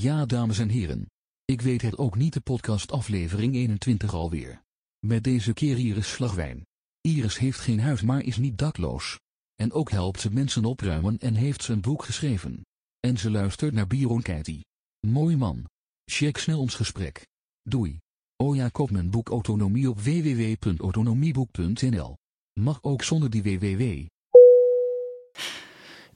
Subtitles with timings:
[0.00, 1.10] Ja, dames en heren.
[1.44, 4.62] Ik weet het ook niet, de podcast aflevering 21 alweer.
[5.06, 6.66] Met deze keer Iris Slagwijn.
[7.00, 9.18] Iris heeft geen huis, maar is niet dakloos.
[9.54, 12.66] En ook helpt ze mensen opruimen en heeft ze een boek geschreven.
[13.00, 14.64] En ze luistert naar Biron Katie.
[15.06, 15.64] Mooi man.
[16.04, 17.26] Check snel ons gesprek.
[17.62, 17.98] Doei.
[18.36, 22.16] Oh ja, koop mijn boek Autonomie op www.autonomieboek.nl.
[22.60, 24.06] Mag ook zonder die www.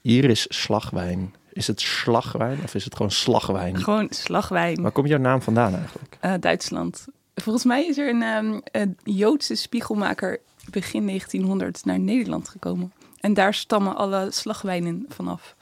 [0.03, 1.35] Iris Slagwijn.
[1.53, 3.79] Is het slagwijn of is het gewoon slagwijn?
[3.79, 4.83] Gewoon slagwijn.
[4.83, 6.19] Waar komt jouw naam vandaan eigenlijk?
[6.25, 7.07] Uh, Duitsland.
[7.35, 10.41] Volgens mij is er een, um, een, Joodse spiegelmaker
[10.71, 12.93] begin 1900 naar Nederland gekomen.
[13.21, 15.57] En daar stammen alle slagwijnen vanaf.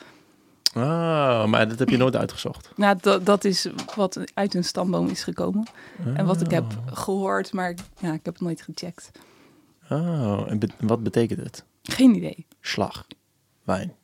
[0.74, 2.70] Ah, maar dat heb je nooit uitgezocht.
[2.76, 3.66] Nou, dat, dat is
[3.96, 5.66] wat uit een stamboom is gekomen.
[6.14, 9.10] En wat ik heb gehoord, maar ja, ik heb het nooit gecheckt.
[9.88, 11.64] Oh, en be wat betekent het?
[11.82, 12.46] Geen idee.
[12.60, 13.06] Slag.
[13.64, 13.94] Wijn.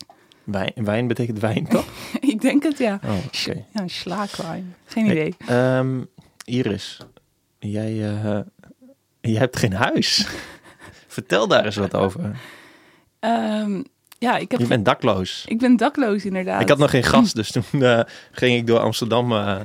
[0.47, 1.85] Wijn, wijn betekent wijn, toch?
[2.33, 2.99] ik denk het, ja.
[3.03, 3.65] Oh, oké.
[3.73, 4.75] Ja, slaakwijn.
[4.85, 5.35] Geen idee.
[5.49, 6.07] Um,
[6.43, 6.99] Iris,
[7.59, 8.39] jij, uh,
[9.21, 10.27] jij hebt geen huis.
[11.07, 12.39] Vertel daar eens wat over.
[13.19, 13.85] Um,
[14.19, 15.43] ja, ik heb je bent dakloos.
[15.47, 16.61] Ik ben dakloos, inderdaad.
[16.61, 19.59] Ik had nog geen gast, dus toen uh, ging ik door Amsterdam uh,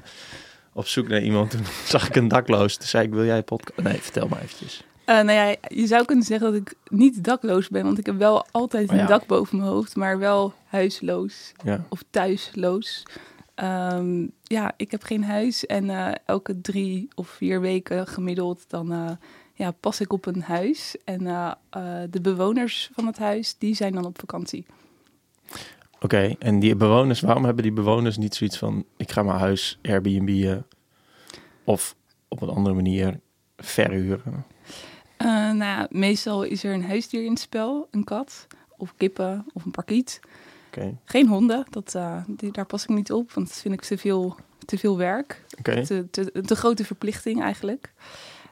[0.73, 1.51] op zoek naar iemand.
[1.51, 2.77] Toen zag ik een dakloos.
[2.77, 3.89] Toen zei ik, wil jij podcast?
[3.89, 4.85] Nee, vertel maar eventjes.
[5.07, 8.19] Uh, nou ja, je zou kunnen zeggen dat ik niet dakloos ben, want ik heb
[8.19, 9.07] wel altijd een oh ja.
[9.07, 11.85] dak boven mijn hoofd, maar wel huisloos ja.
[11.89, 13.03] of thuisloos.
[13.55, 18.93] Um, ja, ik heb geen huis en uh, elke drie of vier weken gemiddeld dan
[18.93, 19.11] uh,
[19.55, 20.97] ja, pas ik op een huis.
[21.05, 21.19] En
[22.11, 24.67] de bewoners van het huis, die zijn dan op vakantie.
[25.95, 29.39] Oké, okay, en die bewoners, waarom hebben die bewoners niet zoiets van, ik ga mijn
[29.39, 30.61] huis Airbnb
[31.65, 31.97] of
[32.29, 33.21] op een andere manier
[33.57, 34.45] verhuren?
[35.23, 39.47] Uh, nou ja, meestal is er een huisdier in het spel, een kat of kippen
[39.53, 40.21] of een parkiet.
[40.67, 40.97] Okay.
[41.05, 43.99] Geen honden, dat, uh, die, daar pas ik niet op, want dat vind ik te
[43.99, 45.45] veel, te veel werk.
[45.59, 45.85] Okay.
[45.85, 47.93] Te, te, te, grote verplichting eigenlijk.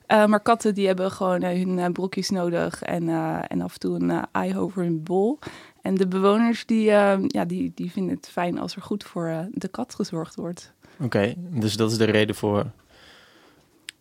[0.08, 3.08] Uh, maar katten die hebben gewoon hun brokjes nodig en,
[3.48, 5.38] en af en toe een ei over hun bol.
[5.82, 6.84] En de bewoners die,
[7.26, 10.72] ja, die, die vinden het fijn als er goed voor de kat gezorgd wordt.
[10.94, 12.66] Oké, okay, dus dat is de reden voor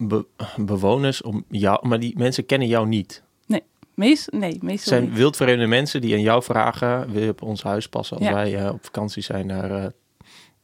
[0.08, 0.26] be
[0.58, 3.24] bewoners om jou, maar die mensen kennen jou niet.
[3.46, 5.14] Nee, meest, nee meestal zijn niet.
[5.18, 8.34] wildvreemde mensen die aan jou vragen: wil je op ons huis passen als Ja.
[8.34, 9.86] wij uh, op vakantie zijn naar uh,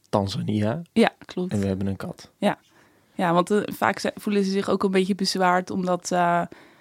[0.08, 1.52] Tanzania Ja, klopt.
[1.52, 2.30] en we hebben een kat.
[2.38, 2.58] Ja,
[3.14, 6.08] ja want uh, vaak voelen ze zich ook een beetje bezwaard omdat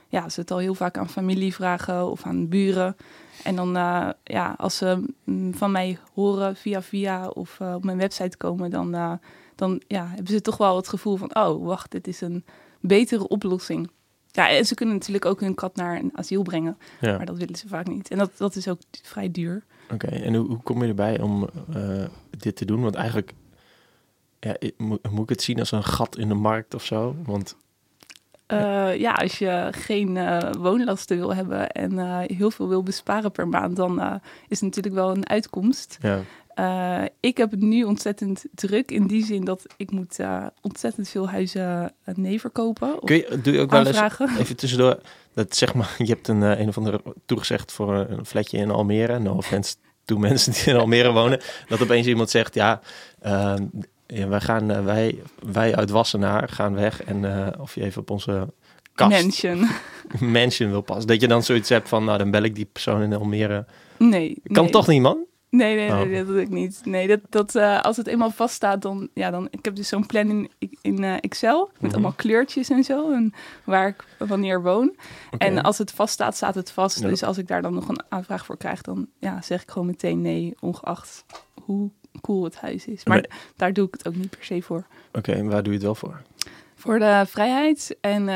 [0.10, 2.96] ja, ze het al heel vaak aan familie vragen of aan buren.
[3.44, 3.74] En dan,
[4.24, 9.20] ja, als ze mm, van mij horen via via of op mijn website komen, dan
[9.56, 12.46] dan ja, hebben ze toch wel het gevoel van, oh, wacht, dit is een
[12.80, 13.90] betere oplossing.
[14.32, 17.18] Ja, en ze kunnen natuurlijk ook hun kat naar een asiel brengen, Ja.
[17.18, 18.10] maar dat willen ze vaak niet.
[18.10, 19.64] En dat, dat is ook vrij duur.
[19.94, 22.06] Oké, en hoe, hoe kom je erbij om uh,
[22.38, 22.82] dit te doen?
[22.82, 23.34] Want eigenlijk
[24.40, 27.16] ja, moet, moet ik het zien als een gat in de markt of zo?
[27.26, 27.56] Want
[28.48, 33.32] uh, ja, als je geen uh, woonlasten wil hebben en uh, heel veel wil besparen
[33.32, 34.00] per maand, dan
[34.48, 35.98] is het natuurlijk wel een uitkomst.
[36.02, 36.20] Ja.
[36.60, 41.10] Uh, ik heb het nu ontzettend druk in die zin dat ik moet uh, ontzettend
[41.10, 43.00] veel huizen uh, nee verkopen.
[43.04, 45.00] Kun je, doe je ook wel eens, even tussendoor,
[45.34, 49.20] dat zeg maar, je hebt een, een of andere toegezegd voor een flatje in Almere.
[49.20, 51.42] No offense to mensen die in Almere wonen.
[51.68, 52.82] Dat opeens iemand zegt, ja,
[54.08, 55.20] ja wij gaan, wij,
[55.54, 58.48] wij uit Wassenaar gaan weg en of je even op onze
[58.94, 59.68] kast, Mansion.
[60.34, 61.08] mansion wil passen.
[61.08, 63.66] Dat je dan zoiets hebt van, nou dan bel ik die persoon in Almere.
[63.98, 64.38] Nee.
[64.44, 64.72] Kan nee.
[64.72, 65.26] toch niet, man?
[65.56, 66.18] Nee, nee, nee, Oh.
[66.18, 66.82] dat doe ik niet.
[66.84, 69.48] Nee, dat, dat, uh, als het eenmaal vaststaat, dan, ja, dan...
[69.52, 70.52] Ik heb dus zo'n plan in,
[70.82, 71.92] in uh, Excel, met Mhm.
[71.94, 73.34] allemaal kleurtjes en zo, en
[73.64, 74.96] waar ik wanneer woon.
[75.38, 77.00] En als het vaststaat, staat het vast.
[77.00, 77.08] Ja.
[77.08, 79.88] Dus als ik daar dan nog een aanvraag voor krijg, dan ja, zeg ik gewoon
[79.88, 81.26] meteen nee, ongeacht
[81.64, 81.90] hoe
[82.22, 83.04] cool het huis is.
[83.06, 84.86] Maar Maar- daar doe ik het ook niet per se voor.
[85.14, 86.22] Oké, en waar doe je het wel voor?
[86.86, 88.28] Voor de vrijheid en uh,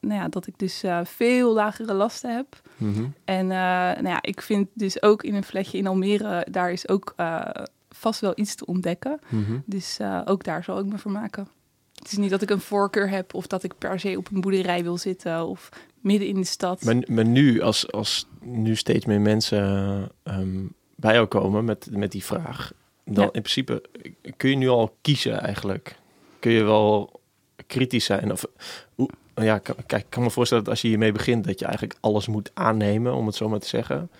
[0.00, 2.60] nou ja, dat ik dus uh, veel lagere lasten heb.
[2.76, 3.04] Mhm.
[3.24, 6.88] En uh, nou ja, ik vind dus ook in een flatje in Almere, daar is
[6.88, 7.14] ook
[7.90, 9.20] vast wel iets te ontdekken.
[9.28, 9.58] Mhm.
[9.64, 11.48] Dus ook daar zal ik me vermaken.
[11.94, 14.40] Het is niet dat ik een voorkeur heb of dat ik per se op een
[14.40, 15.68] boerderij wil zitten of
[16.00, 16.84] midden in de stad.
[16.84, 19.62] Maar, maar nu, als, als nu steeds meer mensen
[20.24, 22.72] um, bij jou komen met, met die vraag,
[23.04, 23.30] dan Ja.
[23.32, 23.82] in principe
[24.36, 25.96] kun je nu al kiezen eigenlijk.
[26.38, 27.20] Kun je wel
[27.66, 28.32] kritisch zijn?
[28.32, 28.44] Of,
[29.34, 32.26] ja, kijk, ik kan me voorstellen dat als je hiermee begint, dat je eigenlijk alles
[32.28, 34.10] moet aannemen, om het zo maar te zeggen.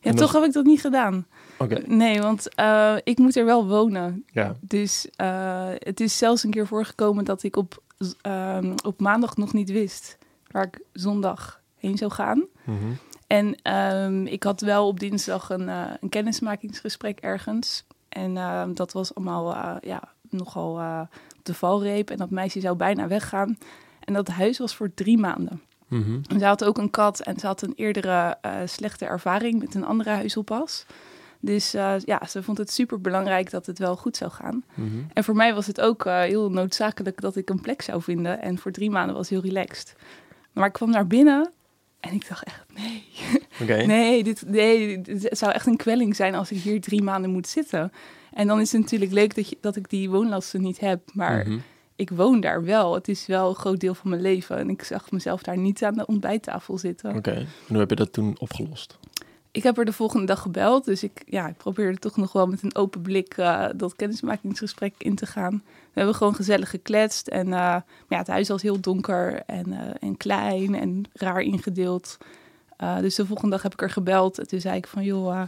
[0.00, 1.26] ja, en toch dan- heb ik dat niet gedaan.
[1.58, 4.24] Oké, Nee, want uh, ik moet er wel wonen.
[4.32, 4.56] ja.
[4.60, 7.82] Dus uh, het is zelfs een keer voorgekomen dat ik op,
[8.26, 10.18] um, op maandag nog niet wist
[10.50, 12.44] waar ik zondag heen zou gaan.
[12.64, 12.76] Mhm.
[13.26, 17.84] En um, ik had wel op dinsdag een, uh, een kennismakingsgesprek ergens.
[18.08, 20.80] En uh, dat was allemaal ja, nogal
[21.44, 22.10] de valreep.
[22.10, 23.58] En dat meisje zou bijna weggaan.
[24.00, 25.62] En dat huis was voor drie maanden.
[25.88, 26.18] Mhm.
[26.28, 29.74] En ze had ook een kat en ze had een eerdere uh, slechte ervaring met
[29.74, 30.86] een andere huisoppas.
[31.40, 34.64] Dus uh, ja, ze vond het super belangrijk dat het wel goed zou gaan.
[34.74, 34.88] Mhm.
[35.12, 38.40] En voor mij was het ook uh, heel noodzakelijk dat ik een plek zou vinden.
[38.40, 39.96] En voor drie maanden was heel relaxed.
[40.52, 41.52] Maar ik kwam naar binnen
[42.00, 43.04] en ik dacht echt, nee.
[43.62, 43.84] Okay.
[43.96, 47.46] Nee, dit, nee, dit zou echt een kwelling zijn als ik hier drie maanden moet
[47.48, 47.92] zitten.
[48.34, 51.00] En dan is het natuurlijk leuk dat, je, dat ik die woonlasten niet heb.
[51.12, 51.58] Maar Mhm.
[51.96, 52.94] ik woon daar wel.
[52.94, 54.58] Het is wel een groot deel van mijn leven.
[54.58, 57.16] En ik zag mezelf daar niet aan de ontbijttafel zitten.
[57.16, 58.98] Oké, en hoe heb je dat toen opgelost?
[59.50, 60.84] Ik heb er de volgende dag gebeld.
[60.84, 64.94] Dus ik, ja, ik probeerde toch nog wel met een open blik uh, dat kennismakingsgesprek
[64.98, 65.62] in te gaan.
[65.64, 67.26] We hebben gewoon gezellig gekletst.
[67.28, 71.40] En uh, maar ja, het huis was heel donker en, uh, en klein en raar
[71.40, 72.16] ingedeeld.
[73.00, 74.38] Dus de volgende dag heb ik er gebeld.
[74.38, 75.42] En toen zei ik van, joh,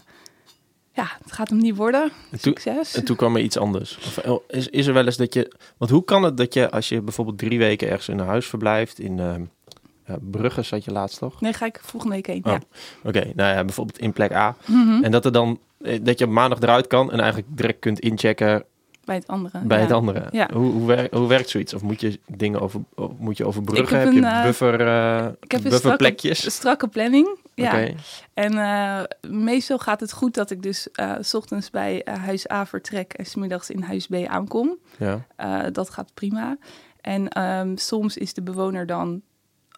[0.96, 2.02] ja, het gaat hem niet worden.
[2.02, 2.94] En toen, Succes.
[2.94, 3.96] en toen kwam er iets anders.
[3.96, 5.52] Of oh, is, is er wel eens dat je...
[5.76, 8.46] Want hoe kan het dat je, als je bijvoorbeeld drie weken ergens in een huis
[8.46, 8.98] verblijft...
[8.98, 11.40] in uh, Brugge zat je laatst toch?
[11.40, 12.52] Nee, ga ik volgende week heen, oh.
[12.52, 12.60] ja.
[13.02, 14.56] Oké, okay, nou ja, bijvoorbeeld in plek A.
[14.66, 15.04] Mm -hmm.
[15.04, 15.58] En dat er dan...
[15.82, 18.64] eh, Dat je maandag eruit kan en eigenlijk direct kunt inchecken
[19.06, 19.60] bij het andere.
[19.64, 19.82] bij ja.
[19.82, 20.28] het andere.
[20.30, 20.48] Ja.
[20.52, 21.74] Hoe, hoe, werkt, hoe werkt zoiets?
[21.74, 22.80] Of moet je dingen over,
[23.18, 23.84] moet je overbruggen?
[23.84, 26.38] Ik heb, heb je een, uh, buffer, uh, ik heb een bufferplekjes?
[26.38, 27.38] strakke, strakke planning.
[27.54, 27.66] Ja.
[27.66, 27.96] Okay.
[28.34, 32.66] En uh, meestal gaat het goed dat ik dus uh, s ochtends bij huis A
[32.66, 34.78] vertrek en smiddags in huis B aankom.
[34.98, 35.70] Ja.
[35.70, 36.56] Dat gaat prima.
[37.00, 39.22] En um, soms is de bewoner dan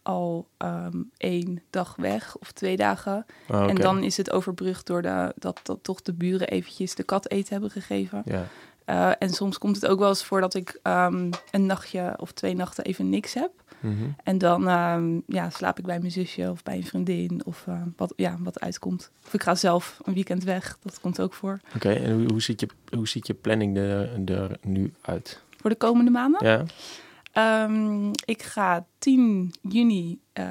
[0.03, 3.27] al um, één dag weg of twee dagen.
[3.49, 3.69] Oh, okay.
[3.69, 7.31] En dan is het overbrugd door de, dat, dat toch de buren eventjes de kat
[7.31, 8.23] eten hebben gegeven.
[8.25, 8.47] Ja.
[8.91, 12.33] Uh, en soms komt het ook wel eens voor dat ik um, een nachtje of
[12.33, 13.51] twee nachten even niks heb.
[13.81, 14.17] Mm -hmm.
[14.25, 17.83] En dan um, ja, slaap ik bij mijn zusje of bij een vriendin of uh,
[17.97, 19.11] wat, ja, wat uitkomt.
[19.27, 21.61] Of ik ga zelf een weekend weg, dat komt ook voor.
[21.67, 25.43] Oké, okay, en hoe, hoe, ziet je, hoe ziet je planning er, er nu uit?
[25.57, 26.47] Voor de komende maanden?
[26.47, 27.65] Ja.
[27.65, 30.45] Um, ik ga 10 juni uh,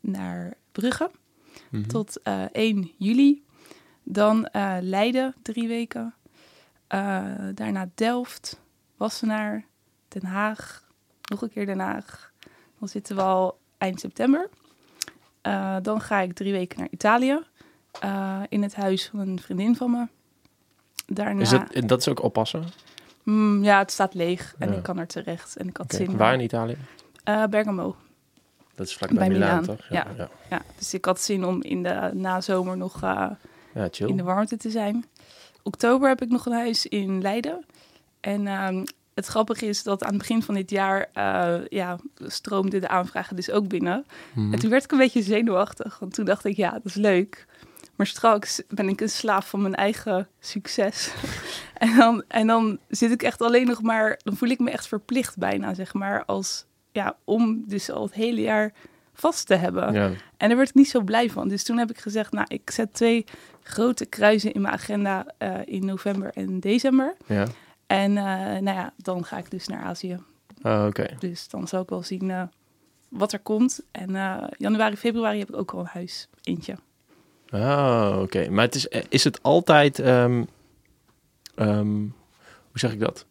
[0.00, 1.10] naar Brugge
[1.50, 1.76] Mhm.
[1.76, 1.86] mm -hmm.
[1.86, 3.42] tot uh, 1 juli.
[4.02, 4.48] Dan
[4.80, 6.14] Leiden drie weken.
[6.94, 8.60] Uh, daarna Delft,
[8.96, 9.64] Wassenaar,
[10.08, 10.84] Den Haag,
[11.30, 12.32] nog een keer Den Haag.
[12.78, 14.48] Dan zitten we al eind september.
[15.42, 17.38] Uh, dan ga ik drie weken naar Italië.
[18.04, 20.06] Uh, in het huis van een vriendin van me.
[21.06, 21.40] Daarna...
[21.40, 22.64] Is dat, dat is ook oppassen?
[23.22, 24.76] Mm, ja, het staat leeg en Ja.
[24.76, 25.56] ik kan er terecht.
[25.56, 26.06] En ik had Okay.
[26.06, 26.76] zin Waar in Italië?
[27.28, 27.96] Uh, Bergamo.
[28.74, 29.86] Dat is vlakbij Bij Milaan, Milaan, toch?
[29.88, 30.06] ja.
[30.16, 30.28] ja.
[30.50, 33.38] Ja, dus ik had zin om in de nazomer nog Ja,
[33.90, 34.08] chill.
[34.08, 35.04] in de warmte te zijn.
[35.62, 37.64] Oktober heb ik nog een huis in Leiden.
[38.20, 38.84] En um,
[39.14, 43.36] het grappige is dat aan het begin van dit jaar uh, ja, stroomden de aanvragen
[43.36, 44.06] dus ook binnen.
[44.32, 44.52] Mhm.
[44.52, 45.98] En toen werd ik een beetje zenuwachtig.
[45.98, 47.46] Want toen dacht ik, ja, dat is leuk.
[47.96, 51.12] Maar straks ben ik een slaaf van mijn eigen succes.
[51.74, 54.20] en, dan, en dan zit ik echt alleen nog maar...
[54.22, 56.24] Dan voel ik me echt verplicht bijna, zeg maar.
[56.24, 58.72] Als, ja, om dus al het hele jaar
[59.12, 59.92] vast te hebben.
[59.92, 60.10] Ja.
[60.36, 61.48] En daar werd ik niet zo blij van.
[61.48, 63.24] Dus toen heb ik gezegd, nou, ik zet twee
[63.70, 67.14] grote kruisen in mijn agenda uh, in november en december.
[67.26, 67.46] ja.
[67.86, 70.18] En uh, nou ja, dan ga ik dus naar Azië.
[70.62, 71.06] Oh, oké.
[71.18, 72.42] Dus dan zal ik wel zien uh,
[73.08, 73.82] wat er komt.
[73.90, 74.10] En
[74.58, 76.28] januari, februari heb ik ook al een huis.
[76.42, 76.76] Eentje.
[77.52, 78.50] Oh, oké.
[78.50, 79.98] Maar het is, is het altijd...
[79.98, 80.48] Um,
[81.56, 82.14] um,
[82.70, 83.26] hoe zeg ik dat?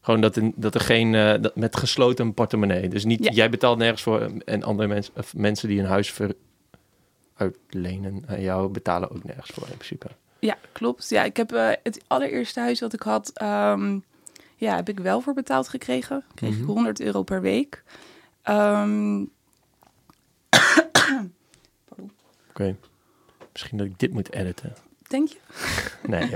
[0.00, 1.12] Gewoon dat, in, dat er geen...
[1.42, 2.88] Dat met gesloten portemonnee.
[2.88, 3.24] Dus niet...
[3.24, 3.30] Ja.
[3.30, 5.14] Jij betaalt nergens voor en andere mensen...
[5.16, 6.34] Of mensen die een huis ver,
[7.36, 10.06] uitlenen aan jou betalen ook nergens voor in principe.
[10.38, 11.08] Ja, klopt.
[11.08, 14.04] Ja, ik heb uh, het allereerste huis wat ik had, um,
[14.56, 16.24] ja, heb ik wel voor betaald gekregen.
[16.34, 16.60] Kreeg Mhm.
[16.60, 17.82] ik 100 euro per week.
[18.50, 19.30] Um,
[21.90, 22.10] Oké.
[22.48, 22.76] Okay.
[23.52, 24.74] Misschien dat ik dit moet editen.
[25.08, 25.38] Denk je?
[26.08, 26.30] nee,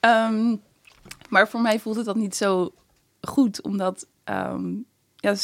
[0.00, 0.26] ja.
[0.28, 0.62] Um,
[1.30, 2.72] maar voor mij voelde dat niet zo
[3.20, 4.06] goed, omdat
[5.16, 5.36] ja,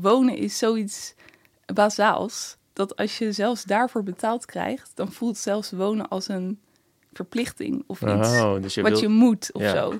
[0.00, 1.14] wonen is zoiets
[1.74, 2.56] bazaals.
[2.76, 6.58] Dat als je zelfs daarvoor betaald krijgt, dan voelt zelfs wonen als een
[7.12, 9.72] verplichting of iets oh, dus je wat je moet of Ja.
[9.72, 9.98] zo.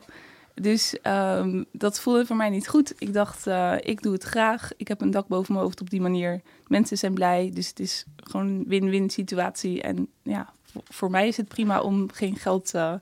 [0.54, 2.94] Dus um, dat voelde voor mij niet goed.
[2.98, 4.70] Ik dacht, uh, ik doe het graag.
[4.76, 6.40] Ik heb een dak boven mijn hoofd op die manier.
[6.66, 9.82] Mensen zijn blij, dus het is gewoon een win-win situatie.
[9.82, 12.72] En ja, voor, voor mij is het prima om geen geld...
[12.74, 12.94] Uh,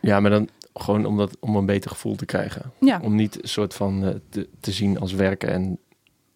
[0.00, 2.72] Ja, maar dan gewoon om, dat, om een beter gevoel te krijgen.
[2.80, 5.78] ja, Om niet een soort van uh, te, te zien als werken en,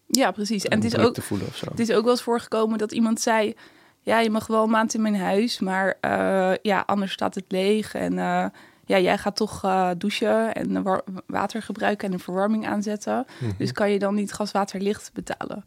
[0.07, 0.63] ja, precies.
[0.63, 1.65] En en het is, ook, te voelen of zo.
[1.69, 3.55] het is ook wel eens voorgekomen dat iemand zei...
[4.01, 7.45] Ja, je mag wel een maand in mijn huis, maar uh, ja, anders staat het
[7.47, 7.93] leeg.
[7.93, 8.45] En uh,
[8.85, 13.25] ja, jij gaat toch uh, douchen en wa water gebruiken en een verwarming aanzetten.
[13.39, 13.51] Mhm.
[13.57, 15.63] Dus kan je dan niet gas, water, licht betalen.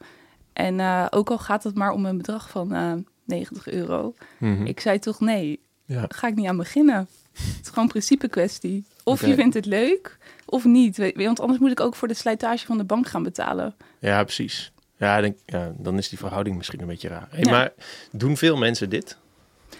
[0.52, 0.80] En
[1.10, 2.92] ook al gaat het maar om een bedrag van uh,
[3.24, 4.14] 90 euro.
[4.38, 4.66] Mhm.
[4.66, 6.04] Ik zei toch nee, ja.
[6.08, 7.08] ga ik niet aan beginnen.
[7.32, 8.84] Het is gewoon een principe kwestie.
[9.04, 11.12] Of je vindt het leuk, of niet.
[11.14, 13.74] Want anders moet ik ook voor de slijtage van de bank gaan betalen.
[13.98, 14.72] Ja, precies.
[14.96, 17.28] Ja, denk, ja, dan is die verhouding misschien een beetje raar.
[17.30, 17.50] Hey, Ja.
[17.50, 17.72] Maar
[18.12, 19.16] doen veel mensen dit?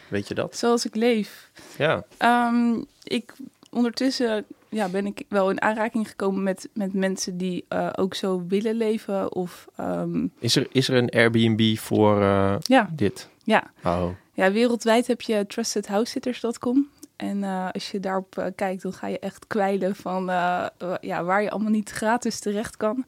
[0.09, 0.57] Weet je dat?
[0.57, 1.51] Zoals ik leef.
[1.79, 2.05] Ja.
[2.17, 3.33] Ehm, ik,
[3.71, 8.45] ondertussen ja, ben ik wel in aanraking gekomen met, met mensen die eh, ook zo
[8.49, 9.35] willen leven.
[9.35, 13.29] Of ehm, Is er, is er een Airbnb voor eh, ja, dit?
[13.45, 13.71] ja.
[13.85, 16.89] Oh, ja, wereldwijd heb je trustedhousesitters.com.
[17.21, 20.67] En eh, als je daarop eh, kijkt, dan ga je echt kwijlen van eh,
[21.01, 23.05] ja, waar je allemaal niet gratis terecht kan.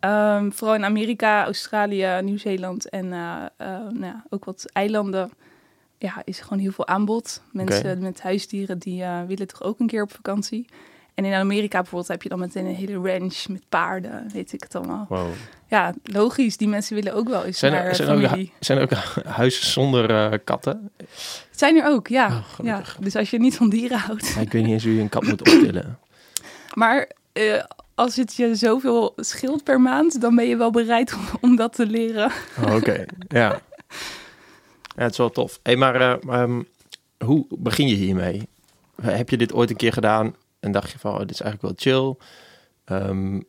[0.00, 5.30] Ehm, vooral in Amerika, Australië, Nieuw-Zeeland en nou ja, ook wat eilanden.
[5.98, 7.42] Ja, is gewoon heel veel aanbod.
[7.52, 10.66] Mensen met huisdieren die willen toch ook een keer op vakantie.
[11.14, 14.62] En in Amerika bijvoorbeeld heb je dan meteen een hele ranch met paarden, weet ik
[14.62, 15.06] het allemaal.
[15.08, 15.26] wow.
[15.68, 16.56] Ja, logisch.
[16.56, 18.46] Die mensen willen ook wel eens Zijn naar er, eh, zijn, er ook, familie.
[18.58, 20.90] hu- zijn er ook hu- huizen zonder eh, katten?
[20.98, 22.26] Het zijn er ook, ja.
[22.26, 22.82] Oh, ja.
[23.00, 24.36] Dus als je niet van dieren houdt.
[24.40, 25.98] Ik weet niet eens hoe je een kat moet optillen.
[26.74, 27.62] Maar eh,
[27.94, 31.72] als het je zoveel scheelt per maand, dan ben je wel bereid om, om dat
[31.72, 32.30] te leren.
[32.64, 33.60] Oh, Oké, ja.
[34.96, 35.60] Ja, het is wel tof.
[35.62, 36.62] Hey, maar eh, ehm,
[37.24, 38.48] hoe begin je hiermee?
[39.02, 41.80] Heb je dit ooit een keer gedaan en dacht je van, oh, dit is eigenlijk
[41.80, 42.16] wel chill?
[42.84, 43.40] Ehm,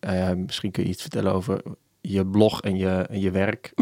[0.00, 1.62] eh, misschien kun je iets vertellen over
[2.00, 3.72] je blog en je, en je werk.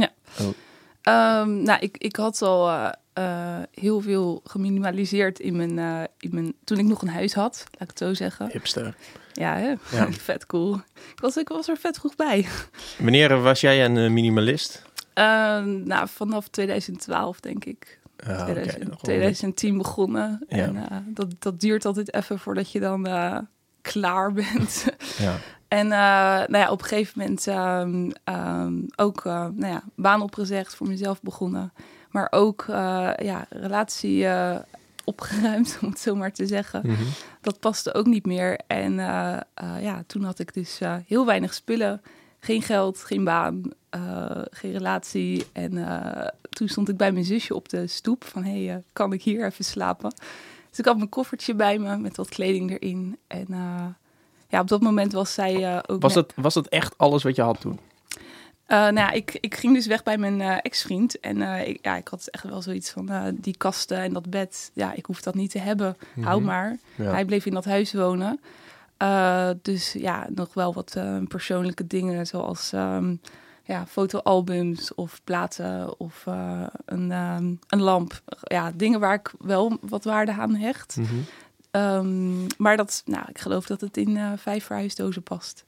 [1.02, 6.30] Ehm, nou, ik, ik had al eh, eh, heel veel geminimaliseerd in mijn, eh, in
[6.32, 8.48] mijn, toen ik nog een huis had, laat ik het zo zeggen.
[8.52, 8.94] Hipster.
[9.32, 9.68] Ja, hè?
[9.96, 10.12] Ja.
[10.30, 10.74] vet cool.
[10.94, 12.46] Ik was, ik was er vet vroeg bij.
[12.98, 14.82] Wanneer was jij een minimalist?
[15.14, 17.99] Ehm, nou, vanaf 2012 denk ik.
[18.26, 20.44] Ah, oké, 2000 nog wel een 2010 begonnen.
[20.48, 20.56] Ja.
[20.56, 23.38] En eh, dat, dat duurt altijd even voordat je dan eh,
[23.82, 24.86] klaar bent.
[25.18, 25.36] Ja.
[25.68, 30.74] En eh, nou ja, op een gegeven moment ehm, ehm, ook nou ja, baan opgezegd,
[30.74, 31.72] voor mezelf begonnen.
[32.10, 32.64] Maar ook
[33.16, 34.26] ja, relatie
[35.04, 36.80] opgeruimd, om het zo maar te zeggen.
[36.84, 37.02] Mhm.
[37.40, 38.60] Dat paste ook niet meer.
[38.66, 38.94] En
[39.80, 42.02] ja, toen had ik dus heel weinig spullen.
[42.40, 43.62] Geen geld, geen baan,
[44.50, 45.46] geen relatie.
[45.52, 45.72] En
[46.50, 48.44] toen stond ik bij mijn zusje op de stoep van...
[48.44, 50.12] hé, hey, eh, kan ik hier even slapen?
[50.70, 53.18] Dus ik had mijn koffertje bij me met wat kleding erin.
[53.26, 53.86] En eh,
[54.48, 56.02] ja, op dat moment was zij eh, ook...
[56.02, 57.78] Was, dat, was dat echt alles wat je had toen?
[58.66, 61.20] nou ja, ik, ik ging dus weg bij mijn eh, ex-vriend.
[61.20, 64.70] En ik, ja, ik had echt wel zoiets van die kasten en dat bed.
[64.74, 65.96] Ja, ik hoef dat niet te hebben.
[66.20, 66.46] Hou Mhm.
[66.46, 66.78] maar.
[66.94, 67.10] Ja.
[67.10, 68.40] Hij bleef in dat huis wonen.
[69.62, 70.96] Dus ja, nog wel wat
[71.28, 73.14] persoonlijke dingen, zoals ehm,
[73.70, 78.22] ja, fotoalbums of platen of eh, een, ehm, een lamp.
[78.42, 80.96] Ja, dingen waar ik wel wat waarde aan hecht.
[80.96, 81.14] Mhm.
[81.70, 85.64] Ehm, maar dat, nou, ik geloof dat het in eh, vijf verhuisdozen past.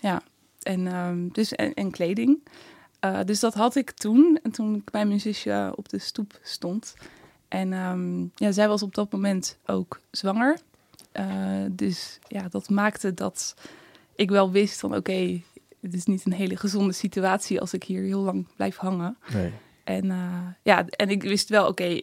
[0.00, 0.22] Ja,
[0.62, 2.38] en, ehm, dus, en, en kleding.
[3.00, 4.38] Eh, dus dat had ik toen.
[4.42, 6.94] En toen ik bij mijn zusje op de stoep stond.
[7.48, 7.70] En
[8.34, 10.58] ja, zij was op dat moment ook zwanger.
[11.70, 13.54] Dus ja, dat maakte dat
[14.14, 15.42] ik wel wist van oké,
[15.80, 19.16] het is niet een hele gezonde situatie als ik hier heel lang blijf hangen.
[19.32, 19.52] Nee.
[19.84, 21.98] En eh, ja, en ik wist wel, oké,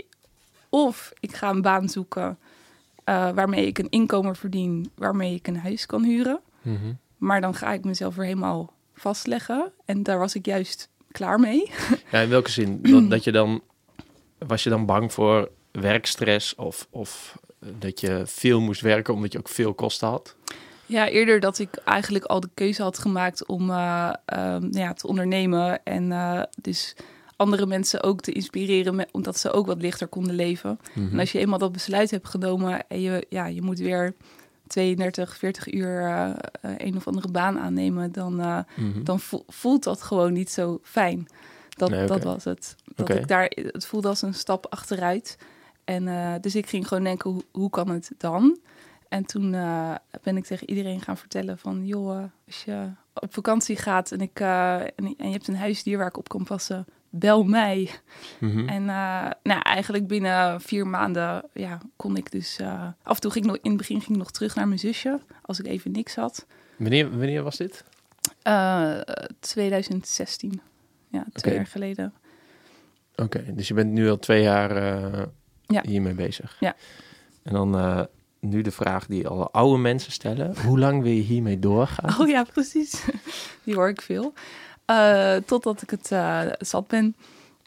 [0.70, 2.38] of ik ga een baan zoeken
[3.04, 6.40] eh, waarmee ik een inkomen verdien, waarmee ik een huis kan huren.
[6.62, 6.94] Mhm.
[7.18, 9.72] Maar dan ga ik mezelf weer helemaal vastleggen.
[9.86, 11.72] En daar was ik juist klaar mee.
[12.12, 12.82] Ja, in welke zin?
[12.82, 13.62] Dat, dat je dan,
[14.38, 19.38] was je dan bang voor werkstress of, of dat je veel moest werken omdat je
[19.38, 20.36] ook veel kosten had?
[20.86, 24.94] Ja, eerder dat ik eigenlijk al de keuze had gemaakt om eh, ehm, nou ja,
[24.94, 25.84] te ondernemen.
[25.84, 26.96] En eh, dus
[27.36, 30.80] andere mensen ook te inspireren, met, omdat ze ook wat lichter konden leven.
[30.94, 31.12] Mhm.
[31.14, 34.14] En als je eenmaal dat besluit hebt genomen en je, ja, je moet weer
[34.68, 36.30] 32, 40 uur eh,
[36.78, 39.04] een of andere baan aannemen, dan, Mhm.
[39.04, 41.28] dan vo- voelt dat gewoon niet zo fijn.
[41.70, 42.76] Dat, Nee, dat was het.
[42.96, 45.38] Dat ik daar, het voelde als een stap achteruit.
[45.84, 46.08] En
[46.42, 48.58] dus ik ging gewoon denken, hoe, hoe kan het dan?
[49.10, 51.86] En toen eh, ben ik tegen iedereen gaan vertellen van...
[51.86, 55.56] joh, eh, als je op vakantie gaat en, ik, eh, en, en je hebt een
[55.56, 56.86] huisdier waar ik op kan passen...
[57.10, 57.90] bel mij.
[58.40, 58.68] Mhm.
[58.68, 58.86] En
[59.44, 62.60] nou, eigenlijk binnen vier maanden ja, kon ik dus...
[63.04, 64.80] af en toe ging ik nog, in het begin ging ik nog terug naar mijn
[64.80, 65.20] zusje...
[65.42, 66.46] als ik even niks had.
[66.78, 67.84] Wanneer, wanneer was dit?
[68.42, 69.00] Eh,
[69.40, 70.62] 2016.
[71.10, 72.14] Ja, twee jaar geleden.
[73.16, 74.74] Oké, dus je bent nu al twee jaar
[75.66, 75.82] Ja.
[75.82, 76.58] hiermee bezig.
[76.60, 76.76] Ja.
[77.44, 78.08] En dan
[78.46, 80.56] nu de vraag die alle oude mensen stellen.
[80.66, 82.22] Hoe lang wil je hiermee doorgaan?
[82.22, 83.06] Oh ja, precies.
[83.64, 84.34] Die hoor ik veel.
[84.86, 87.16] Eh, totdat ik het eh, zat ben.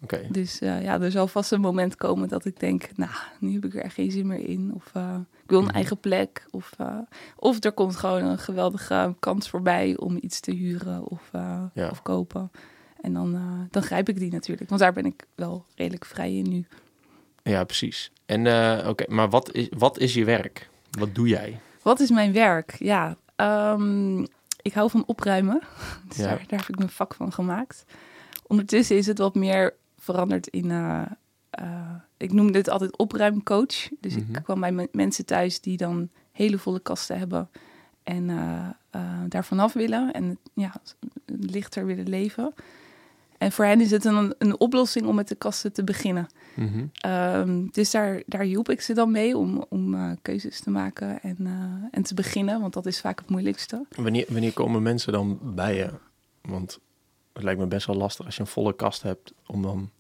[0.03, 3.53] Oké, Dus eh, ja, er zal vast een moment komen dat ik denk, nou, nu
[3.53, 4.73] heb ik er echt geen zin meer in.
[4.75, 4.87] Of
[5.43, 5.75] ik wil een Mhm.
[5.75, 6.47] eigen plek.
[6.51, 6.71] Of,
[7.37, 11.29] of er komt gewoon een geweldige kans voorbij om iets te huren of,
[11.75, 11.89] Ja.
[11.91, 12.51] of kopen.
[13.01, 13.39] En dan,
[13.71, 14.69] dan grijp ik die natuurlijk.
[14.69, 16.67] Want daar ben ik wel redelijk vrij in nu.
[17.49, 18.13] Ja, precies.
[18.27, 20.69] En eh, oké, maar wat is, wat is je werk?
[20.91, 21.61] Wat doe jij?
[21.83, 22.77] Wat is mijn werk?
[22.79, 24.21] Ja, ehm,
[24.63, 25.61] ik hou van opruimen.
[26.09, 26.23] Dus Ja.
[26.27, 27.85] daar, daar heb ik mijn vak van gemaakt.
[28.47, 30.71] Ondertussen is het wat meer veranderd in...
[30.71, 31.03] eh,
[31.51, 33.89] eh, ik noem dit altijd opruimcoach.
[34.01, 34.35] Dus Mhm.
[34.37, 37.49] ik kwam bij me- mensen thuis die dan hele volle kasten hebben...
[38.03, 38.27] en
[39.29, 40.73] daar vanaf willen en ja,
[41.27, 42.55] lichter willen leven.
[43.39, 46.27] En voor hen is het een, een oplossing om met de kasten te beginnen.
[46.55, 46.87] Mhm.
[46.95, 51.23] Ehm, dus daar, daar hielp ik ze dan mee om, om eh, keuzes te maken
[51.23, 53.85] en, eh, en te beginnen, want dat is vaak het moeilijkste.
[53.97, 55.91] Wanneer, wanneer komen mensen dan bij je?
[56.43, 56.79] Want
[57.33, 59.91] het lijkt me best wel lastig als je een volle kast hebt om dan...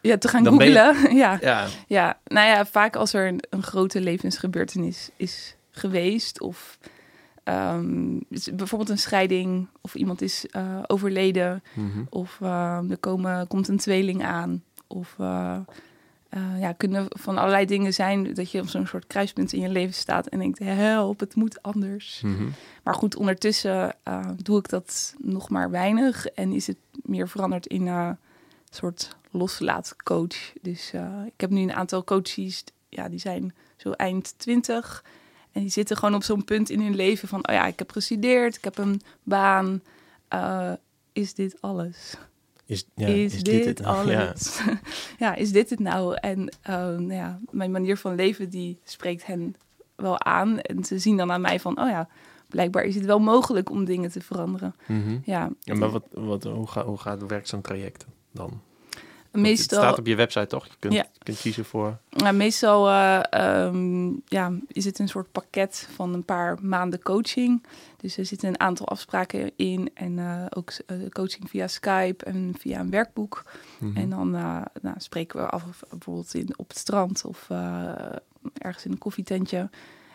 [0.00, 1.16] Ja, te gaan je- googlen.
[1.16, 1.38] ja.
[1.40, 6.78] Ja, ja, nou ja, vaak als er een, een grote levensgebeurtenis is geweest of
[7.48, 8.18] ehm,
[8.56, 12.02] bijvoorbeeld een scheiding of iemand is eh, overleden mhm.
[12.10, 15.58] of eh, er komen, komt een tweeling aan of eh,
[16.28, 19.68] eh, ja, kunnen van allerlei dingen zijn dat je op zo'n soort kruispunt in je
[19.68, 22.20] leven staat en denkt help, het moet anders.
[22.24, 22.48] Mhm.
[22.82, 23.94] Maar goed, ondertussen
[24.36, 26.26] doe ik dat nog maar weinig.
[26.26, 28.16] En is het meer veranderd in een
[28.70, 30.52] soort loslaatcoach.
[30.62, 30.92] Dus
[31.26, 35.04] ik heb nu een aantal coaches, ja, die zijn zo eind twintig.
[35.58, 37.48] En die zitten gewoon op zo'n punt in hun leven van...
[37.48, 39.82] oh ja, ik heb gestudeerd, ik heb een baan.
[40.28, 40.72] Eh,
[41.12, 42.16] is dit alles?
[42.66, 44.06] Is, ja, is, dit, het nou?
[44.10, 44.26] Ja.
[44.26, 44.60] alles?
[45.18, 45.34] Ja.
[45.34, 46.16] is dit het nou?
[46.20, 49.54] En eh, nou ja, mijn manier van leven, die spreekt hen
[49.96, 50.60] wel aan.
[50.60, 52.08] En ze zien dan aan mij van, oh ja,
[52.48, 54.74] blijkbaar is het wel mogelijk om dingen te veranderen.
[54.86, 55.18] Mhm.
[55.24, 58.60] Ja, Ja, maar wat, wat, hoe, gaat hoe gaat, werkt zo'n traject dan?
[59.32, 60.66] Meestal, Het staat op je website toch?
[60.66, 61.06] Je kunt, Ja.
[61.18, 61.98] kunt kiezen voor...
[62.10, 67.66] ja, meestal eh, ehm, ja, is het een soort pakket van een paar maanden coaching.
[67.96, 72.54] Dus er zitten een aantal afspraken in en eh, ook eh, coaching via Skype en
[72.58, 73.44] via een werkboek.
[73.78, 73.96] Mhm.
[73.96, 74.66] En dan nou,
[74.96, 77.48] spreken we af bijvoorbeeld in, op het strand of
[78.58, 79.70] ergens in een koffietentje.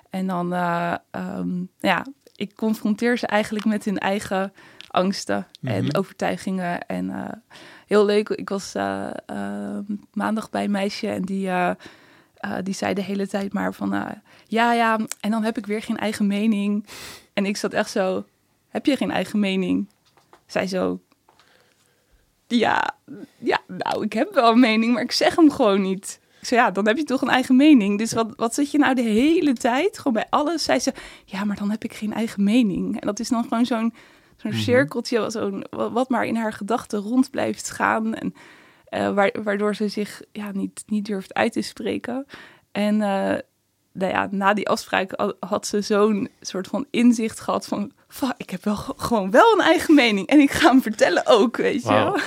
[0.10, 2.06] En dan, eh, ehm, ja,
[2.36, 4.54] ik confronteer ze eigenlijk met hun eigen
[4.88, 5.74] angsten Mhm.
[5.74, 6.88] en overtuigingen.
[6.88, 7.44] En
[7.88, 9.80] heel leuk, ik was eh, eh,
[10.14, 11.70] maandag bij een meisje en die, eh,
[12.36, 13.90] eh, die zei de hele tijd maar van...
[14.48, 16.86] ja, ja, en dan heb ik weer geen eigen mening.
[17.34, 18.26] En ik zat echt zo,
[18.70, 19.88] heb je geen eigen mening?
[20.46, 21.00] Zij zo,
[22.48, 22.96] ja,
[23.38, 26.20] ja, nou, ik heb wel een mening, maar ik zeg hem gewoon niet.
[26.40, 27.98] Ik zei, ja, dan heb je toch een eigen mening.
[27.98, 29.98] Dus wat, wat zit je nou de hele tijd?
[29.98, 30.64] Gewoon bij alles.
[30.64, 30.94] Zei ze,
[31.26, 33.00] ja, maar dan heb ik geen eigen mening.
[33.00, 33.94] En dat is dan gewoon zo'n
[34.44, 34.60] zo'n Mhm.
[34.60, 38.14] cirkeltje, wat, zo'n, wat maar in haar gedachten rond blijft gaan.
[38.16, 38.34] En
[39.16, 42.26] wa- waardoor ze zich ja, niet, niet durft uit te spreken.
[42.72, 43.38] En eh,
[43.92, 47.92] nou ja, na die afspraak ha- had ze zo'n soort van inzicht gehad van...
[48.08, 51.24] "Fuck, ik heb wel ge- gewoon wel een eigen mening en ik ga hem vertellen
[51.26, 52.18] ook, weet je wel.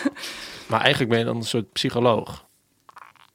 [0.68, 2.44] Maar eigenlijk ben je dan een soort psycholoog.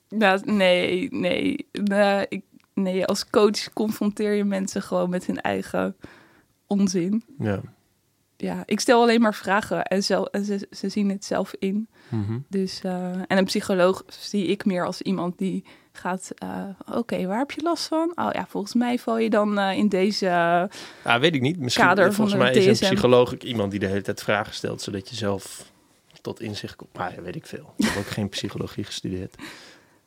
[0.10, 3.06] Nou, nee, nee, nee, ik, nee.
[3.06, 5.96] Als coach confronteer je mensen gewoon met hun eigen
[6.68, 7.24] onzin.
[7.40, 7.60] Ja.
[8.42, 11.88] Ja, ik stel alleen maar vragen en, zelf, en ze, ze zien het zelf in.
[12.10, 12.40] Mhm.
[12.50, 16.32] Dus, eh, en een psycholoog zie ik meer als iemand die gaat...
[16.36, 18.12] eh, Oké, waar heb je last van?
[18.16, 20.26] Oh ja, volgens mij val je dan eh, in deze...
[21.04, 21.60] Ja, weet ik niet.
[21.60, 24.82] Misschien, Kader volgens mij is een psycholoog ook iemand die de hele tijd vragen stelt,
[24.82, 25.72] zodat je zelf
[26.22, 26.94] tot inzicht komt.
[26.94, 27.74] Maar ja, weet ik veel.
[27.78, 29.36] Ik heb ook geen psychologie gestudeerd.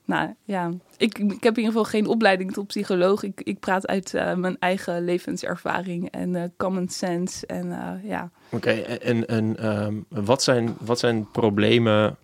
[0.06, 3.22] Nou ja, ik, ik heb in ieder geval geen opleiding tot psycholoog.
[3.22, 7.46] Ik, ik praat uit eh, mijn eigen levenservaring en eh, common sense.
[7.46, 12.16] En eh, ja, Oké, en, en ehm, wat, zijn, wat zijn problemen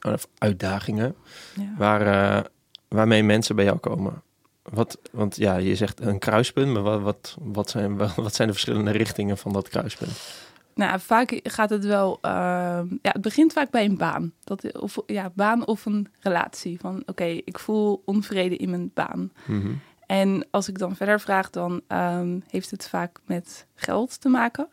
[0.00, 1.14] of uitdagingen
[1.54, 1.74] ja.
[1.78, 2.46] waar,
[2.88, 4.22] waarmee mensen bij jou komen?
[4.62, 8.54] Wat, want ja, je zegt een kruispunt, maar wat, wat, wat, zijn, wat zijn de
[8.54, 10.43] verschillende richtingen van dat kruispunt?
[10.74, 12.18] Nou, vaak gaat het wel.
[12.20, 14.32] ehm, ja, het begint vaak bij een baan.
[14.44, 16.80] Dat, of ja, baan of een relatie.
[16.80, 19.32] Van oké, ik voel onvrede in mijn baan.
[19.46, 19.72] Mhm.
[20.06, 24.68] En als ik dan verder vraag, dan ehm, heeft het vaak met geld te maken.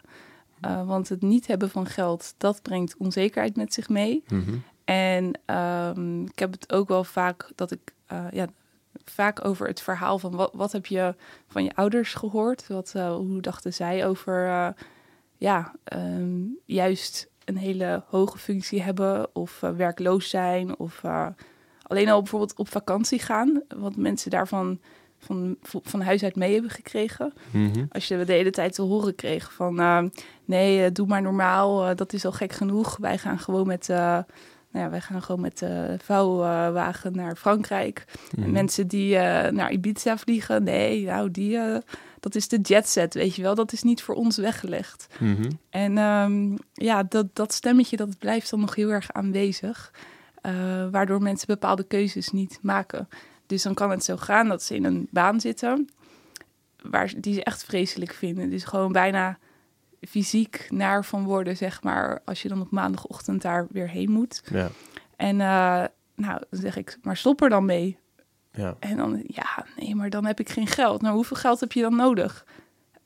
[0.65, 4.23] Uh, want het niet hebben van geld, dat brengt onzekerheid met zich mee.
[4.27, 4.55] Mhm.
[4.85, 5.39] En
[5.95, 8.47] um, ik heb het ook wel vaak dat ik uh, ja,
[9.05, 11.15] vaak over het verhaal van wat, wat heb je
[11.47, 12.67] van je ouders gehoord?
[12.67, 14.73] Wat, uh, hoe dachten zij over
[15.41, 21.27] ja, um, juist een hele hoge functie hebben of uh, werkloos zijn of uh,
[21.81, 23.61] alleen al bijvoorbeeld op vakantie gaan?
[23.77, 24.79] Wat mensen daarvan
[25.19, 27.33] van, van huis uit mee hebben gekregen.
[27.51, 27.85] Mhm.
[27.89, 30.03] Als je de hele tijd te horen kreeg van uh,
[30.45, 32.97] nee, uh, doe maar normaal, dat is al gek genoeg.
[32.97, 34.25] Wij gaan gewoon met, nou
[34.71, 38.05] ja, wij gaan gewoon met de vouwwagen naar Frankrijk.
[38.35, 38.43] Mhm.
[38.43, 39.15] En mensen die
[39.51, 41.59] naar Ibiza vliegen, nee, nou die,
[42.21, 43.55] dat is de jetset, weet je wel.
[43.55, 45.07] Dat is niet voor ons weggelegd.
[45.19, 45.51] Mhm.
[45.69, 49.91] En um, ja, dat, dat stemmetje dat blijft dan nog heel erg aanwezig.
[50.41, 50.53] eh,
[50.91, 53.09] waardoor mensen bepaalde keuzes niet maken.
[53.45, 55.89] Dus dan kan het zo gaan dat ze in een baan zitten
[56.81, 58.49] waar, die ze echt vreselijk vinden.
[58.49, 59.37] Dus gewoon bijna
[60.01, 64.41] fysiek naar van worden, zeg maar, als je dan op maandagochtend daar weer heen moet.
[64.51, 64.69] Ja,
[65.15, 65.83] En eh,
[66.15, 67.97] nou, dan zeg ik, maar stop er dan mee.
[68.53, 68.75] Ja.
[68.79, 71.01] En dan, ja, nee, maar dan heb ik geen geld.
[71.01, 72.45] Nou, hoeveel geld heb je dan nodig?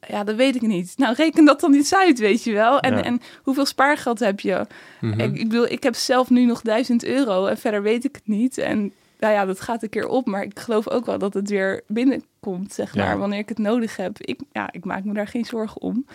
[0.08, 0.94] Ja, dat weet ik niet.
[0.98, 2.80] Nou, reken dat dan iets uit, weet je wel.
[2.80, 3.04] En, Ja.
[3.04, 4.66] en hoeveel spaargeld heb je?
[5.02, 5.20] Mhm.
[5.20, 8.28] Ik, ik bedoel, ik heb zelf nu nog 1000 euro en verder weet ik het
[8.28, 8.58] niet.
[8.58, 11.50] En nou ja, dat gaat een keer op, maar ik geloof ook wel dat het
[11.50, 13.06] weer binnenkomt, zeg Ja.
[13.06, 14.18] maar, wanneer ik het nodig heb.
[14.20, 16.06] Ik, ja, ik maak me daar geen zorgen om.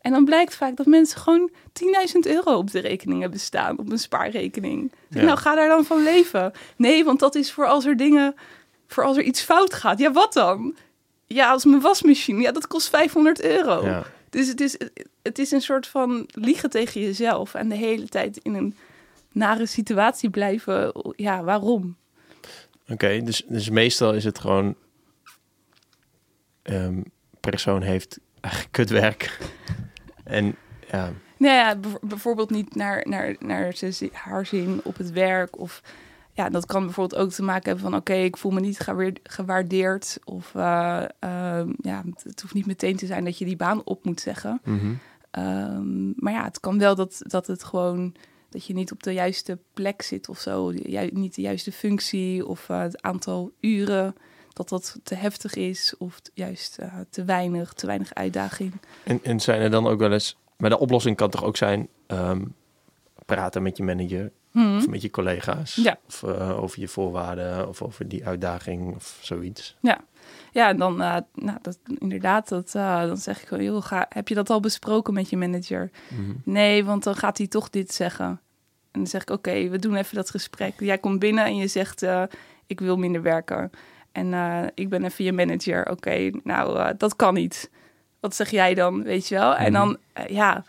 [0.00, 3.90] En dan blijkt vaak dat mensen gewoon 10.000 euro op de rekening hebben staan, op
[3.90, 4.92] een spaarrekening.
[5.10, 5.22] Ja.
[5.22, 6.52] Nou, ga daar dan van leven.
[6.76, 8.34] Nee, want dat is voor als er dingen,
[8.86, 9.98] voor als er iets fout gaat.
[9.98, 10.74] Ja, wat dan?
[11.26, 13.84] Ja, als mijn wasmachine, ja, dat kost 500 euro.
[13.86, 14.02] ja.
[14.30, 14.76] Dus het is,
[15.22, 18.76] het is een soort van liegen tegen jezelf en de hele tijd in een
[19.32, 20.92] nare situatie blijven.
[21.16, 21.96] Ja, waarom?
[22.88, 24.74] Oké, dus, dus meestal is het gewoon...
[26.62, 27.00] ehm
[27.40, 29.38] persoon heeft eigenlijk kutwerk.
[30.24, 30.56] en
[30.90, 33.74] ja, Nou ja, bijv- bijvoorbeeld niet naar, naar, naar
[34.12, 35.58] haar zin op het werk.
[35.58, 35.82] Of
[36.34, 37.94] ja, dat kan bijvoorbeeld ook te maken hebben van...
[38.00, 40.18] oké, ik voel me niet gewaar- gewaardeerd.
[40.24, 44.04] Of eh, ehm, ja, het hoeft niet meteen te zijn dat je die baan op
[44.04, 44.60] moet zeggen.
[44.64, 44.92] mhm.
[45.30, 48.14] Ehm, maar ja, het kan wel dat, dat het gewoon
[48.48, 50.72] dat je niet op de juiste plek zit of zo.
[50.72, 54.14] Ju- niet de juiste functie of eh, het aantal uren
[54.52, 58.72] dat dat te heftig is of juist eh, te weinig, te weinig uitdaging.
[59.04, 60.36] En, en zijn er dan ook wel eens...
[60.56, 61.88] Maar de oplossing kan toch ook zijn...
[62.06, 62.44] ehm,
[63.26, 64.76] praten met je manager Hm.
[64.76, 65.74] of met je collega's.
[65.74, 65.98] Ja.
[66.06, 69.76] Of eh, over je voorwaarden of over die uitdaging of zoiets.
[70.52, 74.06] Ja, en dan, eh, nou, dat, inderdaad, dat, eh, dan zeg ik gewoon, joh, ga,
[74.08, 75.90] heb je dat al besproken met je manager?
[76.08, 76.32] Mhm.
[76.44, 78.26] Nee, want dan gaat hij toch dit zeggen.
[78.26, 80.74] En dan zeg ik, oké, we doen even dat gesprek.
[80.78, 82.06] Jij komt binnen en je zegt,
[82.66, 83.70] ik wil minder werken.
[84.12, 84.34] En
[84.74, 85.90] ik ben even je manager.
[85.90, 87.70] Oké, nou, dat kan niet.
[88.20, 89.54] Wat zeg jij dan, weet je wel?
[89.56, 89.80] En Mhm.
[89.80, 89.96] dan,
[90.28, 90.64] ja,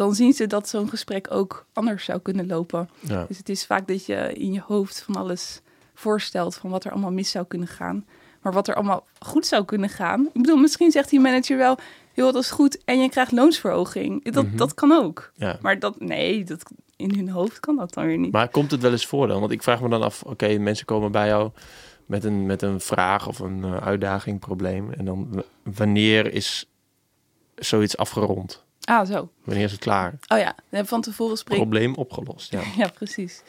[0.00, 2.88] dan zien ze dat zo'n gesprek ook anders zou kunnen lopen.
[3.00, 3.24] Ja.
[3.28, 5.60] Dus het is vaak dat je in je hoofd van alles
[5.94, 8.06] voorstelt van wat er allemaal mis zou kunnen gaan.
[8.42, 10.26] Maar wat er allemaal goed zou kunnen gaan.
[10.26, 11.78] Ik bedoel, misschien zegt die manager wel,
[12.14, 14.24] joh, dat is goed en je krijgt loonsverhoging.
[14.32, 14.56] Dat, Mhm.
[14.56, 15.32] dat kan ook.
[15.34, 15.58] ja.
[15.62, 18.32] Maar dat, nee, dat, in hun hoofd kan dat dan weer niet.
[18.32, 19.40] Maar komt het wel eens voor dan?
[19.40, 21.50] Want ik vraag me dan af, oké, mensen komen bij jou
[22.06, 24.92] met een, met een vraag of een eh, uitdaging, probleem.
[24.92, 26.66] En dan wanneer is
[27.54, 28.64] zoiets afgerond?
[28.84, 29.30] Ah, zo.
[29.44, 30.18] Wanneer is het klaar?
[30.28, 32.60] Oh ja, van tevoren spreek Probleem opgelost, ja.
[32.76, 33.42] Ja, precies.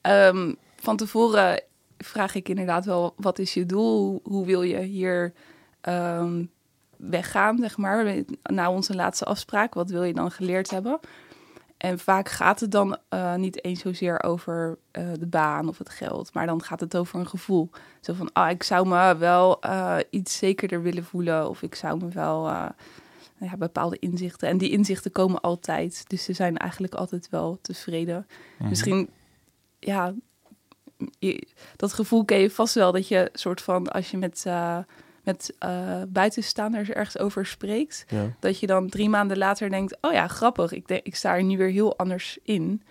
[0.00, 1.62] Ehm, van tevoren
[1.98, 4.20] vraag ik inderdaad wel, wat is je doel?
[4.24, 5.32] Hoe, wil je hier
[5.80, 6.44] ehm,
[6.96, 8.14] weggaan, zeg maar?
[8.42, 11.00] Na onze laatste afspraak, wat wil je dan geleerd hebben?
[11.76, 15.88] En vaak gaat het dan eh, niet eens zozeer over eh, de baan of het
[15.88, 17.70] geld, maar dan gaat het over een gevoel.
[18.00, 21.98] Zo van, ah, ik zou me wel eh, iets zekerder willen voelen, of ik zou
[21.98, 22.50] me wel
[23.44, 24.48] ja, bepaalde inzichten.
[24.48, 28.26] En die inzichten komen altijd, dus ze zijn eigenlijk altijd wel tevreden.
[28.58, 29.08] Misschien,
[29.78, 30.14] ja,
[31.18, 34.78] je- dat gevoel ken je vast wel dat je soort van, als je met, eh,
[35.22, 38.26] met eh, buitenstaanders ergens over spreekt, ja.
[38.40, 41.42] dat je dan drie maanden later denkt, oh ja, grappig, ik, denk, ik sta er
[41.42, 42.82] nu weer heel anders in.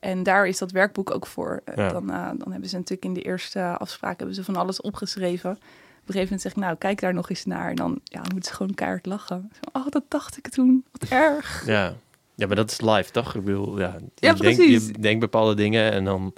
[0.00, 1.62] En daar is dat werkboek ook voor.
[1.76, 1.88] Ja.
[1.88, 5.58] Dan, eh, dan hebben ze natuurlijk in de eerste afspraak hebben ze van alles opgeschreven.
[6.04, 7.68] Op een gegeven moment zeg ik, nou, kijk daar nog eens naar.
[7.70, 9.50] En dan, ja, moeten ze gewoon keihard lachen.
[9.52, 10.84] Zo, oh, dat dacht ik toen.
[10.92, 11.66] Wat erg.
[11.66, 11.94] Ja.
[12.34, 13.34] ja, maar dat is live, toch?
[13.34, 16.32] Ik bedoel, ja, je, Ja, denkt, je denkt bepaalde dingen en dan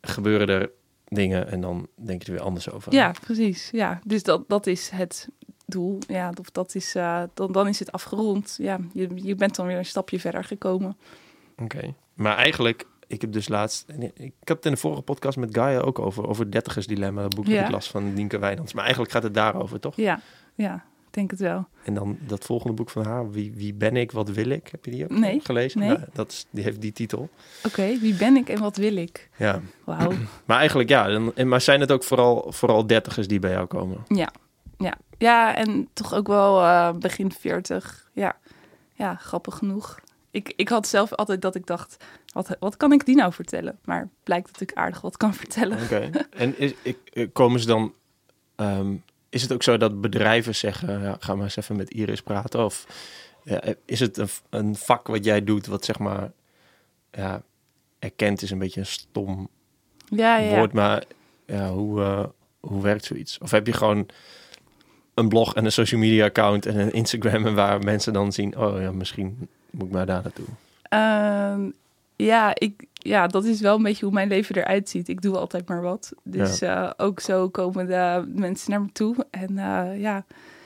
[0.00, 0.70] gebeuren er
[1.08, 2.92] dingen en dan denk je er weer anders over.
[2.92, 3.68] Ja, precies.
[3.72, 5.28] Ja, dus dat, dat is het
[5.66, 5.98] doel.
[6.06, 8.54] Ja, of dat is, eh, dan, dan is het afgerond.
[8.58, 10.96] Ja, je, je bent dan weer een stapje verder gekomen.
[11.56, 11.94] Oké.
[12.14, 13.84] Maar eigenlijk, ik heb dus laatst...
[14.16, 17.22] Ik heb het in de vorige podcast met Gaia ook over, over dertigers dilemma.
[17.22, 18.72] Dat boek dat ik las van Nienke Wijnands.
[18.72, 19.96] Maar eigenlijk gaat het daarover, toch?
[19.96, 20.20] Ja,
[20.54, 21.66] ja, ik denk het wel.
[21.84, 24.68] En dan dat volgende boek van haar, Wie, wie ben ik, wat wil ik?
[24.70, 25.80] Heb je die ook Nee, gelezen?
[25.80, 25.88] nee.
[25.88, 27.28] Nou, dat is, die heeft die titel.
[27.64, 29.28] Oké, wie ben ik en wat wil ik?
[29.36, 29.60] Ja.
[29.84, 30.12] Wauw.
[30.46, 34.04] Maar eigenlijk ja, dan, maar zijn het ook vooral, vooral dertigers die bij jou komen?
[34.08, 34.28] Ja,
[34.78, 34.94] ja.
[35.18, 38.10] Ja, en toch ook wel eh, begin 40.
[38.12, 38.36] Ja.
[38.94, 39.98] ja, grappig genoeg.
[40.36, 43.78] Ik, ik had zelf altijd dat ik dacht, wat, wat kan ik die nou vertellen?
[43.84, 45.82] Maar blijkt dat ik aardig wat kan vertellen.
[45.82, 46.10] Oké.
[46.30, 47.94] en is, ik, eh, komen ze dan...
[48.56, 48.94] ehm,
[49.28, 52.64] is het ook zo dat bedrijven zeggen, ja, ga maar eens even met Iris praten?
[52.64, 52.86] Of
[53.42, 56.32] ja, is het een, een vak wat jij doet, wat zeg maar,
[57.10, 57.42] ja,
[57.98, 59.48] erkend is een beetje een stom
[60.08, 60.56] Ja, ja, ja.
[60.56, 61.04] woord, maar
[61.46, 62.24] ja, hoe, eh,
[62.60, 63.38] hoe werkt zoiets?
[63.38, 64.06] Of heb je gewoon
[65.14, 68.56] een blog en een social media account en een Instagram en waar mensen dan zien,
[68.58, 70.46] oh ja, misschien moet ik maar daar naartoe.
[70.82, 71.70] Ehm,
[72.16, 75.08] ja, ik, ja, dat is wel een beetje hoe mijn leven eruit ziet.
[75.08, 76.12] Ik doe altijd maar wat.
[76.22, 79.14] Dus eh, ook zo komen de mensen naar me toe.
[79.30, 80.24] En eh, ja,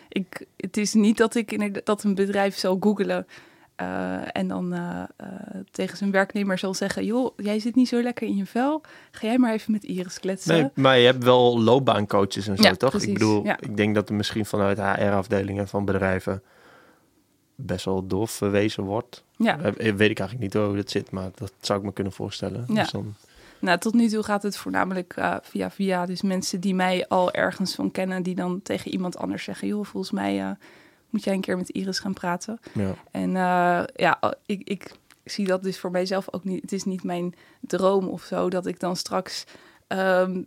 [0.08, 3.26] ik, het is niet dat ik in dat een bedrijf zal googelen.
[3.76, 4.74] eh, en dan
[5.70, 8.82] tegen zijn werknemer zal zeggen: Joh, jij zit niet zo lekker in je vel.
[9.10, 10.54] Ga jij maar even met Iris kletsen.
[10.54, 12.90] Nee, maar je hebt wel loopbaancoaches en zo, Ja, toch?
[12.90, 13.56] precies, Ik bedoel, ja.
[13.60, 16.42] ik denk dat er misschien vanuit HR-afdelingen van bedrijven
[17.66, 19.24] best wel doorverwezen wordt.
[19.36, 19.58] Ja.
[19.58, 22.64] Eh, weet ik eigenlijk niet hoe dat zit, maar dat zou ik me kunnen voorstellen.
[22.68, 22.82] Ja.
[22.82, 23.14] Dus dan,
[23.58, 26.06] Nou, tot nu toe gaat het voornamelijk eh, via via.
[26.06, 29.84] Dus mensen die mij al ergens van kennen, die dan tegen iemand anders zeggen: joh,
[29.84, 30.50] volgens mij eh,
[31.10, 32.58] moet jij een keer met Iris gaan praten.
[32.72, 32.94] ja.
[33.10, 33.30] En
[33.94, 34.90] ja, ik, ik
[35.24, 36.62] zie dat dus voor mijzelf ook niet.
[36.62, 39.44] Het is niet mijn droom of zo dat ik dan straks
[39.86, 40.42] ehm,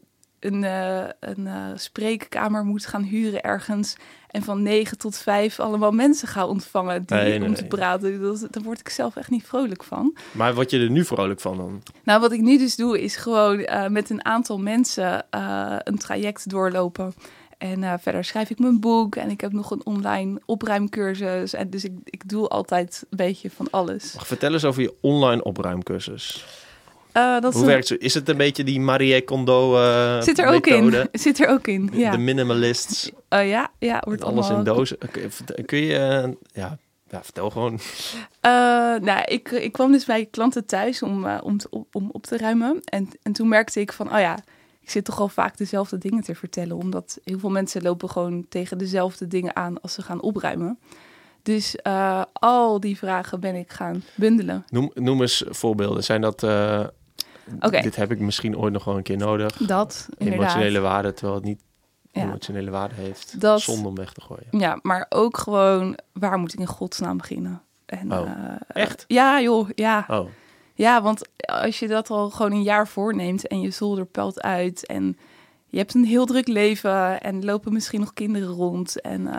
[0.45, 3.95] een, eh, een eh, spreekkamer moet gaan huren ergens.
[4.27, 8.21] En van 9 tot 5 allemaal mensen ga ontvangen die, Nee, nee, om te praten.
[8.21, 10.15] Dat, daar word ik zelf echt niet vrolijk van.
[10.31, 11.83] Maar word je er nu vrolijk van dan?
[12.03, 15.25] Nou, wat ik nu dus doe, is gewoon eh, met een aantal mensen
[15.83, 17.13] een traject doorlopen.
[17.57, 21.53] En verder schrijf ik mijn boek en ik heb nog een online opruimcursus.
[21.53, 24.13] En dus ik, ik doe altijd een beetje van alles.
[24.13, 26.45] Mag vertel eens over je online opruimcursus.
[27.13, 27.95] Eh, dat is Hoe een- werkt zo?
[27.99, 30.85] Is het een beetje die Marie Kondo eh zit er ook in.
[30.85, 31.09] methode?
[31.11, 32.11] Zit er ook in, ja.
[32.11, 34.97] De minimalists, Eh, ja, ja, wordt alles in dozen.
[35.65, 36.77] Kun je, ja,
[37.09, 37.79] ja, vertel gewoon.
[39.01, 42.79] Nou, ik, ik kwam dus bij klanten thuis om, om, te, om op te ruimen.
[42.83, 44.37] En, en toen merkte ik van, oh ja,
[44.81, 46.77] ik zit toch al vaak dezelfde dingen te vertellen.
[46.77, 50.79] Omdat heel veel mensen lopen gewoon tegen dezelfde dingen aan als ze gaan opruimen.
[51.43, 51.75] Dus
[52.33, 54.65] al die vragen ben ik gaan bundelen.
[54.69, 56.03] Noem, noem eens voorbeelden.
[56.03, 56.43] Zijn dat...
[57.59, 59.57] Dit heb ik misschien ooit nog wel een keer nodig.
[59.57, 60.41] Dat, inderdaad.
[60.41, 61.61] Emotionele waarde, terwijl het niet
[62.11, 62.21] Ja.
[62.21, 63.39] emotionele waarde heeft.
[63.41, 64.47] Dat- Zonde om weg te gooien.
[64.51, 67.61] Ja, maar ook gewoon, waar moet ik in godsnaam beginnen?
[67.85, 69.03] En, Oh, eh, echt?
[69.07, 70.05] Ja, joh, ja.
[70.07, 70.29] Oh,
[70.75, 74.85] Ja, want als je dat al gewoon een jaar voorneemt en je zolder pelt uit
[74.85, 75.17] en
[75.67, 79.01] je hebt een heel druk leven en lopen misschien nog kinderen rond.
[79.01, 79.33] En eh,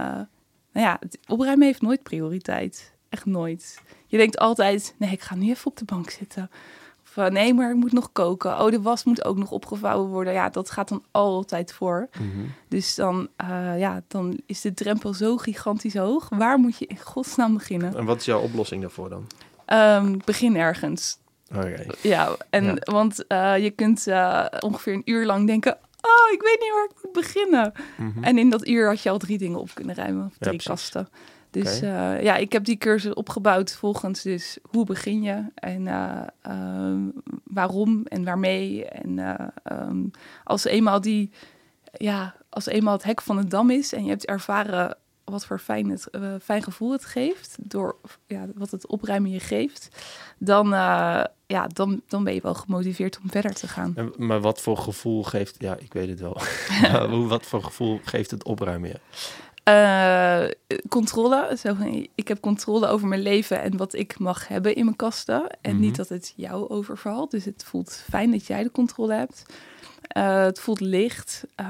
[0.72, 2.92] nou ja, het opruimen heeft nooit prioriteit.
[3.08, 3.80] Echt nooit.
[4.06, 6.50] Je denkt altijd, nee, ik ga nu even op de bank zitten.
[7.16, 8.60] Of nee, maar ik moet nog koken.
[8.60, 10.32] Oh, de was moet ook nog opgevouwen worden.
[10.32, 12.08] Ja, dat gaat dan altijd voor.
[12.18, 12.44] mhm.
[12.68, 16.28] Dus dan, eh, ja, dan is de drempel zo gigantisch hoog.
[16.28, 17.96] Waar moet je in godsnaam beginnen?
[17.96, 19.26] En wat is jouw oplossing daarvoor dan?
[19.66, 21.18] Ehm, begin ergens.
[21.54, 21.86] Oké.
[22.02, 22.74] Ja, en Ja.
[22.84, 26.84] want eh, je kunt eh, ongeveer een uur lang denken: Oh, ik weet niet waar
[26.84, 27.72] ik moet beginnen.
[27.96, 28.24] Mhm.
[28.24, 31.08] En in dat uur had je al drie dingen op kunnen ruimen, of drie kasten.
[31.62, 36.22] Dus eh, ja, ik heb die cursus opgebouwd volgens dus hoe begin je en eh,
[36.42, 37.00] ehm,
[37.44, 38.84] waarom en waarmee.
[38.84, 40.02] En eh, ehm,
[40.44, 41.30] als eenmaal die,
[41.92, 45.58] ja, als eenmaal het hek van de dam is en je hebt ervaren wat voor
[45.58, 46.08] fijn, het,
[46.42, 49.88] fijn gevoel het geeft, door ja, wat het opruimen je geeft,
[50.38, 50.68] dan,
[51.46, 53.92] ja, dan, dan ben je wel gemotiveerd om verder te gaan.
[53.96, 55.54] En, maar wat voor gevoel geeft...
[55.58, 56.36] Ja, ik weet het wel.
[57.28, 59.00] Wat voor gevoel geeft het opruimen je?
[59.64, 60.44] Eh,
[60.88, 61.56] controle.
[61.58, 64.96] Zo van, ik heb controle over mijn leven en wat ik mag hebben in mijn
[64.96, 65.46] kasten.
[65.60, 65.80] En Mhm.
[65.80, 67.30] niet dat het jou overvalt.
[67.30, 69.44] Dus het voelt fijn dat jij de controle hebt.
[70.08, 71.44] Eh, het voelt licht.
[71.54, 71.66] Eh,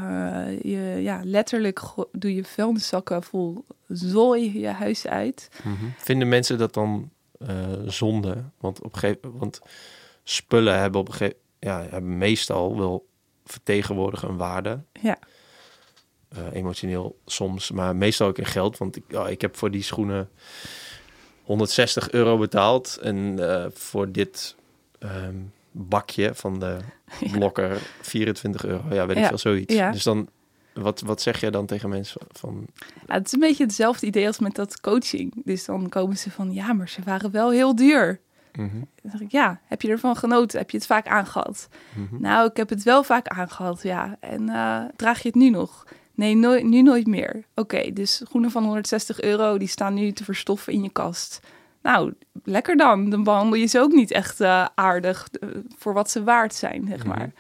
[0.63, 1.81] je, ja, letterlijk
[2.13, 5.49] doe je vuilniszakken vol zooi je huis uit.
[5.97, 7.11] Vinden mensen dat dan
[7.87, 8.45] zonde?
[8.61, 9.61] Want, op een gegeven, want
[10.25, 13.07] spullen hebben op een gegeven ja, hebben meestal wel
[13.45, 14.83] vertegenwoordigen een waarde.
[15.01, 15.19] Ja.
[16.35, 18.79] Eh, emotioneel soms, maar meestal ook in geld.
[18.79, 20.29] Want ik, ja, ik heb voor die schoenen
[21.43, 22.99] 160 euro betaald.
[23.03, 24.57] En eh, voor dit
[24.99, 25.37] ehm,
[25.71, 26.77] bakje van de
[27.33, 28.83] blokker 24 euro.
[28.91, 29.75] Ja, weet ik veel, zoiets.
[29.75, 29.91] ja.
[29.91, 30.29] Dus dan,
[30.73, 32.67] wat, wat zeg jij dan tegen mensen van...
[33.07, 35.33] Ja, het is een beetje hetzelfde idee als met dat coaching.
[35.45, 38.21] Dus dan komen ze van, ja, maar ze waren wel heel duur.
[38.53, 40.59] mhm, Dan zeg ik, ja, heb je ervan genoten?
[40.59, 41.69] Heb je het vaak aangehad?
[41.95, 42.21] mhm.
[42.23, 44.17] Nou, ik heb het wel vaak aangehad, ja.
[44.21, 45.87] En eh, draag je het nu nog?
[46.15, 47.45] Nee, nooit, nu nooit meer.
[47.55, 51.41] Oké, dus schoenen van 160 euro, die staan nu te verstoffen in je kast.
[51.83, 53.11] Nou, lekker dan.
[53.11, 56.87] Dan behandel je ze ook niet echt eh, aardig eh, voor wat ze waard zijn,
[56.89, 57.33] zeg maar.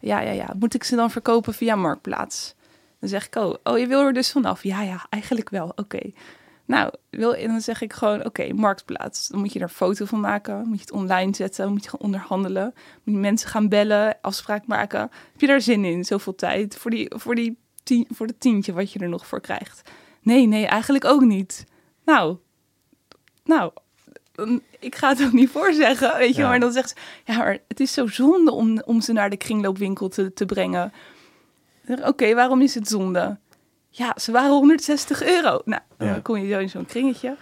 [0.00, 0.54] Ja, ja, ja.
[0.58, 2.54] Moet ik ze dan verkopen via Marktplaats?
[3.00, 4.62] Dan zeg ik, oh, oh je wil er dus vanaf?
[4.62, 5.72] Ja, ja, eigenlijk wel.
[5.76, 6.00] Oké.
[6.64, 9.28] Nou, wil, en dan zeg ik gewoon, oké, Marktplaats.
[9.28, 10.58] Dan moet je er een foto van maken.
[10.68, 11.72] Moet je het online zetten.
[11.72, 12.72] Moet je gaan onderhandelen.
[13.02, 15.00] Moet je mensen gaan bellen, afspraak maken.
[15.00, 16.04] Heb je daar zin in?
[16.04, 19.40] Zoveel tijd voor, die, voor, die tien, voor de tientje wat je er nog voor
[19.40, 19.82] krijgt.
[20.22, 21.64] Nee, nee, eigenlijk ook niet.
[22.04, 22.36] Nou,
[23.44, 23.72] nou,
[24.78, 26.40] ik ga het ook niet voorzeggen, weet je.
[26.42, 26.48] Ja.
[26.48, 26.94] Maar dan zegt ze,
[27.32, 30.92] ja, maar het is zo zonde om, om ze naar de kringloopwinkel te, te brengen.
[32.04, 33.38] Oké, waarom is het zonde?
[33.90, 35.60] Ja, ze waren 160 euro.
[35.64, 36.20] Nou, dan Ja.
[36.22, 37.36] kom je zo in zo'n kringetje.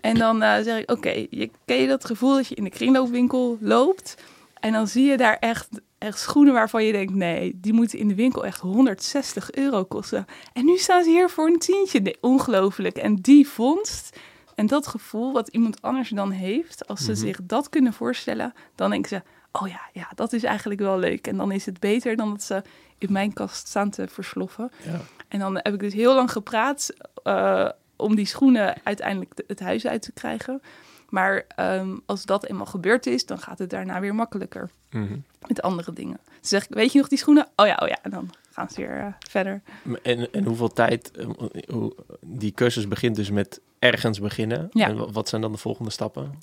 [0.00, 2.70] En dan eh, zeg ik, oké, je ken je dat gevoel dat je in de
[2.70, 4.14] kringloopwinkel loopt...
[4.60, 7.14] En dan zie je daar echt, echt schoenen waarvan je denkt...
[7.14, 10.26] nee, die moeten in de winkel echt 160 euro kosten.
[10.52, 12.00] En nu staan ze hier voor een tientje.
[12.00, 12.96] Nee, ongelooflijk.
[12.96, 14.18] En die vondst
[14.54, 16.86] en dat gevoel wat iemand anders dan heeft...
[16.86, 17.20] als ze Mhm.
[17.20, 19.22] zich dat kunnen voorstellen, dan denken ze...
[19.52, 21.26] oh ja, ja, dat is eigenlijk wel leuk.
[21.26, 22.62] En dan is het beter dan dat ze
[22.98, 24.70] in mijn kast staan te versloffen.
[24.84, 25.00] Ja.
[25.28, 26.90] En dan heb ik dus heel lang gepraat
[27.22, 30.60] eh, om die schoenen uiteindelijk de- het huis uit te krijgen.
[31.08, 35.16] Maar ehm, als dat eenmaal gebeurd is, dan gaat het daarna weer makkelijker Mhm.
[35.46, 36.18] met andere dingen.
[36.24, 37.48] Dan zeg ik, weet je nog die schoenen?
[37.56, 37.98] Oh ja, oh ja.
[38.02, 39.62] En dan gaan ze weer eh, verder.
[40.02, 41.26] En, en hoeveel tijd, eh,
[41.68, 44.68] hoe, die cursus begint dus met ergens beginnen.
[44.72, 44.86] Ja.
[44.86, 46.38] En wa- wat zijn dan de volgende stappen?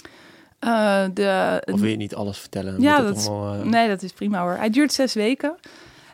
[0.59, 2.81] Eh, de, Of wil je niet alles vertellen?
[2.81, 4.55] Ja, dat is- allemaal, eh, Nee, dat is prima hoor.
[4.55, 5.55] Hij duurt zes weken.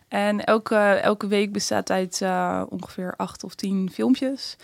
[0.08, 2.22] En elke, elke week bestaat uit
[2.70, 4.56] ongeveer acht of tien filmpjes.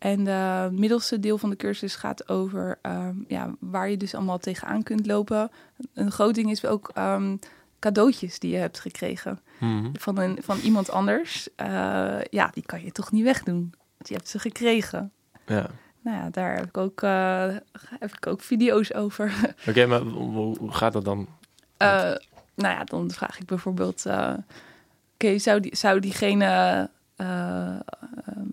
[0.00, 4.38] En de middelste deel van de cursus gaat over ehm, ja, waar je dus allemaal
[4.38, 5.50] tegenaan kunt lopen.
[5.94, 7.36] Een groot ding is ook ehm,
[7.78, 9.90] cadeautjes die je hebt gekregen mhm.
[9.92, 11.48] van, een, van iemand anders.
[11.56, 13.74] Eh, ja, die kan je toch niet wegdoen.
[13.96, 15.12] Want je hebt ze gekregen.
[15.46, 15.66] Ja.
[16.00, 17.56] Nou ja, daar heb ik ook, eh,
[17.98, 19.34] heb ik ook video's over.
[19.68, 21.28] Oké, maar hoe, gaat dat dan?
[21.76, 22.14] Eh,
[22.54, 24.06] nou ja, dan vraag ik bijvoorbeeld:
[25.14, 27.80] oké, zou, die, zou diegene eh,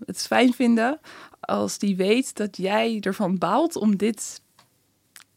[0.06, 1.00] het fijn vinden
[1.40, 4.42] als die weet dat jij ervan baalt om dit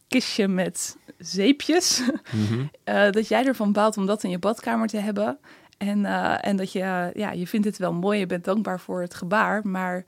[0.08, 2.64] kistje met zeepjes, Mhm.
[2.84, 5.38] eh, dat jij ervan baalt om dat in je badkamer te hebben.
[5.78, 9.00] En, eh, en dat je, ja, je vindt het wel mooi, je bent dankbaar voor
[9.00, 10.04] het gebaar, maar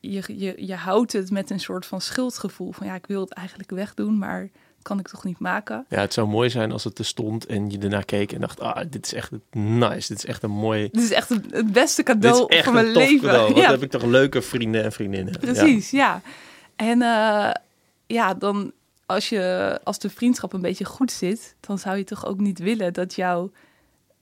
[0.00, 2.72] je, je, je houdt het met een soort van schuldgevoel.
[2.72, 4.50] Van ja, ik wil het eigenlijk wegdoen, maar
[4.86, 5.86] kan ik toch niet maken.
[5.88, 8.60] Ja, het zou mooi zijn als het er stond en je ernaar keek en dacht,
[8.60, 10.08] ah, dit is echt nice.
[10.08, 10.88] Dit is echt een mooi...
[10.92, 13.20] Dit is echt het, beste cadeau van mijn leven.
[13.20, 13.48] cadeau.
[13.48, 15.38] Wat Ja, heb ik toch leuke vrienden en vriendinnen.
[15.40, 16.20] Precies, ja.
[16.76, 17.50] En eh,
[18.06, 18.72] ja, dan
[19.06, 22.58] als, je, als de vriendschap een beetje goed zit, dan zou je toch ook niet
[22.58, 23.50] willen dat jou,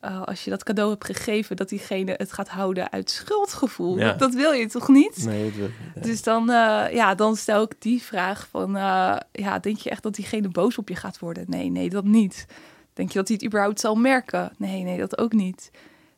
[0.04, 3.98] eh, als je dat cadeau hebt gegeven, dat diegene het gaat houden uit schuldgevoel.
[3.98, 4.12] Ja.
[4.12, 5.24] Dat, wil je toch niet?
[5.24, 6.04] Nee, dat wil ik niet.
[6.04, 10.02] Dus dan, eh, ja, dan stel ik die vraag van, eh, ja, denk je echt
[10.02, 11.44] dat diegene boos op je gaat worden?
[11.48, 12.46] Nee, nee, dat niet.
[12.92, 14.52] Denk je dat hij het überhaupt zal merken?
[14.58, 15.70] Nee, nee, dat ook niet.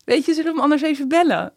[0.05, 1.53] Weet je, zullen we hem anders even bellen?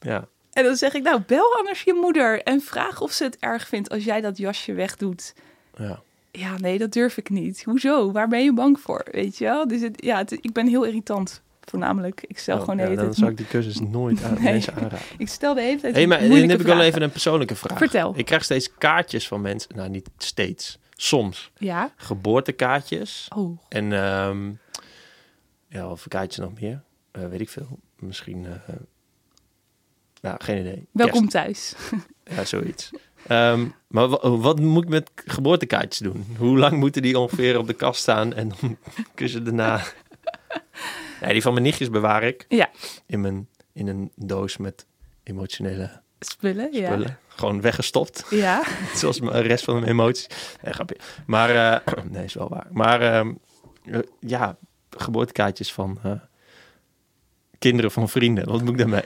[0.00, 0.28] Ja.
[0.52, 3.68] En dan zeg ik, nou, bel anders je moeder en vraag of ze het erg
[3.68, 5.34] vindt als jij dat jasje wegdoet.
[5.76, 6.02] Ja.
[6.38, 7.62] Ja, nee, dat durf ik niet.
[7.64, 8.12] Hoezo?
[8.12, 9.06] Waar ben je bang voor?
[9.10, 9.68] Weet je wel?
[9.68, 12.24] Dus het, ja, het- ik ben heel irritant, voornamelijk.
[12.26, 14.42] Ik stel Oh, gewoon ja, dan zou ik die cursus nooit aan Nee.
[14.42, 14.98] mensen aanraden.
[15.18, 17.78] Ik stel de hele tijd Hé, maar dan heb ik wel even een persoonlijke vraag.
[17.78, 18.12] Vertel.
[18.16, 19.76] Ik krijg steeds kaartjes van mensen.
[19.76, 20.78] Nou, niet steeds.
[20.98, 21.50] Soms.
[21.58, 21.92] Ja?
[21.96, 23.28] Geboortekaartjes.
[23.36, 24.50] Oh, En ehm
[25.68, 26.82] ja, of kaartjes nog meer.
[27.10, 27.78] Eh, weet ik veel.
[27.98, 28.46] Misschien...
[28.46, 28.74] eh
[30.20, 30.86] nou, geen idee.
[30.92, 31.74] welkom thuis.
[32.24, 32.90] Ja, zoiets.
[33.28, 36.26] Ehm, maar wa- wat moet ik met geboortekaartjes doen?
[36.38, 38.34] Hoe lang moeten die ongeveer op de kast staan?
[38.34, 38.76] En dan
[39.14, 39.80] kun je daarna...
[41.20, 42.44] Ja, die van mijn nichtjes bewaar ik.
[42.48, 42.70] Ja.
[43.06, 44.86] In, mijn, in een doos met
[45.22, 47.18] emotionele Spullen, ja.
[47.28, 48.26] Gewoon weggestopt.
[48.30, 48.62] Ja,
[48.94, 50.26] Zoals de rest van mijn emoties.
[50.62, 50.96] Nee, grapje.
[51.26, 51.50] Maar,
[51.84, 52.66] eh, nee, is wel waar.
[52.70, 53.32] Maar ehm,
[53.84, 54.56] eh, ja,
[54.90, 56.10] geboortekaartjes van eh,
[57.58, 58.48] kinderen van vrienden.
[58.48, 59.04] Wat moet ik daarmee?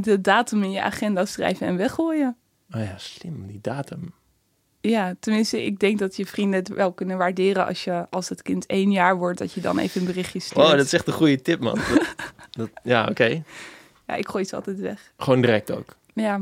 [0.00, 2.36] De datum in je agenda schrijven en weggooien.
[2.74, 4.12] Oh ja, slim, die datum.
[4.80, 8.42] Ja, tenminste, ik denk dat je vrienden het wel kunnen waarderen als, je, als het
[8.42, 10.66] kind één jaar wordt, dat je dan even een berichtje stuurt.
[10.66, 11.74] Oh, dat is echt een goede tip, man.
[11.74, 12.06] Dat,
[12.50, 13.42] dat- ja, oké.
[14.06, 15.12] Ja, ik gooi ze altijd weg.
[15.16, 15.96] Gewoon direct ook.
[16.14, 16.40] Ja,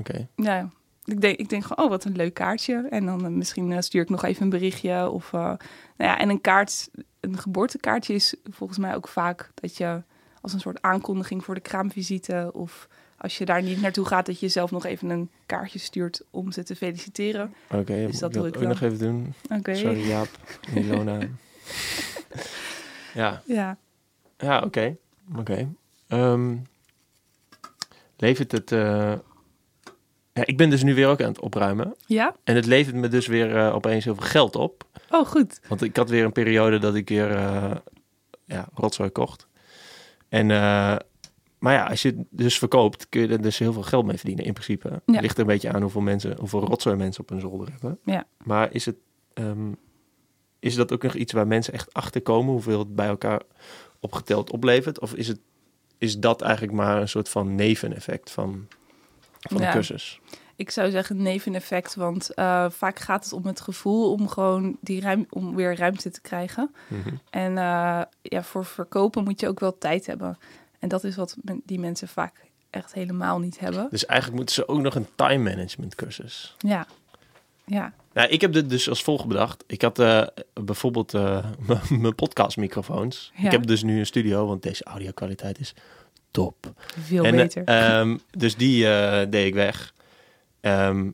[0.00, 0.28] Oké.
[0.36, 0.68] ja.
[1.04, 2.86] Ik denk, ik denk gewoon, oh, wat een leuk kaartje.
[2.90, 5.08] En dan eh, misschien eh, stuur ik nog even een berichtje.
[5.10, 5.58] Of, eh, nou
[5.96, 6.88] ja, en een kaart,
[7.20, 10.02] een geboortekaartje is volgens mij ook vaak dat je
[10.44, 12.50] als een soort aankondiging voor de kraamvisite.
[12.52, 16.22] Of als je daar niet naartoe gaat, dat je zelf nog even een kaartje stuurt
[16.30, 17.54] om ze te feliciteren.
[17.70, 19.34] Oké, Dus dat wil doe ik ook nog even doen.
[19.50, 19.74] Oké.
[19.74, 20.28] Sorry, Jaap.
[20.74, 21.18] Ilona.
[23.14, 23.76] ja, Ja.
[24.38, 24.96] ja oké.
[25.38, 25.68] Oké.
[26.08, 26.56] Ehm,
[28.16, 28.72] levert het...
[28.72, 29.12] eh,
[30.32, 31.94] Ja, ik ben dus nu weer ook aan het opruimen.
[32.06, 32.34] Ja?
[32.44, 34.84] En het levert me dus weer eh, opeens heel veel geld op.
[35.10, 35.60] Oh, goed.
[35.68, 37.70] Want ik had weer een periode dat ik weer eh,
[38.44, 39.46] ja, rotzooi kocht.
[40.34, 40.96] En, eh,
[41.58, 44.16] maar ja, als je het dus verkoopt, kun je er dus heel veel geld mee
[44.16, 45.02] verdienen in principe.
[45.06, 45.20] Ja.
[45.20, 47.98] Ligt er een beetje aan hoeveel mensen, hoeveel rotzooi mensen op hun zolder hebben.
[48.04, 48.24] Ja.
[48.44, 48.96] Maar is het,
[49.34, 49.72] ehm,
[50.58, 53.42] is dat ook nog iets waar mensen echt achter komen, hoeveel het bij elkaar
[54.00, 55.00] opgeteld oplevert?
[55.00, 55.40] Of is het,
[55.98, 58.66] is dat eigenlijk maar een soort van neveneffect van,
[59.40, 59.66] van Ja.
[59.66, 60.20] de cursus?
[60.56, 65.00] Ik zou zeggen neveneffect, want eh, vaak gaat het om het gevoel om gewoon die
[65.00, 66.74] ruim, om weer ruimte te krijgen.
[66.88, 67.14] Mhm.
[67.30, 70.38] En eh, ja, voor verkopen moet je ook wel tijd hebben.
[70.78, 72.40] En dat is wat men- die mensen vaak
[72.70, 73.86] echt helemaal niet hebben.
[73.90, 76.54] Dus eigenlijk moeten ze ook nog een time management cursus.
[76.58, 76.86] Ja,
[77.64, 77.92] ja.
[78.12, 79.64] Nou, ik heb dit dus als volgt bedacht.
[79.66, 81.12] Ik had eh, bijvoorbeeld
[82.02, 83.32] mijn podcastmicrofoons.
[83.36, 83.44] Ja.
[83.44, 85.74] Ik heb dus nu een studio, want deze audio-kwaliteit is
[86.30, 86.72] top.
[87.00, 87.64] Veel En, beter.
[87.64, 88.82] ehm, dus die
[89.28, 89.92] deed ik weg.
[90.64, 91.10] Ehm,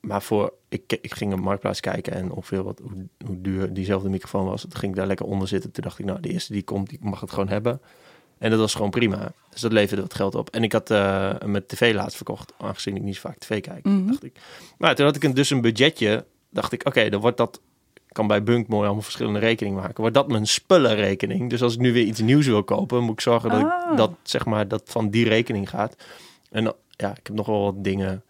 [0.00, 4.08] maar voor, ik, ik ging op Marktplaats kijken en ongeveer wat, hoe, hoe duur diezelfde
[4.08, 4.60] microfoon was.
[4.60, 5.70] Toen ging ik daar lekker onder zitten.
[5.70, 7.80] Toen dacht ik, nou, de eerste die komt, die mag het gewoon hebben.
[8.38, 9.32] En dat was gewoon prima.
[9.50, 10.50] Dus dat leverde wat geld op.
[10.50, 13.84] En ik had eh mijn tv laatst verkocht, aangezien ik niet zo vaak tv kijk.
[13.84, 14.06] Mhm.
[14.06, 14.38] dacht ik.
[14.78, 16.24] Maar toen had ik een, dus een budgetje.
[16.50, 17.60] Dacht ik, oké, dan wordt dat...
[17.94, 20.00] ik kan bij Bunk mooi allemaal verschillende rekeningen maken.
[20.00, 21.50] Wordt dat mijn spullenrekening?
[21.50, 23.90] Dus als ik nu weer iets nieuws wil kopen, moet ik zorgen dat Ah.
[23.90, 25.96] ik dat, zeg maar, dat van die rekening gaat.
[26.50, 28.22] En ja, ik heb nog wel wat dingen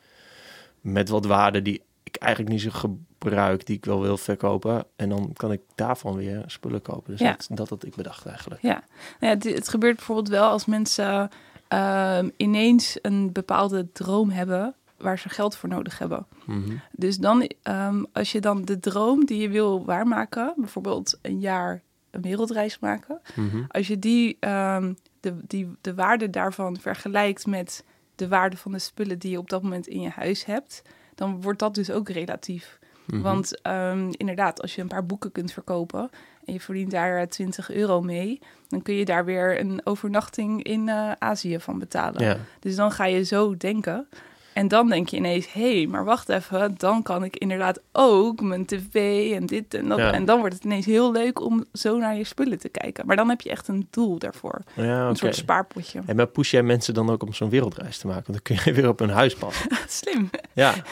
[0.81, 4.85] met wat waarde die ik eigenlijk niet zo gebruik, die ik wel wil verkopen.
[4.97, 7.11] En dan kan ik daarvan weer spullen kopen.
[7.11, 7.31] Dus Ja.
[7.31, 8.63] dat, dat had ik bedacht eigenlijk.
[8.63, 8.83] Ja, nou
[9.21, 11.31] ja het, het gebeurt bijvoorbeeld wel als mensen
[11.69, 16.27] ehm, ineens een bepaalde droom hebben waar ze geld voor nodig hebben.
[16.47, 16.77] Mhm.
[16.93, 21.83] Dus dan, ehm, als je dan de droom die je wil waarmaken, bijvoorbeeld een jaar
[22.11, 23.63] een wereldreis maken, Mhm.
[23.69, 27.85] als je die, ehm, de, die, de waarde daarvan vergelijkt met
[28.21, 30.83] de waarde van de spullen die je op dat moment in je huis hebt,
[31.15, 32.79] dan wordt dat dus ook relatief.
[33.07, 33.21] Mhm.
[33.21, 36.11] Want ehm, inderdaad, als je een paar boeken kunt verkopen
[36.45, 40.63] en je verdient daar eh, 20 euro mee, dan kun je daar weer een overnachting
[40.63, 42.25] in eh, Azië van betalen.
[42.25, 42.37] Ja.
[42.61, 44.09] Dus dan ga je zo denken.
[44.53, 48.41] En dan denk je ineens, hé, hey, maar wacht even, dan kan ik inderdaad ook
[48.41, 48.95] mijn tv
[49.33, 49.99] en dit en dat.
[49.99, 50.13] Ja.
[50.13, 53.07] En dan wordt het ineens heel leuk om zo naar je spullen te kijken.
[53.07, 54.63] Maar dan heb je echt een doel daarvoor.
[54.75, 56.01] Ja, Een soort spaarpotje.
[56.07, 58.33] En maar push jij mensen dan ook om zo'n wereldreis te maken?
[58.33, 59.71] Want dan kun je weer op hun huis passen.
[59.89, 60.31] Slim.
[60.53, 60.75] Ja,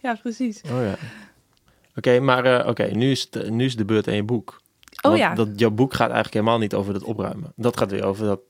[0.00, 0.60] Ja, precies.
[0.62, 0.94] oh ja.
[1.96, 4.60] Oké, maar eh, oké, nu, is het, nu is de beurt aan je boek.
[5.02, 7.52] Oh ja, Dat, jouw boek gaat eigenlijk helemaal niet over dat opruimen.
[7.56, 8.40] Dat gaat weer over dat...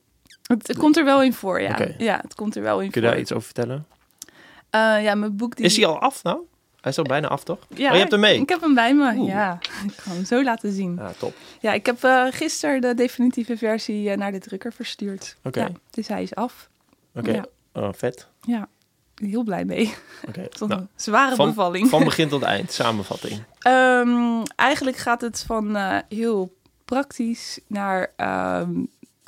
[0.43, 1.79] het, het komt er wel in voor, ja.
[1.99, 3.17] Ja, het komt er wel in Kun je voor.
[3.17, 3.87] daar iets over vertellen?
[4.75, 5.57] Eh, ja, mijn boek...
[5.57, 5.64] Die...
[5.64, 6.39] Is hij al af nou?
[6.81, 7.59] Hij is al bijna af, toch?
[7.68, 8.41] Ja, oh, je hebt hem mee?
[8.41, 9.29] Ik heb hem bij me, Oeh.
[9.29, 9.59] ja.
[9.87, 10.97] Ik ga hem zo laten zien.
[10.97, 11.35] Ja, top.
[11.61, 15.37] Ja, ik heb eh gisteren de definitieve versie eh, naar de drukker verstuurd.
[15.43, 15.61] Oké.
[15.61, 16.68] Ja, dus hij is af.
[17.14, 17.45] Oké, Ja.
[17.72, 18.29] oh, vet.
[18.41, 18.68] Ja,
[19.14, 19.95] heel blij mee.
[20.29, 21.89] Oké, nou, zware van- bevalling.
[21.89, 23.43] van begin tot eind, samenvatting.
[23.59, 25.77] Ehm, eigenlijk gaat het van
[26.09, 26.55] heel
[26.85, 28.70] praktisch naar ehm,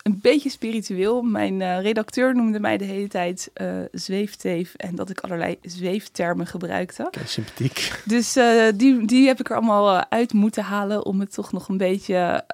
[0.07, 1.23] een beetje spiritueel.
[1.23, 6.47] Mijn eh, redacteur noemde mij de hele tijd eh zweefteef en dat ik allerlei zweeftermen
[6.47, 7.05] gebruikte.
[7.07, 8.03] Oké, sympathiek.
[8.05, 11.69] Dus eh, die, die heb ik er allemaal uit moeten halen om het toch nog
[11.69, 12.45] een beetje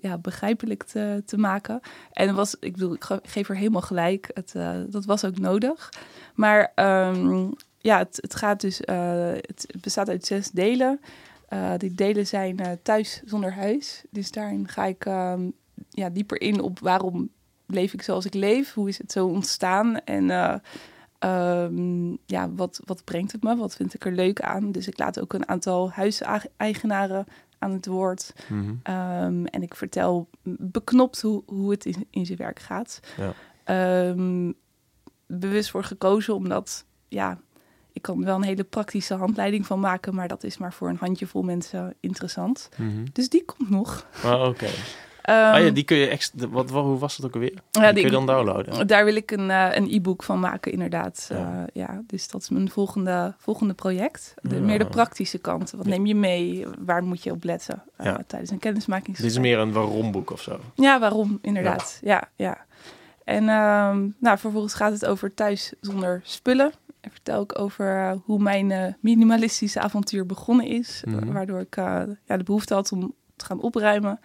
[0.00, 1.80] ja, begrijpelijk te, te maken.
[2.12, 4.30] En was, ik bedoel, ik ge- geef er helemaal gelijk.
[4.34, 4.54] Het,
[4.92, 5.92] dat was ook nodig.
[6.34, 7.46] Maar ehm,
[7.78, 11.00] ja, het, het gaat dus, het bestaat uit zes delen.
[11.76, 14.02] Die delen zijn thuis zonder huis.
[14.10, 15.40] Dus daarin ga ik ehm,
[15.90, 17.30] ja, dieper in op waarom
[17.66, 18.74] leef ik zoals ik leef.
[18.74, 20.00] Hoe is het zo ontstaan?
[20.04, 20.54] En eh,
[21.18, 23.56] ehm, ja, wat, wat brengt het me?
[23.56, 24.72] Wat vind ik er leuk aan?
[24.72, 27.26] Dus ik laat ook een aantal huiseigenaren
[27.58, 28.32] aan het woord.
[28.48, 28.74] Mhm.
[28.82, 33.00] Ehm, en ik vertel beknopt hoe, hoe het in, in zijn werk gaat.
[33.16, 33.32] Ja.
[33.64, 34.52] Ehm,
[35.26, 37.38] bewust voor gekozen omdat, ja,
[37.92, 40.96] ik kan wel een hele praktische handleiding van maken, maar dat is maar voor een
[41.00, 42.68] handjevol mensen interessant.
[42.76, 43.04] Mhm.
[43.12, 44.06] Dus die komt nog.
[44.24, 44.68] Oh, oké.
[45.28, 46.48] Ah, ja, die kun je extra...
[46.48, 47.50] Wat, wat, hoe was het ook alweer?
[47.70, 48.86] Die ja, kun je dan downloaden?
[48.86, 51.26] Daar wil ik een, eh, een e-book van maken, inderdaad.
[51.28, 51.36] Ja.
[51.38, 51.66] Ja.
[51.72, 54.34] ja, dus dat is mijn volgende, volgende project.
[54.42, 54.60] De, Ja.
[54.60, 55.70] Meer de praktische kant.
[55.70, 56.66] Wat neem je mee?
[56.78, 58.20] Waar moet je op letten eh, Ja.
[58.26, 59.16] tijdens een kennismaking?
[59.16, 60.60] Dit is meer een waarom-boek of zo.
[60.74, 61.38] Ja, waarom?
[61.42, 61.98] Inderdaad.
[62.02, 62.66] Ja, ja.
[63.24, 66.72] En ehm, nou, vervolgens gaat het over thuis zonder spullen.
[67.00, 71.02] En vertel ik over eh, hoe mijn eh, minimalistische avontuur begonnen is.
[71.06, 71.26] Mhm.
[71.26, 74.20] wa- Waardoor ik eh, ja, de behoefte had om te gaan opruimen.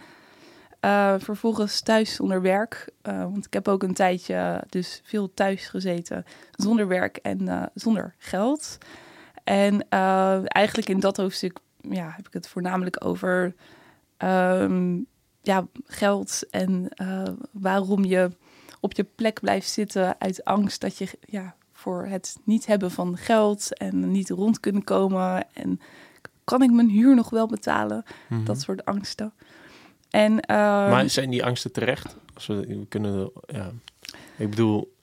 [0.84, 2.90] Eh, vervolgens thuis zonder werk.
[3.02, 7.64] Eh, want ik heb ook een tijdje dus veel thuis gezeten zonder werk en eh,
[7.74, 8.78] zonder geld.
[9.44, 9.90] En
[10.48, 13.56] eigenlijk in dat hoofdstuk ja, heb ik het voornamelijk over
[14.18, 15.00] ehm,
[15.42, 16.88] ja, geld en
[17.52, 18.30] waarom je
[18.80, 23.18] op je plek blijft zitten uit angst dat je ja, voor het niet hebben van
[23.18, 25.80] geld en niet rond kunnen komen en
[26.44, 28.04] kan ik mijn huur nog wel betalen?
[28.30, 28.44] Mhm.
[28.44, 29.34] Dat soort angsten.
[30.14, 32.16] En, ehm, Maar zijn die angsten terecht?
[32.34, 33.72] Als we, we kunnen, ja.
[34.38, 34.94] Ik bedoel,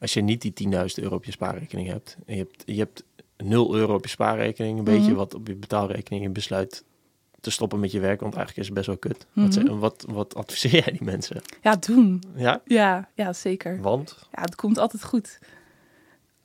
[0.00, 2.16] als je niet die 10.000 euro op je spaarrekening hebt...
[2.26, 3.04] en je hebt, je hebt
[3.36, 4.78] 0 euro op je spaarrekening...
[4.78, 5.14] een beetje Mhm.
[5.14, 6.22] wat op je betaalrekening...
[6.22, 6.84] en je besluit
[7.40, 8.20] te stoppen met je werk...
[8.20, 9.26] want eigenlijk is het best wel kut.
[9.32, 9.44] Mhm.
[9.44, 11.42] Wat, zijn- wat, wat adviseer jij die mensen?
[11.62, 12.22] ja, doen.
[12.34, 12.60] Ja?
[12.64, 13.80] Ja, ja, zeker.
[13.80, 14.18] Want?
[14.32, 15.38] Ja, het komt altijd goed.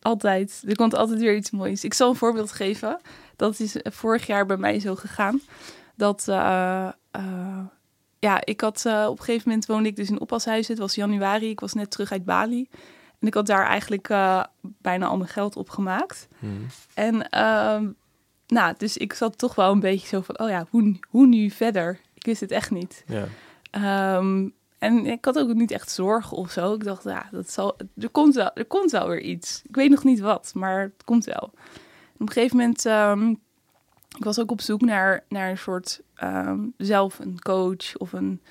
[0.02, 0.64] Altijd.
[0.68, 1.84] Er komt altijd weer iets moois.
[1.84, 3.00] Ik zal een voorbeeld geven.
[3.36, 5.42] Dat is vorig jaar bij mij zo gegaan.
[5.96, 7.60] Dat, eh, eh,
[8.28, 10.74] ja, ik had eh, op een gegeven moment woonde ik dus in oppashuizen.
[10.74, 11.50] Het was januari.
[11.50, 12.68] Ik was net terug uit Bali.
[13.20, 16.28] En ik had daar eigenlijk eh, bijna al mijn geld opgemaakt.
[16.40, 16.52] Mhm.
[16.94, 17.90] En ehm,
[18.48, 21.50] nou, dus ik zat toch wel een beetje zo van, oh ja, hoe, hoe nu
[21.50, 22.00] verder?
[22.14, 23.04] Ik wist het echt niet.
[23.08, 23.28] Ja.
[23.72, 26.74] Ehm, en ik had ook niet echt zorgen of zo.
[26.74, 29.62] Ik dacht, ja, dat zal, er, komt wel, er komt wel weer iets.
[29.68, 31.52] Ik weet nog niet wat, maar het komt wel.
[31.54, 33.34] En op een gegeven moment, ehm,
[34.16, 38.42] ik was ook op zoek naar, naar een soort, ehm, zelf een coach of een,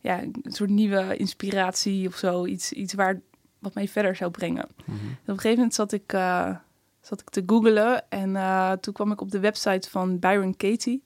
[0.00, 2.46] ja, een soort nieuwe inspiratie of zo.
[2.46, 3.20] Iets, iets waar,
[3.58, 4.68] wat mij verder zou brengen.
[4.84, 4.96] Mhm.
[4.96, 6.56] Op een gegeven moment zat ik, eh,
[7.00, 11.02] zat ik te googlen en eh, toen kwam ik op de website van Byron Katie.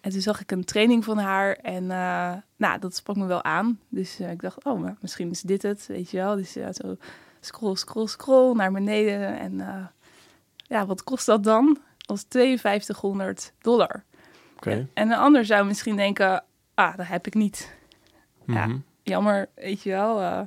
[0.00, 3.44] En toen zag ik een training van haar en eh, nou, dat sprak me wel
[3.44, 3.80] aan.
[3.88, 6.36] Dus ik dacht, oh, maar misschien is dit het, weet je wel.
[6.36, 6.96] Dus ja, zo
[7.40, 9.38] scroll, scroll, scroll naar beneden.
[9.38, 9.90] En
[10.56, 11.78] ja, wat kost dat dan?
[12.10, 14.04] Was 5200 dollar.
[14.56, 14.88] Oké.
[14.94, 16.44] En een ander zou misschien denken,
[16.74, 17.74] ah, dat heb ik niet.
[18.46, 18.66] Ja.
[18.66, 18.78] Mhm.
[19.02, 20.20] Jammer, weet je wel.
[20.20, 20.40] eh,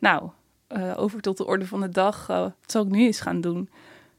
[0.00, 0.30] nou,
[0.66, 2.28] eh, over tot de orde van de dag.
[2.28, 3.70] eh, wat zal ik nu eens gaan doen?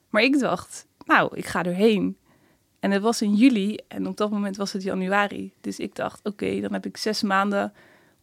[0.10, 2.18] Maar ik dacht, nou, ik ga erheen.
[2.80, 5.54] En het was in juli en op dat moment was het januari.
[5.62, 7.74] Dus ik dacht, oké, dan heb ik zes maanden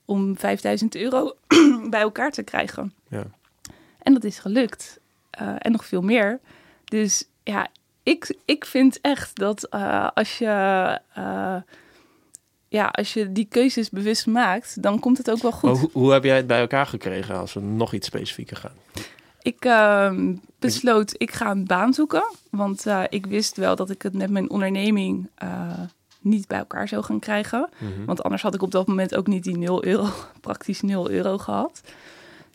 [0.05, 1.37] om 5000 euro
[1.91, 2.93] bij elkaar te krijgen.
[3.09, 3.25] Ja.
[3.99, 5.01] En dat is gelukt.
[5.59, 6.41] En nog veel meer.
[6.85, 7.69] Dus ja,
[8.07, 10.47] ik, ik vind echt dat eh, als je...
[11.15, 11.57] eh,
[12.69, 15.79] ja, als je die keuzes bewust maakt, dan komt het ook wel goed.
[15.79, 18.75] Hoe, hoe heb jij het bij elkaar gekregen als we nog iets specifieker gaan?
[19.43, 22.25] Ik ehm, besloot, ik ga een baan zoeken.
[22.51, 25.31] Want eh, ik wist wel dat ik het met mijn onderneming
[26.21, 27.69] niet bij elkaar zou gaan krijgen.
[27.79, 28.05] Mhm.
[28.05, 30.09] Want anders had ik op dat moment ook niet die 0 euro,
[30.41, 31.81] praktisch 0 euro gehad.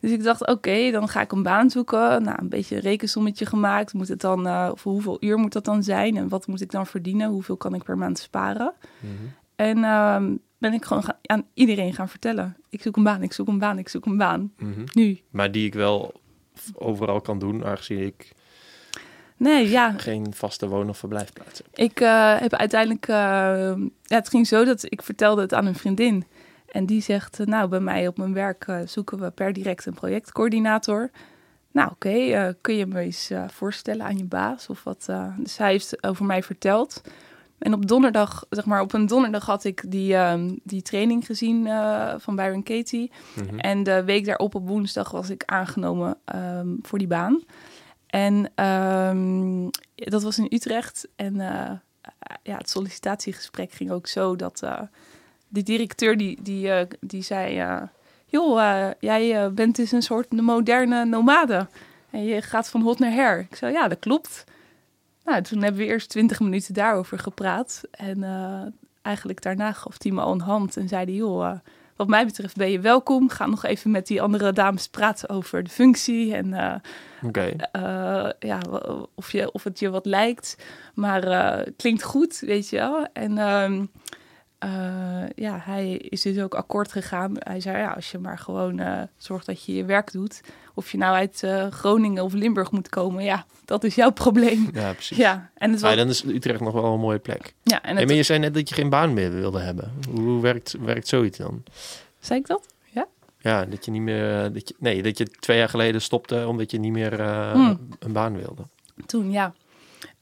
[0.02, 2.22] Dus ik dacht, oké, dan ga ik een baan zoeken.
[2.22, 3.92] Nou, een beetje een rekensommetje gemaakt.
[3.92, 6.16] Moet het dan, eh, voor hoeveel uur moet dat dan zijn?
[6.16, 7.28] En wat moet ik dan verdienen?
[7.30, 8.72] Hoeveel kan ik per maand sparen?
[9.00, 9.12] Mhm.
[9.56, 12.56] En ehm, ben ik gewoon gaan, aan iedereen gaan vertellen.
[12.68, 14.52] Ik zoek een baan, ik zoek een baan, ik zoek een baan.
[14.58, 14.82] Mhm.
[14.92, 15.20] Nu.
[15.30, 16.12] Maar die ik wel
[16.74, 18.32] overal kan doen, aangezien ik
[19.36, 21.66] Nee, ja, geen vaste woon- of verblijfplaats heb.
[21.78, 23.08] Ik eh, heb uiteindelijk.
[23.08, 23.14] eh,
[24.02, 26.24] ja, het ging zo dat ik vertelde het aan een vriendin.
[26.72, 29.86] En die zegt: eh, Nou, bij mij op mijn werk eh, zoeken we per direct
[29.86, 31.10] een projectcoördinator.
[31.72, 35.08] Nou, oké, eh, kun je me eens voorstellen aan je baas of wat?
[35.36, 37.02] dus hij heeft over mij verteld.
[37.58, 41.68] En op donderdag, zeg maar, op een donderdag had ik die, ehm, die training gezien
[42.18, 43.10] van Byron Katie.
[43.34, 43.58] Mhm.
[43.58, 47.42] En de week daarop op woensdag was ik aangenomen ehm, voor die baan.
[48.06, 51.08] En ehm, dat was in Utrecht.
[51.16, 51.34] En
[52.42, 54.62] ja, het sollicitatiegesprek ging ook zo dat
[55.52, 57.58] de directeur die, die, eh, die zei...
[57.58, 57.82] eh,
[58.26, 61.66] joh, eh, jij bent dus een soort moderne nomade.
[62.10, 63.38] En je gaat van hot naar her.
[63.38, 64.44] Ik zei, ja, dat klopt.
[65.24, 67.82] Nou, toen hebben we eerst twintig minuten daarover gepraat.
[67.90, 68.24] En
[69.02, 71.58] eigenlijk daarna gaf hij me al een hand en zei joh...
[71.96, 73.28] wat mij betreft ben je welkom.
[73.28, 76.48] Ga nog even met die andere dames praten over de functie en
[78.38, 78.60] ja,
[79.14, 80.56] of, je, of het je wat lijkt.
[80.94, 83.06] Maar klinkt goed, weet je wel.
[83.12, 83.38] En
[84.62, 87.32] eh, ja, hij is dus ook akkoord gegaan.
[87.38, 90.40] Hij zei, ja, als je maar gewoon eh, zorgt dat je je werk doet.
[90.74, 94.68] Of je nou uit eh, Groningen of Limburg moet komen, ja, dat is jouw probleem.
[94.72, 95.16] Ja, precies.
[95.16, 97.54] Ja, en het Ah, was, dan is Utrecht nog wel een mooie plek.
[97.62, 99.92] ja, en Hey, het, maar je zei net dat je geen baan meer wilde hebben.
[100.10, 101.62] Hoe werkt, werkt zoiets dan?
[102.20, 102.70] zei ik dat?
[103.44, 104.52] Ja, dat je niet meer.
[104.52, 107.78] Dat je, nee, dat je twee jaar geleden stopte omdat je niet meer Hmm.
[107.98, 108.62] een baan wilde.
[109.06, 109.52] Toen, ja.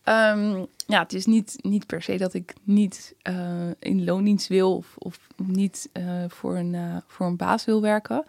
[0.05, 3.35] Ehm, ja, het is niet, niet per se dat ik niet eh,
[3.79, 8.25] in loondienst wil of, of niet eh, voor, een, eh, voor een baas wil werken.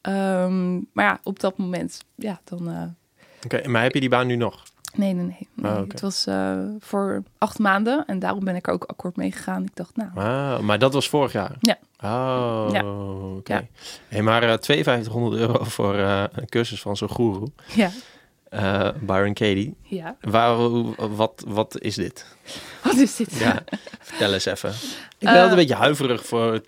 [0.00, 2.94] Ehm, maar ja, op dat moment, ja, dan...
[3.44, 4.62] Oké, maar heb je die baan nu nog?
[4.94, 5.48] nee, nee, nee.
[5.54, 5.72] nee.
[5.72, 5.84] Oké.
[5.88, 6.26] Het was
[6.78, 9.62] voor acht maanden en daarom ben ik er ook akkoord mee gegaan.
[9.64, 11.56] Ik dacht, nou, Ah, maar dat was vorig jaar?
[11.60, 11.78] Ja.
[12.02, 12.84] Oh, Ja.
[13.36, 13.52] oké.
[13.54, 13.64] Ja.
[14.08, 17.48] Hey, maar eh 5200 euro voor een cursus van zo'n goeroe.
[17.74, 17.90] ja,
[18.50, 19.74] eh, Byron Katie.
[19.82, 20.16] ja.
[20.20, 20.56] Waar,
[21.14, 22.24] wat, wat is dit?
[22.82, 23.38] Wat is dit?
[23.38, 23.62] Ja,
[24.00, 24.70] vertel eens even.
[25.18, 26.64] Ik ben Eh, altijd een beetje huiverig voor een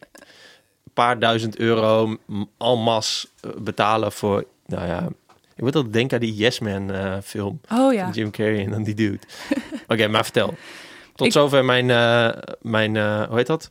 [0.95, 5.09] paar duizend euro m- en masse eh, betalen voor, nou ja,
[5.57, 8.05] ik moet altijd denken aan die Yes Man eh, film Oh ja.
[8.05, 9.19] van Jim Carrey en dan die dude.
[9.89, 10.55] Oké, maar vertel.
[11.15, 13.71] Tot Ik- zover mijn, eh, mijn eh, hoe heet dat?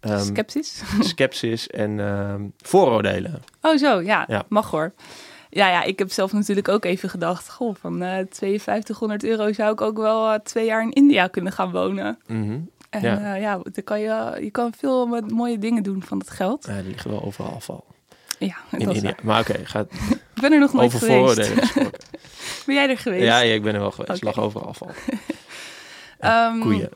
[0.00, 0.82] Ehm, Skepsis?
[1.00, 3.42] sceptisch en ehm, vooroordelen.
[3.62, 4.44] Oh zo, ja, Ja.
[4.48, 4.92] mag hoor.
[5.50, 7.50] Ja, ja, ik heb zelf natuurlijk ook even gedacht...
[7.50, 11.52] Goh, van eh 5200 euro zou ik ook wel eh, twee jaar in India kunnen
[11.52, 12.18] gaan wonen.
[12.26, 12.58] Mhm.
[12.90, 13.18] En Ja.
[13.20, 16.66] ja, ja dan kan je, je kan veel met mooie dingen doen van dat geld.
[16.66, 17.84] Ja, er ligt wel overal afval
[18.38, 19.02] Ja, in India.
[19.02, 19.18] waar.
[19.22, 19.80] Maar oké, ga
[20.34, 21.54] Ik ben er nog nooit over geweest.
[22.66, 23.24] Ben jij er geweest?
[23.24, 24.10] Ja, ja, ik ben er wel geweest.
[24.22, 24.24] Oké.
[24.24, 24.90] lag overal afval.
[26.18, 26.88] Ehm, Koeien.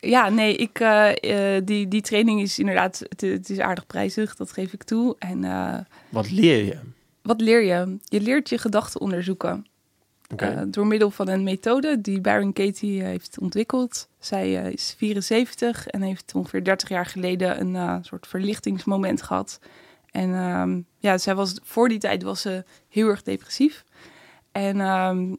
[0.00, 3.02] Ja, nee, ik, eh, eh, die, die training is inderdaad...
[3.08, 5.16] Het, het is aardig prijzig, dat geef ik toe.
[5.18, 5.78] En eh,
[6.10, 6.78] Wat leer je?
[7.28, 7.96] wat leer je?
[8.04, 9.66] Je leert je gedachten onderzoeken.
[10.36, 14.08] Eh, door middel van een methode die Baron Katie heeft ontwikkeld.
[14.18, 19.60] Zij eh, is 74 en heeft ongeveer 30 jaar geleden een eh, soort verlichtingsmoment gehad.
[20.10, 23.84] En ehm, ja, zij was, voor die tijd was ze heel erg depressief.
[24.52, 25.34] En ehm,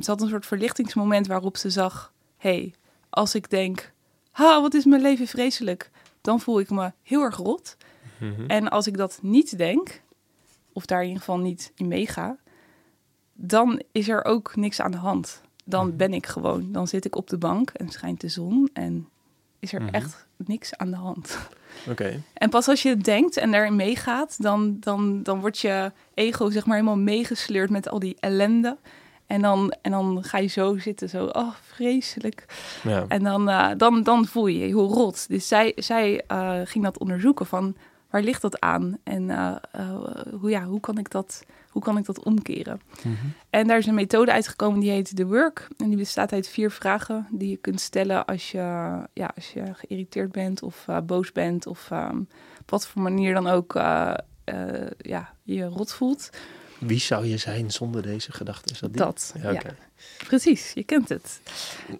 [0.00, 2.12] ze had een soort verlichtingsmoment waarop ze zag...
[2.36, 2.74] hey,
[3.10, 3.92] als ik denk,
[4.30, 5.90] ha, wat is mijn leven vreselijk...
[6.20, 7.76] dan voel ik me heel erg rot.
[8.20, 8.44] Mhm.
[8.46, 10.02] En als ik dat niet denk,
[10.72, 12.36] of daar in ieder geval niet in meega,
[13.32, 15.40] dan is er ook niks aan de hand.
[15.64, 15.96] Dan Mhm.
[15.96, 16.72] ben ik gewoon.
[16.72, 19.08] Dan zit ik op de bank en schijnt de zon en
[19.58, 19.94] is er Mhm.
[19.94, 21.38] echt niks aan de hand.
[21.88, 22.22] Oké.
[22.34, 26.50] En pas als je het denkt en daarin meegaat, dan, dan, dan wordt je ego
[26.50, 28.76] zeg maar helemaal meegesleurd met al die ellende.
[29.26, 32.44] En dan, en dan ga je zo zitten, zo, oh, vreselijk.
[32.82, 33.04] Ja.
[33.08, 35.28] En dan, eh, dan, dan voel je je heel rot.
[35.28, 37.76] Dus zij, zij eh, ging dat onderzoeken van
[38.10, 38.98] waar ligt dat aan?
[39.02, 40.00] En eh, eh,
[40.40, 42.80] hoe, ja, hoe, kan ik dat, hoe kan ik dat omkeren?
[43.02, 43.26] Mhm.
[43.50, 45.68] En daar is een methode uitgekomen die heet The Work.
[45.76, 48.58] En die bestaat uit vier vragen die je kunt stellen als je,
[49.12, 51.66] ja, als je geïrriteerd bent of eh, boos bent.
[51.66, 52.18] Of ehm,
[52.60, 53.72] op wat voor manier dan ook
[54.98, 56.30] ja, je rot voelt.
[56.78, 58.72] Wie zou je zijn zonder deze gedachte?
[58.72, 59.02] Is dat die?
[59.02, 59.60] Dat, Ja.
[60.26, 61.40] Precies, je kent het.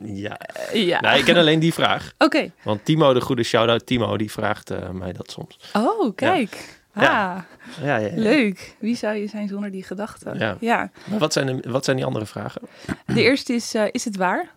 [0.04, 0.38] Ja.
[0.38, 1.00] Eh, ja.
[1.00, 2.12] Nou, ik ken alleen die vraag.
[2.18, 2.50] Oké.
[2.62, 5.58] Want Timo, de goede shout-out Timo, die vraagt eh, mij dat soms.
[5.72, 6.76] Oh, kijk.
[6.94, 7.34] Ja.
[7.34, 8.74] Ah, Ja, ja, leuk.
[8.78, 10.34] Wie zou je zijn zonder die gedachte?
[10.38, 10.56] Ja.
[10.60, 10.90] ja.
[11.10, 12.62] Maar wat zijn, de, wat zijn die andere vragen?
[13.06, 14.50] De eerste is, eh, is het waar?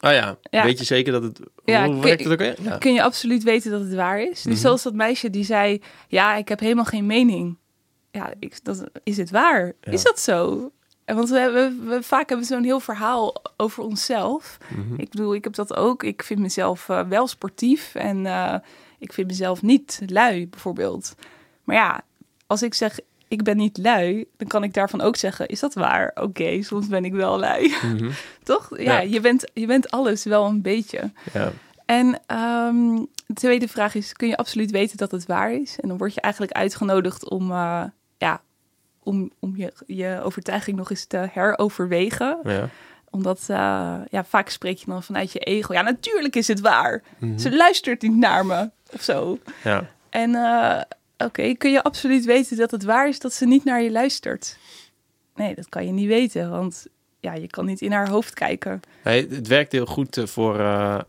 [0.00, 0.64] Oh ja, Ja.
[0.64, 1.40] weet je zeker dat het...
[1.64, 2.56] Ja, hoe kun- werkt het ook weer?
[2.62, 2.78] Ja.
[2.78, 4.42] Kun je absoluut weten dat het waar is?
[4.42, 4.56] Dus Mhm.
[4.62, 7.56] zoals dat meisje die zei, ja, ik heb helemaal geen mening.
[8.10, 9.72] Ja, ik, dat, is het waar?
[9.80, 9.92] Ja.
[9.92, 10.70] Is dat zo?
[11.04, 14.58] Want we, we, we vaak hebben zo'n heel verhaal over onszelf.
[14.68, 15.00] Mhm.
[15.00, 16.02] Ik bedoel, ik heb dat ook.
[16.02, 18.54] Ik vind mezelf eh, wel sportief en eh,
[18.98, 21.14] ik vind mezelf niet lui, bijvoorbeeld.
[21.64, 22.00] Maar ja,
[22.46, 22.98] als ik zeg,
[23.28, 26.10] ik ben niet lui, dan kan ik daarvan ook zeggen, is dat waar?
[26.14, 27.74] Oké, soms ben ik wel lui.
[27.82, 28.10] Mhm.
[28.42, 28.78] Toch?
[28.78, 29.00] Ja, Ja.
[29.00, 31.12] Je, bent, je bent alles wel een beetje.
[31.32, 31.52] Ja.
[31.84, 32.96] En ehm,
[33.26, 35.78] de tweede vraag is, kun je absoluut weten dat het waar is?
[35.80, 37.84] En dan word je eigenlijk uitgenodigd om, eh,
[39.08, 42.38] om, om je, je overtuiging nog eens te heroverwegen.
[42.42, 42.68] Ja.
[43.10, 45.72] Omdat eh, ja, vaak spreek je dan vanuit je ego.
[45.72, 47.02] Ja, natuurlijk is het waar.
[47.18, 47.38] Mhm.
[47.38, 49.38] Ze luistert niet naar me of zo.
[49.64, 49.90] ja.
[50.10, 50.80] En eh,
[51.26, 54.58] oké, kun je absoluut weten dat het waar is dat ze niet naar je luistert?
[55.34, 56.86] Nee, dat kan je niet weten, want
[57.20, 58.80] ja, je kan niet in haar hoofd kijken.
[59.04, 61.00] Nee, het werkt heel goed eh, voor, eh,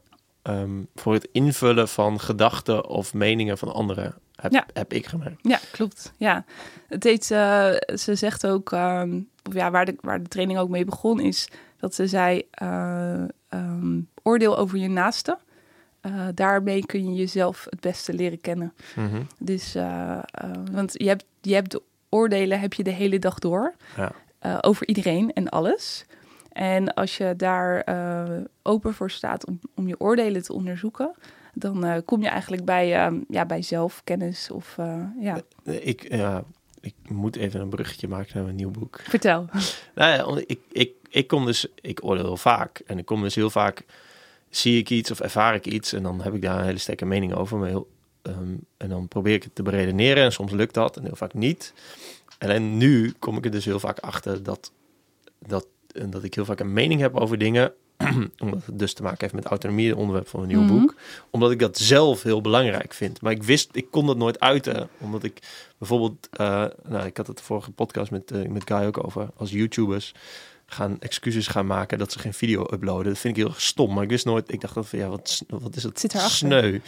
[0.42, 4.16] ehm, voor het invullen van gedachten of meningen van anderen.
[4.42, 4.66] Heb, Ja.
[4.74, 5.40] heb ik gemerkt.
[5.42, 6.14] Ja, klopt.
[6.18, 6.46] Ja,
[6.88, 10.70] het heet, eh, ze zegt ook, ehm, of ja, waar de, waar de training ook
[10.70, 15.38] mee begon, is dat ze zei: eh, ehm, oordeel over je naaste.
[16.02, 18.74] Eh, daarmee kun je jezelf het beste leren kennen.
[18.96, 19.22] Mhm.
[19.40, 19.74] Dus,
[20.72, 24.12] want je hebt, je hebt de oordelen heb je de hele dag door Ja.
[24.62, 26.06] over iedereen en alles.
[26.52, 27.84] En als je daar
[28.64, 31.12] open voor staat om, om je oordelen te onderzoeken,
[31.60, 35.42] dan eh, kom je eigenlijk bij, ehm, ja, bij zelfkennis of eh, ja.
[35.64, 36.44] Ik, ja,
[36.82, 39.00] ik moet even een bruggetje maken naar mijn nieuw boek.
[39.04, 39.46] Vertel.
[39.96, 42.82] Nou ja, ik, ik, ik kom dus, ik oordeel heel vaak.
[42.86, 43.86] En ik kom dus heel vaak,
[44.50, 45.94] zie ik iets of ervaar ik iets.
[45.94, 47.58] En dan heb ik daar een hele sterke mening over.
[47.58, 47.90] Maar heel,
[48.22, 50.24] ehm, en dan probeer ik het te beredeneren.
[50.24, 51.74] En soms lukt dat en heel vaak niet.
[52.38, 54.72] En nu kom ik er dus heel vaak achter dat,
[55.40, 55.68] dat,
[56.10, 57.74] dat ik heel vaak een mening heb over dingen.
[58.44, 60.80] omdat het dus te maken heeft met autonomie, het onderwerp van mijn nieuwe Mhm.
[60.80, 60.96] boek.
[61.30, 63.22] Omdat ik dat zelf heel belangrijk vind.
[63.22, 64.90] Maar ik wist, ik kon dat nooit uiten.
[64.98, 65.40] Omdat ik
[65.78, 69.28] bijvoorbeeld, eh, nou, ik had het de vorige podcast met, eh, met Guy ook over.
[69.38, 70.14] Als YouTubers
[70.66, 73.06] gaan excuses gaan maken dat ze geen video uploaden.
[73.12, 73.94] Dat vind ik heel stom.
[73.94, 76.80] Maar ik wist nooit, ik dacht dat van ja, wat, wat is het Zit sneu.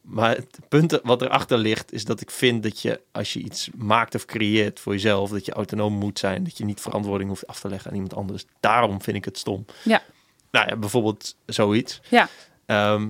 [0.00, 3.68] Maar het punt wat erachter ligt, is dat ik vind dat je, als je iets
[3.76, 6.44] maakt of creëert voor jezelf, dat je autonoom moet zijn.
[6.44, 8.44] Dat je niet verantwoording hoeft af te leggen aan iemand anders.
[8.60, 9.64] Daarom vind ik het stom.
[9.84, 10.02] Ja.
[10.50, 12.00] Nou ja, bijvoorbeeld zoiets.
[12.08, 12.28] Ja.
[12.66, 13.08] Ehm,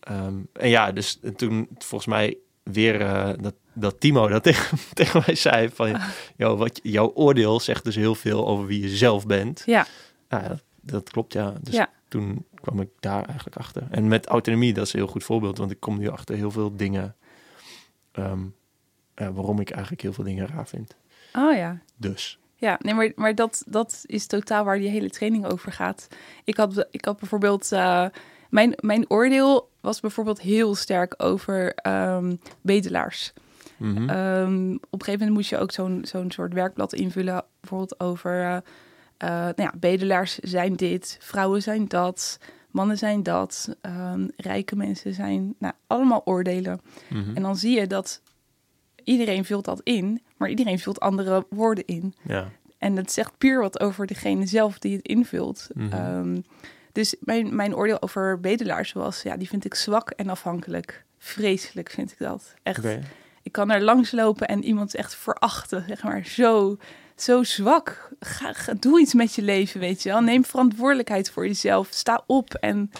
[0.00, 5.22] ehm, en ja, dus toen volgens mij weer eh, dat, dat Timo dat tegen, tegen
[5.26, 6.00] mij zei van,
[6.36, 9.62] joh, wat, jouw oordeel zegt dus heel veel over wie je zelf bent.
[9.66, 9.86] Ja,
[10.28, 11.54] Nou, ja, dat, dat klopt, ja.
[11.62, 11.90] Dus Ja.
[12.08, 13.86] toen kwam ik daar eigenlijk achter.
[13.90, 16.50] En met autonomie, dat is een heel goed voorbeeld, want ik kom nu achter heel
[16.50, 17.16] veel dingen
[18.12, 18.42] ehm,
[19.14, 20.96] waarom ik eigenlijk heel veel dingen raar vind.
[21.32, 21.78] oh ja.
[21.96, 22.38] Dus.
[22.64, 26.08] Ja, nee, maar, maar dat, dat is totaal waar die hele training over gaat.
[26.44, 27.72] Ik had, ik had bijvoorbeeld...
[27.72, 28.06] eh,
[28.50, 33.32] mijn, mijn oordeel was bijvoorbeeld heel sterk over ehm, bedelaars.
[33.76, 34.08] mhm.
[34.08, 37.44] Ehm, op een gegeven moment moest je ook zo'n zo'n soort werkblad invullen.
[37.60, 38.42] Bijvoorbeeld over...
[38.42, 38.56] eh,
[39.16, 42.38] eh, nou ja, bedelaars zijn dit, vrouwen zijn dat,
[42.70, 45.54] mannen zijn dat, ehm, rijke mensen zijn...
[45.58, 46.80] Nou, allemaal oordelen.
[47.08, 47.36] Mhm.
[47.36, 48.22] En dan zie je dat
[49.04, 52.14] iedereen vult dat in, maar iedereen vult andere woorden in.
[52.22, 52.48] Ja.
[52.78, 55.68] En dat zegt puur wat over degene zelf die het invult.
[55.74, 55.92] Mhm.
[55.92, 56.40] Ehm,
[56.92, 61.04] dus mijn, mijn oordeel over bedelaars was, ja, die vind ik zwak en afhankelijk.
[61.18, 62.54] Vreselijk vind ik dat.
[62.62, 62.84] Echt.
[63.42, 66.24] Ik kan er langs lopen en iemand echt verachten, zeg maar.
[66.26, 66.76] Zo,
[67.16, 68.10] zo zwak.
[68.20, 70.20] Ga, ga- doe iets met je leven, weet je wel.
[70.20, 71.88] Neem verantwoordelijkheid voor jezelf.
[71.90, 72.90] Sta op en,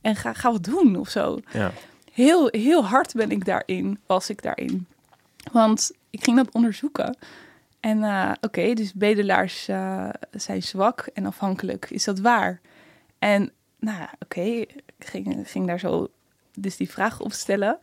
[0.00, 1.40] en ga, ga wat doen of zo.
[1.52, 1.72] Ja.
[2.12, 4.86] Heel, heel hard ben ik daarin, was ik daarin.
[5.52, 7.16] Want ik ging dat onderzoeken.
[7.80, 11.90] En eh, oké, dus bedelaars eh, zijn zwak en afhankelijk.
[11.90, 12.60] Is dat waar?
[13.18, 16.08] En nou ja, oké, ik ging, ging daar zo
[16.54, 17.78] dus die vraag op stellen.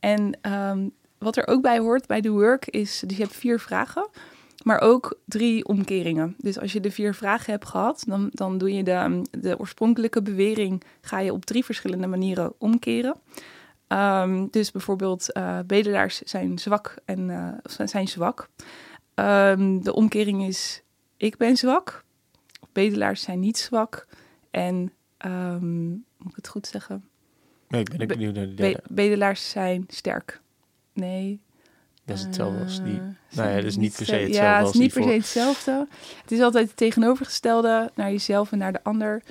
[0.00, 3.60] En ehm, wat er ook bij hoort bij de work is, dus je hebt vier
[3.60, 4.08] vragen,
[4.62, 6.34] maar ook drie omkeringen.
[6.38, 10.22] Dus als je de vier vragen hebt gehad, dan, dan doe je de, de oorspronkelijke
[10.22, 13.16] bewering, ga je op drie verschillende manieren omkeren.
[13.90, 17.30] Ehm, dus bijvoorbeeld eh, bedelaars zijn zwak en
[17.62, 18.48] of zijn- zijn zwak.
[19.14, 20.82] Ehm, de omkering is
[21.16, 22.04] ik ben zwak.
[22.72, 24.06] Bedelaars zijn niet zwak.
[24.50, 27.04] En ehm, moet ik het goed zeggen?
[27.68, 30.40] Nee, ik ben benieuwd naar de Be- bedelaars zijn sterk.
[30.92, 31.40] Nee.
[32.04, 32.92] Dat is hetzelfde als die.
[32.94, 35.08] Nou ja, zijn dat is niet per se hetzelfde Ja, het is niet per se
[35.10, 35.86] hetzelfde.
[36.22, 39.22] Het is altijd het tegenovergestelde naar jezelf en naar de ander.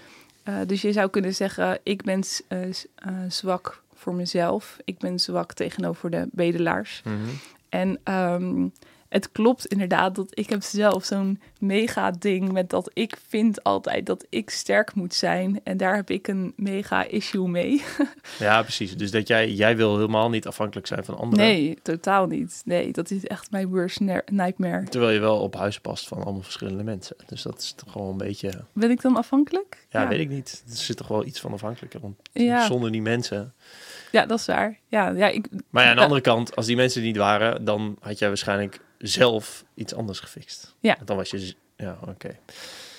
[0.66, 2.24] Dus je zou kunnen zeggen, ik ben
[3.28, 4.78] zwak voor mezelf.
[4.86, 7.02] Ik ben zwak tegenover de bedelaars.
[7.04, 7.16] Mhm.
[7.70, 8.68] En ehm,
[9.10, 14.06] het klopt inderdaad dat ik heb zelf zo'n mega ding met dat ik vind altijd
[14.06, 15.60] dat ik sterk moet zijn.
[15.64, 17.82] En daar heb ik een mega issue mee.
[18.40, 18.98] Ja, precies.
[18.98, 21.46] Dus dat jij, jij wil helemaal niet afhankelijk zijn van anderen.
[21.46, 22.62] Nee, totaal niet.
[22.66, 24.84] Nee, dat is echt mijn worst nightmare.
[24.90, 27.16] Terwijl je wel op huis past van allemaal verschillende mensen.
[27.28, 28.52] Dus dat is toch gewoon een beetje...
[28.74, 29.88] Ben ik dan afhankelijk?
[29.90, 30.64] Ja, weet ik niet.
[30.70, 32.00] Er zit toch wel iets van afhankelijker.
[32.00, 32.66] Want Ja.
[32.66, 33.54] zonder die mensen...
[34.12, 34.80] Ja, dat is waar.
[34.88, 37.66] Ja, ja ik, Maar ja, aan de andere kant, als die mensen er niet waren...
[37.66, 40.76] dan had jij waarschijnlijk zelf iets anders gefixt.
[40.80, 40.96] Ja.
[40.96, 41.54] Want Dan was je...
[41.76, 42.38] Ja, oké.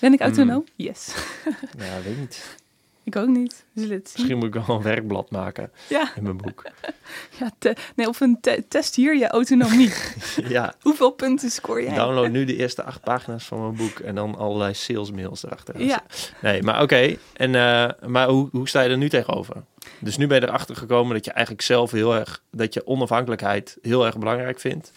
[0.00, 0.64] ben ik autonoom?
[0.76, 1.14] Yes.
[1.78, 2.56] Ja, weet ik niet.
[3.04, 3.64] Ik ook niet.
[3.72, 6.62] Misschien moet ik wel een werkblad maken Ja, in mijn boek.
[7.38, 9.92] ja te- nee, of een te- test hier je autonomie.
[10.48, 11.94] ja, Hoeveel punten scoor jij?
[11.94, 13.98] download nu de eerste acht pagina's van mijn boek...
[13.98, 15.82] en dan allerlei salesmails erachter.
[15.82, 16.02] Ja,
[16.42, 17.16] Nee, maar oké.
[17.32, 19.56] En eh, maar hoe, hoe sta je er nu tegenover?
[19.98, 22.42] Dus nu ben je erachter gekomen dat je eigenlijk zelf heel erg...
[22.50, 24.92] dat je onafhankelijkheid heel erg belangrijk vindt.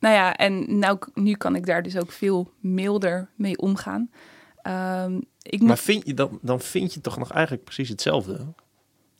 [0.00, 4.10] nou ja, en nou, nu kan ik daar dus ook veel milder mee omgaan.
[4.66, 8.46] Ehm, ik Maar moet, vind je dan, dan vind je toch nog eigenlijk precies hetzelfde?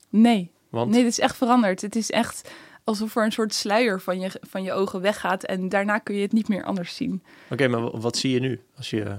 [0.08, 1.80] nee, Want nee, dit is echt veranderd.
[1.80, 2.50] Het is echt
[2.84, 6.22] alsof er een soort sluier van je, van je ogen weggaat en daarna kun je
[6.22, 7.22] het niet meer anders zien.
[7.50, 8.60] Oké, maar wa- wat zie je nu?
[8.76, 9.18] Als je,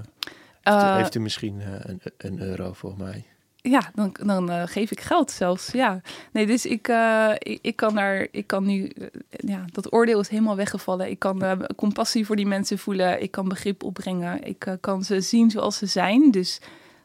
[0.62, 3.24] Eh, heeft u misschien eh, een, een euro voor mij?
[3.60, 5.72] Ja, dan, dan eh, geef ik geld zelfs.
[5.72, 6.00] Ja,
[6.32, 10.20] nee, dus ik, eh, ik, ik kan daar, ik kan nu, eh, ja, dat oordeel
[10.20, 11.10] is helemaal weggevallen.
[11.10, 13.22] Ik kan compassie voor die mensen voelen.
[13.22, 14.42] Ik kan begrip opbrengen.
[14.44, 16.30] Ik kan ze zien zoals ze zijn.
[16.30, 16.60] Dus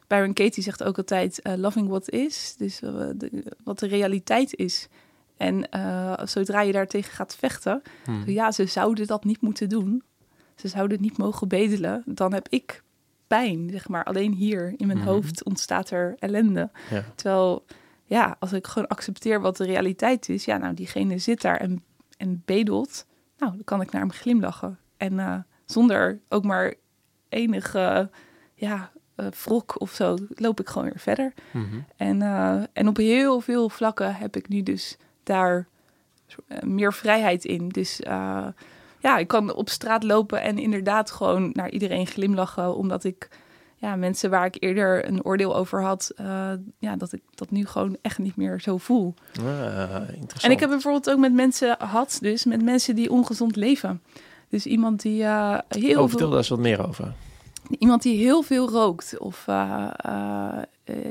[0.06, 2.54] Byron Katie zegt ook altijd: loving what is.
[2.58, 4.88] Dus de- wat de realiteit is.
[5.36, 5.68] En
[6.24, 8.22] zodra je daartegen gaat vechten, Hmm.
[8.26, 10.02] ja, ze zouden dat niet moeten doen.
[10.56, 12.02] Ze zouden niet mogen bedelen.
[12.06, 12.82] Dan heb ik
[13.34, 14.04] pijn, zeg maar.
[14.04, 15.06] Alleen hier in mijn Mhm.
[15.08, 16.70] hoofd ontstaat er ellende.
[16.90, 17.04] Ja.
[17.14, 17.64] Terwijl,
[18.04, 21.82] ja, als ik gewoon accepteer wat de realiteit is, ja, nou, diegene zit daar en,
[22.16, 23.06] en bedelt,
[23.38, 24.78] nou, dan kan ik naar hem glimlachen.
[24.96, 26.74] En eh, zonder ook maar
[27.28, 28.10] enige,
[28.54, 31.32] ja, eh, wrok of zo, loop ik gewoon weer verder.
[31.52, 31.78] Mhm.
[31.96, 35.66] En, eh, en op heel veel vlakken heb ik nu dus daar
[36.64, 37.68] meer vrijheid in.
[37.68, 38.00] Dus
[39.04, 43.28] ja, ik kan op straat lopen en inderdaad gewoon naar iedereen glimlachen, omdat ik
[43.76, 47.66] ja, mensen waar ik eerder een oordeel over had, eh, ja, dat ik dat nu
[47.66, 49.14] gewoon echt niet meer zo voel.
[49.38, 49.44] Ah,
[49.94, 50.42] interessant.
[50.42, 54.02] En ik heb bijvoorbeeld ook met mensen gehad, dus met mensen die ongezond leven.
[54.48, 57.12] Dus iemand die eh, heel Oh, veel vertel daar eens wat meer over.
[57.78, 59.88] Iemand die heel veel rookt of eh,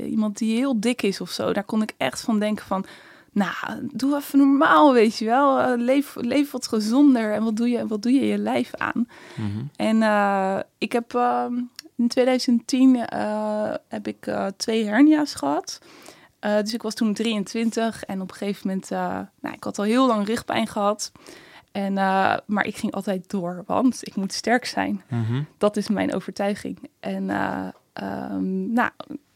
[0.05, 1.53] iemand die heel dik is of zo.
[1.53, 2.85] Daar kon ik echt van denken van,
[3.33, 5.59] nou, doe even normaal, weet je wel.
[5.59, 9.07] Eh, leef, leef wat gezonder en wat doe je, wat doe je je lijf aan?
[9.35, 9.63] Mhm.
[9.75, 11.53] En eh, ik heb ehm,
[11.95, 15.79] in 2010 eh, heb ik twee hernia's gehad.
[16.39, 18.89] Eh, dus ik was toen 23 en op een gegeven moment,
[19.41, 21.11] nou, ik had al heel lang rugpijn gehad.
[21.71, 21.93] En,
[22.45, 25.01] maar ik ging altijd door, want ik moet sterk zijn.
[25.07, 25.43] Mhm.
[25.57, 26.89] Dat is mijn overtuiging.
[26.99, 28.89] En eh, ehm, nou,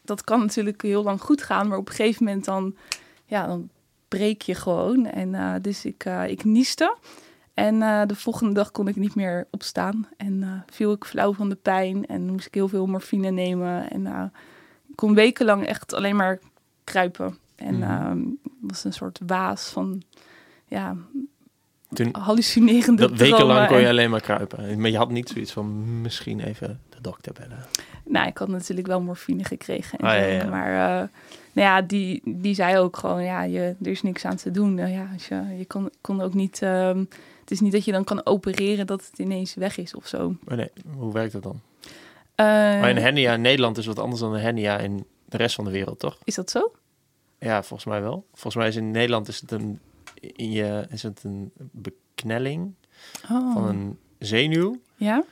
[0.04, 2.76] dat kan natuurlijk heel lang goed gaan, maar op een gegeven moment dan,
[3.24, 3.68] ja, dan
[4.08, 5.06] breek je gewoon.
[5.06, 6.96] En eh, dus ik, eh, ik nieste.
[7.54, 10.08] En eh, de volgende dag kon ik niet meer opstaan.
[10.16, 12.06] En viel ik flauw van de pijn.
[12.06, 13.90] En moest ik heel veel morfine nemen.
[13.90, 14.06] En
[14.88, 16.38] ik kon wekenlang echt alleen maar
[16.84, 17.38] kruipen.
[17.56, 20.02] En het was een soort waas van,
[20.66, 20.96] ja,
[21.92, 24.80] Toen, hallucinerende dat wekenlang kon je en- alleen maar kruipen.
[24.80, 27.64] Maar je had niet zoiets van misschien even de dokter bellen.
[28.04, 29.98] Nou, ik had natuurlijk wel morfine gekregen.
[29.98, 30.44] En Ah, zo, ja, ja.
[30.48, 31.10] Maar
[31.58, 34.74] nou ja, die, die zei ook gewoon, ja, je, er is niks aan te doen.
[34.74, 36.62] Nou ja, als je, je kon, kon ook niet...
[36.62, 37.08] Um,
[37.40, 40.36] het is niet dat je dan kan opereren dat het ineens weg is of zo.
[40.48, 41.60] Oh nee, hoe werkt dat dan?
[41.84, 42.46] Uh,
[42.80, 45.64] maar een hernia in Nederland is wat anders dan een hernia in de rest van
[45.64, 46.18] de wereld, toch?
[46.24, 46.72] Is dat zo?
[47.38, 48.26] Ja, volgens mij wel.
[48.30, 49.80] Volgens mij is in Nederland is het een,
[50.20, 52.74] in je, is het een beknelling
[53.30, 53.52] oh.
[53.52, 54.80] van een zenuw.
[54.96, 55.24] Ja?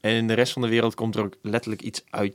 [0.00, 2.34] En in de rest van de wereld komt er ook letterlijk iets uit,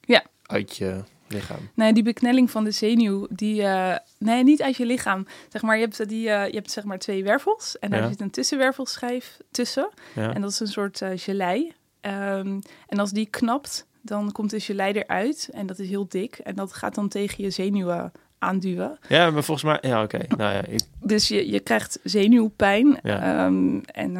[0.00, 0.24] ja.
[0.42, 1.70] uit je lichaam.
[1.74, 3.62] Nee, die beknelling van de zenuw, die...
[3.62, 5.26] Uh, nee, niet uit je lichaam.
[5.48, 7.78] Zeg maar, je hebt, die, uh, je hebt zeg maar twee wervels.
[7.78, 8.08] En daar Ja.
[8.08, 9.90] zit een tussenwervelschijf tussen.
[10.14, 10.34] Ja.
[10.34, 11.72] En dat is een soort uh, gelei.
[12.00, 15.48] Um, en als die knapt, dan komt de gelei eruit.
[15.52, 16.38] En dat is heel dik.
[16.38, 18.98] En dat gaat dan tegen je zenuwen aanduwen.
[19.08, 19.90] Ja, maar volgens mij...
[19.90, 20.18] Ja, oké.
[20.36, 20.80] Nou ja, ik...
[21.00, 22.98] Dus je, je krijgt zenuwpijn.
[23.02, 23.46] Ja.
[23.46, 24.12] Um, en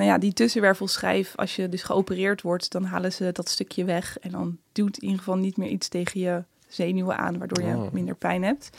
[0.00, 4.18] nou ja, die tussenwervelschijf, als je dus geopereerd wordt, dan halen ze dat stukje weg.
[4.18, 7.76] En dan duwt in ieder geval niet meer iets tegen je zenuwen aan, waardoor je
[7.76, 7.92] Oh.
[7.92, 8.70] minder pijn hebt.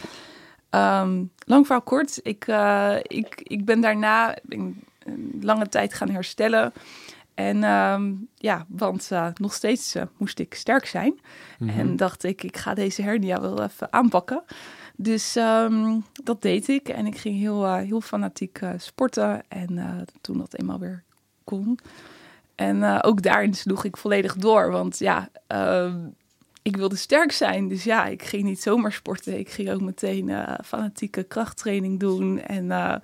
[0.69, 4.83] Um, lang verhaal kort, ik, uh, ik, ik ben daarna een
[5.41, 6.73] lange tijd gaan herstellen.
[7.33, 11.19] En um, ja, want uh, nog steeds uh, moest ik sterk zijn.
[11.59, 11.79] Mhm.
[11.79, 14.43] En dacht ik, ik ga deze hernia wel even aanpakken.
[14.95, 16.89] Dus um, dat deed ik.
[16.89, 19.41] En ik ging heel, uh, heel fanatiek sporten.
[19.47, 21.03] En toen dat eenmaal weer
[21.51, 21.79] kon.
[22.55, 24.71] En uh, ook daarin sloeg ik volledig door.
[24.71, 25.29] Want ja,
[26.61, 27.67] ik wilde sterk zijn.
[27.67, 29.39] Dus ja, ik ging niet zomaar sporten.
[29.39, 32.39] Ik ging ook meteen uh, fanatieke krachttraining doen.
[32.41, 32.95] En uh,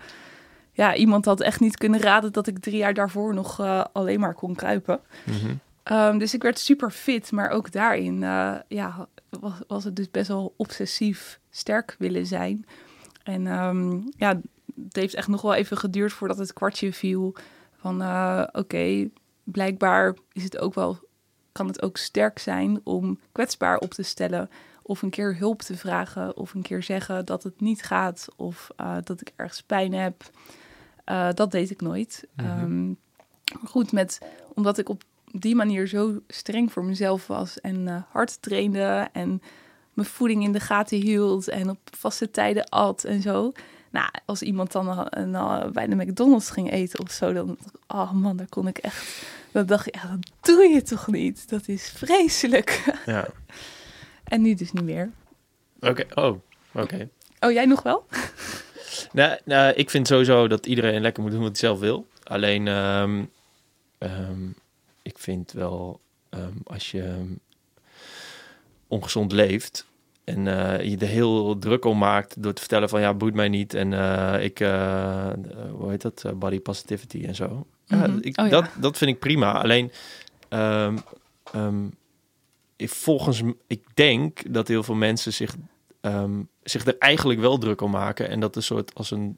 [0.72, 3.60] ja, iemand had echt niet kunnen raden dat ik drie jaar daarvoor nog
[3.94, 5.00] alleen maar kon kruipen.
[5.24, 5.60] Mm-hmm.
[5.92, 8.20] Um, dus ik werd super fit, maar ook daarin
[8.68, 12.66] ja, was, was het dus best wel obsessief sterk willen zijn.
[13.24, 14.40] En um, ja,
[14.86, 17.36] het heeft echt nog wel even geduurd voordat het kwartje viel
[17.78, 19.12] van uh, oké, okay,
[19.44, 21.00] blijkbaar is het ook wel,
[21.52, 24.50] kan het ook sterk zijn om kwetsbaar op te stellen
[24.82, 28.68] of een keer hulp te vragen of een keer zeggen dat het niet gaat of
[28.82, 30.24] uh, dat ik ergens pijn heb.
[31.06, 32.28] Uh, dat deed ik nooit.
[32.36, 32.64] Mhm.
[32.64, 32.98] Um,
[33.64, 34.20] goed, met,
[34.54, 39.42] omdat ik op die manier zo streng voor mezelf was en hard trainde en
[39.94, 43.52] mijn voeding in de gaten hield en op vaste tijden at en zo.
[43.90, 47.58] Nou, als iemand dan uh, uh, bij de McDonald's ging eten of zo, dan,
[47.88, 51.50] oh man, daar kon ik echt, dan dacht ik, ja, dat doe je toch niet?
[51.50, 53.00] Dat is vreselijk.
[53.06, 53.28] Ja.
[54.24, 55.12] en nu dus niet meer.
[55.80, 56.26] Oké, okay.
[56.26, 56.40] oh,
[56.72, 56.84] oké.
[56.84, 57.10] Okay.
[57.40, 58.06] Oh, jij nog wel?
[59.12, 62.08] nou, nou, ik vind sowieso dat iedereen lekker moet doen wat hij zelf wil.
[62.24, 63.30] Alleen, um,
[64.00, 64.56] um,
[65.02, 67.36] ik vind wel, um, als je
[68.88, 69.86] ongezond leeft
[70.28, 73.50] en uh, je er heel druk om maakt door te vertellen van ja, boeit mij
[73.50, 75.30] niet en uh, ik, uh,
[75.72, 77.48] hoe heet dat, body positivity en zo.
[77.48, 78.00] Mm -hmm.
[78.00, 78.52] ja, ik, oh, ja.
[78.52, 79.62] dat, dat vind ik prima.
[79.62, 79.92] Alleen,
[80.50, 80.98] um,
[81.56, 81.96] um,
[82.76, 85.56] ik, volgens, ik denk dat heel veel mensen zich,
[86.02, 89.38] um, zich er eigenlijk wel druk om maken en dat een soort als een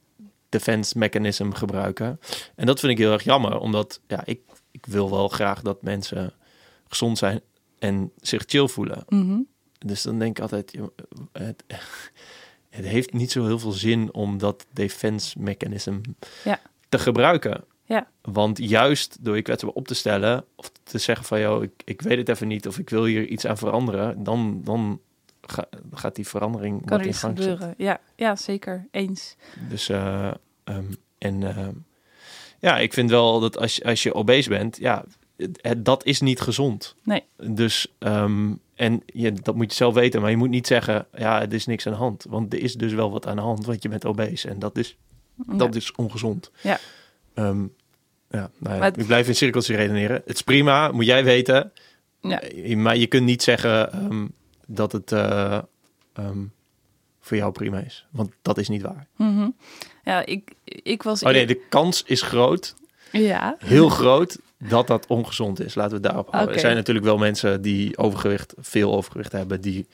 [0.50, 2.20] defense mechanism gebruiken.
[2.56, 4.40] En dat vind ik heel erg jammer, omdat ja, ik,
[4.72, 6.34] ik wil wel graag dat mensen
[6.88, 7.42] gezond zijn
[7.80, 9.04] en zich chill voelen.
[9.08, 9.48] Mm -hmm.
[9.86, 10.78] Dus dan denk ik altijd,
[11.32, 11.64] het,
[12.70, 16.00] het, heeft niet zo heel veel zin om dat defense mechanism
[16.44, 16.60] ja.
[16.90, 17.64] te gebruiken.
[17.84, 18.08] Ja.
[18.22, 22.02] Want juist door je kwetsbaar op te stellen of te zeggen van, joh, ik, ik
[22.02, 25.02] weet het even niet of ik wil hier iets aan veranderen, dan, dan
[25.42, 27.74] ga, gaat die verandering kan er in gang gebeuren.
[27.78, 28.88] Ja, ja, zeker.
[28.92, 29.36] Eens.
[29.70, 30.32] Dus uh,
[30.64, 31.68] um, en uh,
[32.60, 35.06] ja, ik vind wel dat als, als je obese bent, ja,
[35.78, 36.96] dat is niet gezond.
[37.04, 37.24] Nee.
[37.38, 41.42] Dus um, en je, dat moet je zelf weten, maar je moet niet zeggen, ja,
[41.42, 43.66] er is niks aan de hand, want er is dus wel wat aan de hand,
[43.66, 44.98] want je bent obese en dat is
[45.48, 45.56] ja.
[45.58, 46.52] dat is ongezond.
[46.62, 46.80] Ja.
[47.36, 47.74] Um,
[48.30, 50.22] ja, nou ja Maar het- ik blijf in cirkels redeneren.
[50.26, 51.72] Het is prima, moet jij weten.
[52.22, 52.42] Ja.
[52.42, 54.28] Eh, Maar je kunt niet zeggen ehm,
[54.68, 55.58] dat het eh,
[56.14, 56.40] ehm,
[57.20, 58.06] voor jou prima is.
[58.12, 59.08] Want dat is niet waar.
[59.16, 59.50] Mhm.
[60.04, 61.24] Ja, ik, ik was...
[61.24, 62.76] Oh nee, de kans is groot,
[63.12, 63.56] Ja.
[63.60, 64.38] heel groot,
[64.68, 65.76] dat dat ongezond is.
[65.76, 66.54] Laten we daarop houden.
[66.54, 69.88] Er zijn natuurlijk wel mensen die overgewicht, veel overgewicht hebben, die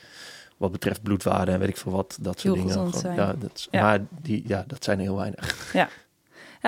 [0.57, 3.15] wat betreft bloedwaarde en weet ik veel wat, dat soort Heel dingen.
[3.15, 3.81] Ja, dat, is- Ja.
[3.81, 5.73] Maar die, ja, dat zijn er heel weinig.
[5.73, 5.89] Ja,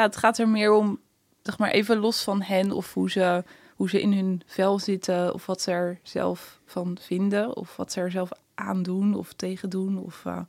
[0.04, 1.00] het gaat er meer om,
[1.44, 3.44] zeg maar, even los van hen of hoe ze,
[3.76, 7.92] hoe ze in hun vel zitten of wat ze er zelf van vinden of wat
[7.92, 9.98] ze er zelf aandoen of tegen doen.
[10.00, 10.40] Of, eh,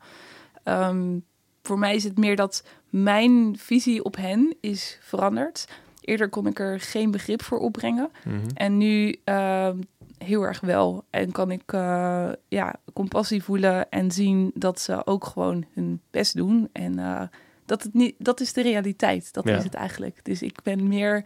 [0.63, 1.19] ehm,
[1.63, 5.69] voor mij is het meer dat mijn visie op hen is veranderd.
[6.09, 8.11] Eerder kon ik er geen begrip voor opbrengen.
[8.25, 8.37] Mhm.
[8.55, 9.79] En nu ehm,
[10.19, 11.05] heel erg wel.
[11.11, 16.37] En kan ik eh, ja, compassie voelen en zien dat ze ook gewoon hun best
[16.37, 16.69] doen.
[16.73, 17.23] En eh,
[17.67, 19.33] dat, het niet, dat is de realiteit.
[19.33, 19.57] Dat Ja.
[19.57, 20.21] is het eigenlijk.
[20.25, 21.17] Dus ik ben meer,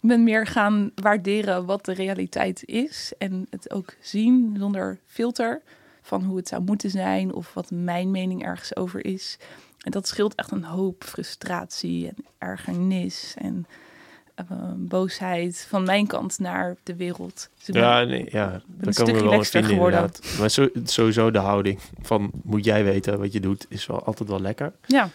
[0.00, 3.12] ik ben meer gaan waarderen wat de realiteit is.
[3.18, 5.62] En het ook zien zonder filter
[6.02, 9.38] van hoe het zou moeten zijn of wat mijn mening ergens over is.
[9.80, 13.66] En dat scheelt echt een hoop frustratie en ergernis en
[14.76, 17.48] boosheid van mijn kant naar de wereld.
[17.64, 20.36] Dus Ja, nee, ja daar stuk me wel in inderdaad.
[20.38, 24.28] Maar zo, sowieso de houding van moet jij weten wat je doet, is wel altijd
[24.28, 24.72] wel lekker.
[24.86, 25.10] ja.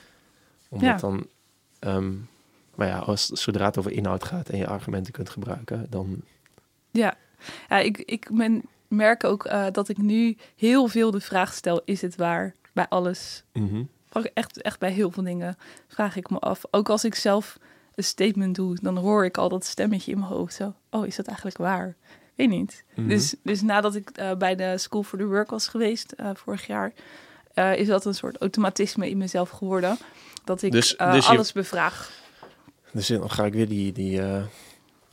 [0.70, 0.98] Omdat Ja.
[0.98, 1.28] dan,
[1.80, 2.12] ehm,
[2.76, 6.22] maar ja, als, zodra het over inhoud gaat en je argumenten kunt gebruiken, dan
[6.92, 7.16] Ja,
[7.70, 11.82] ja ik, ik ben, merk ook eh, dat ik nu heel veel de vraag stel:
[11.86, 12.56] is het waar?
[12.74, 13.44] Bij alles.
[13.54, 13.84] mhm.
[14.34, 15.58] Echt, echt bij heel veel dingen
[15.88, 16.64] vraag ik me af.
[16.72, 17.58] Ook als ik zelf
[18.02, 20.54] een statement doe, dan hoor ik al dat stemmetje in mijn hoofd.
[20.54, 21.96] Zo, oh, is dat eigenlijk waar?
[22.36, 22.84] Weet niet.
[22.96, 23.08] Mhm.
[23.08, 26.68] Dus, dus nadat ik eh, bij de School for the Work was geweest eh, vorig
[26.68, 26.94] jaar,
[27.54, 29.98] eh, is dat een soort automatisme in mezelf geworden.
[30.44, 32.12] Dat ik Dus- dus je- alles bevraag.
[32.92, 34.22] Dus dan ga ik weer die, die,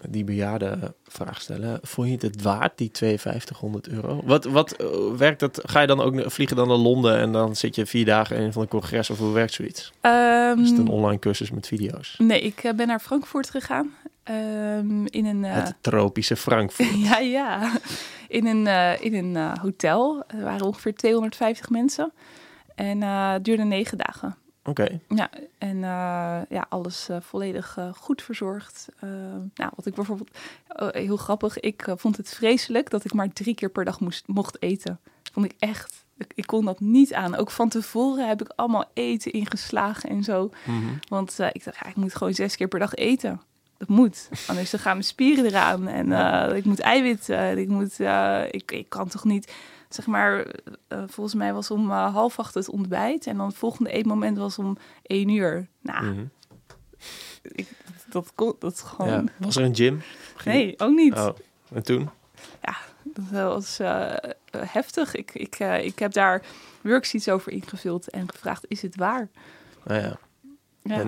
[0.08, 1.78] die bejaarde vraag stellen.
[1.82, 4.20] Vond je het het waard, die 5200 euro?
[4.24, 4.86] Wat, wat eh,
[5.16, 5.60] werkt dat?
[5.64, 8.42] Ga je dan ook vliegen dan naar Londen en dan zit je vier dagen in
[8.42, 9.92] een van de congres of hoe werkt zoiets?
[10.00, 12.14] Ehm, Is het een online cursus met video's?
[12.18, 13.94] Nee, ik eh, ben naar Frankfurt gegaan.
[14.22, 15.44] ehm, in een.
[15.44, 17.00] eh, Het tropische Frankfurt.
[17.08, 17.72] ja, ja.
[18.28, 18.66] In een,
[19.00, 20.24] in een hotel.
[20.26, 22.12] Er waren ongeveer 250 mensen.
[22.74, 24.36] En het duurde negen dagen.
[24.68, 25.00] Oké.
[25.08, 28.88] Ja, en eh, ja, alles eh, volledig eh, goed verzorgd.
[29.54, 30.38] Nou, wat ik bijvoorbeeld
[30.76, 34.62] heel grappig, ik vond het vreselijk dat ik maar drie keer per dag moest, mocht
[34.62, 35.00] eten.
[35.32, 36.06] Vond ik echt.
[36.16, 37.36] Ik, ik kon dat niet aan.
[37.36, 40.50] Ook van tevoren heb ik allemaal eten ingeslagen en zo.
[40.66, 40.86] Mhm.
[41.08, 43.40] Want ik dacht, ja, ik moet gewoon zes keer per dag eten.
[43.76, 44.28] Dat moet.
[44.46, 45.88] Anders dan gaan mijn spieren eraan.
[45.88, 47.28] En ik moet eiwit.
[47.56, 47.98] ik, moet,
[48.50, 49.52] ik, ik kan toch niet.
[49.88, 50.46] Zeg maar,
[50.88, 53.26] eh, volgens mij was om eh, half acht het ontbijt.
[53.26, 55.68] En dan het volgende eetmoment was om één uur.
[55.80, 56.24] Nou, Mhm.
[57.42, 57.68] ik,
[58.10, 59.08] dat kon dat gewoon.
[59.10, 59.24] Ja.
[59.36, 60.00] Was er een gym?
[60.36, 61.14] Ging- Nee, ook niet.
[61.14, 61.28] Oh,
[61.72, 62.10] en toen?
[63.04, 64.20] Dat was eh, eh,
[64.50, 65.14] heftig.
[65.14, 66.42] Ik, ik, eh, ik heb daar
[66.80, 69.28] worksheets over ingevuld en gevraagd: is het waar?
[69.84, 70.18] Nou ja.
[70.82, 71.04] Ja.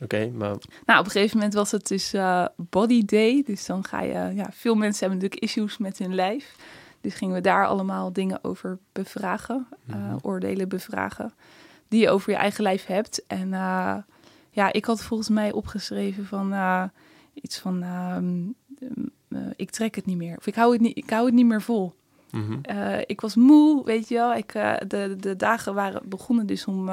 [0.00, 0.54] Oké, maar
[0.86, 3.42] Nou, op een gegeven moment was het dus eh, body day.
[3.46, 4.32] Dus dan ga je...
[4.34, 6.56] Ja, veel mensen hebben natuurlijk issues met hun lijf.
[7.00, 9.66] Dus gingen we daar allemaal dingen over bevragen.
[9.86, 10.16] eh, Mhm.
[10.22, 11.32] oordelen bevragen.
[11.88, 13.26] Die je over je eigen lijf hebt.
[13.26, 13.96] En eh,
[14.50, 16.52] ja, ik had volgens mij opgeschreven van...
[16.52, 16.84] eh,
[17.34, 17.82] iets van...
[17.82, 18.38] ehm,
[19.28, 20.36] eh, ik trek het niet meer.
[20.36, 21.94] Of ik hou het niet, ik hou het niet meer vol.
[22.30, 22.58] mhm.
[23.06, 24.34] Ik was moe, weet je wel.
[24.34, 24.52] Ik,
[24.88, 26.90] de, de dagen waren begonnen dus om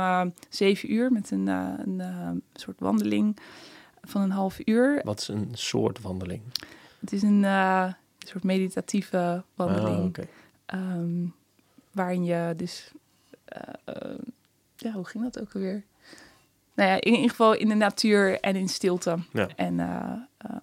[0.49, 3.37] zeven uur met een, een soort wandeling
[4.01, 5.01] van een half uur.
[5.03, 6.41] wat is een soort wandeling?
[6.99, 7.45] Het is een
[8.27, 10.17] eh, soort meditatieve wandeling.
[10.17, 10.25] Ah,
[10.65, 11.25] ehm,
[11.91, 12.91] waarin je dus...
[13.45, 14.17] eh, eh,
[14.75, 15.83] ja, hoe ging dat ook alweer?
[16.73, 19.17] Nou ja, in ieder geval in de natuur en in stilte.
[19.33, 19.47] Ja.
[19.55, 20.11] En eh,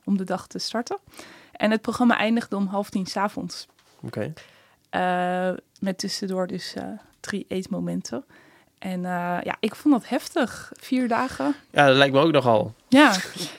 [0.05, 0.99] om de dag te starten.
[1.53, 3.67] En het programma eindigde om half tien 's avonds.
[4.01, 4.33] Oké.
[5.81, 6.75] Met tussendoor dus
[7.21, 8.25] drie eetmomenten.
[8.85, 10.73] En eh, ja, ik vond dat heftig.
[10.81, 11.55] Vier dagen.
[11.71, 12.75] Ja, dat lijkt me ook nogal.
[12.89, 13.15] Ja,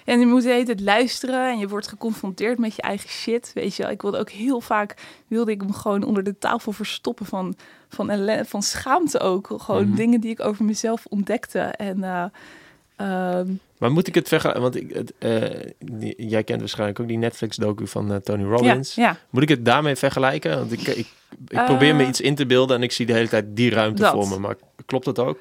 [0.05, 3.51] en je moet de hele tijd luisteren en je wordt geconfronteerd met je eigen shit.
[3.53, 3.91] Weet je, wel.
[3.91, 4.95] ik wilde ook heel vaak,
[5.28, 7.55] wilde ik me gewoon onder de tafel verstoppen van,
[7.89, 8.11] van,
[8.45, 9.49] van schaamte ook.
[9.57, 9.95] Gewoon Mhm.
[9.95, 11.59] dingen die ik over mezelf ontdekte.
[11.59, 12.26] En eh,
[12.96, 14.62] ehm, Maar moet ik het vergelijken?
[14.62, 18.96] Want ik, het, eh, die- jij kent waarschijnlijk ook die Netflix-docu van eh, Tony Robbins.
[18.96, 20.58] ja, ja, Moet ik het daarmee vergelijken?
[20.58, 21.08] Want ik, ik,
[21.48, 23.70] ik probeer me Eh, iets in te beelden en ik zie de hele tijd die
[23.70, 24.12] ruimte dat.
[24.12, 24.39] voor me.
[24.39, 25.39] Maar klopt dat ook?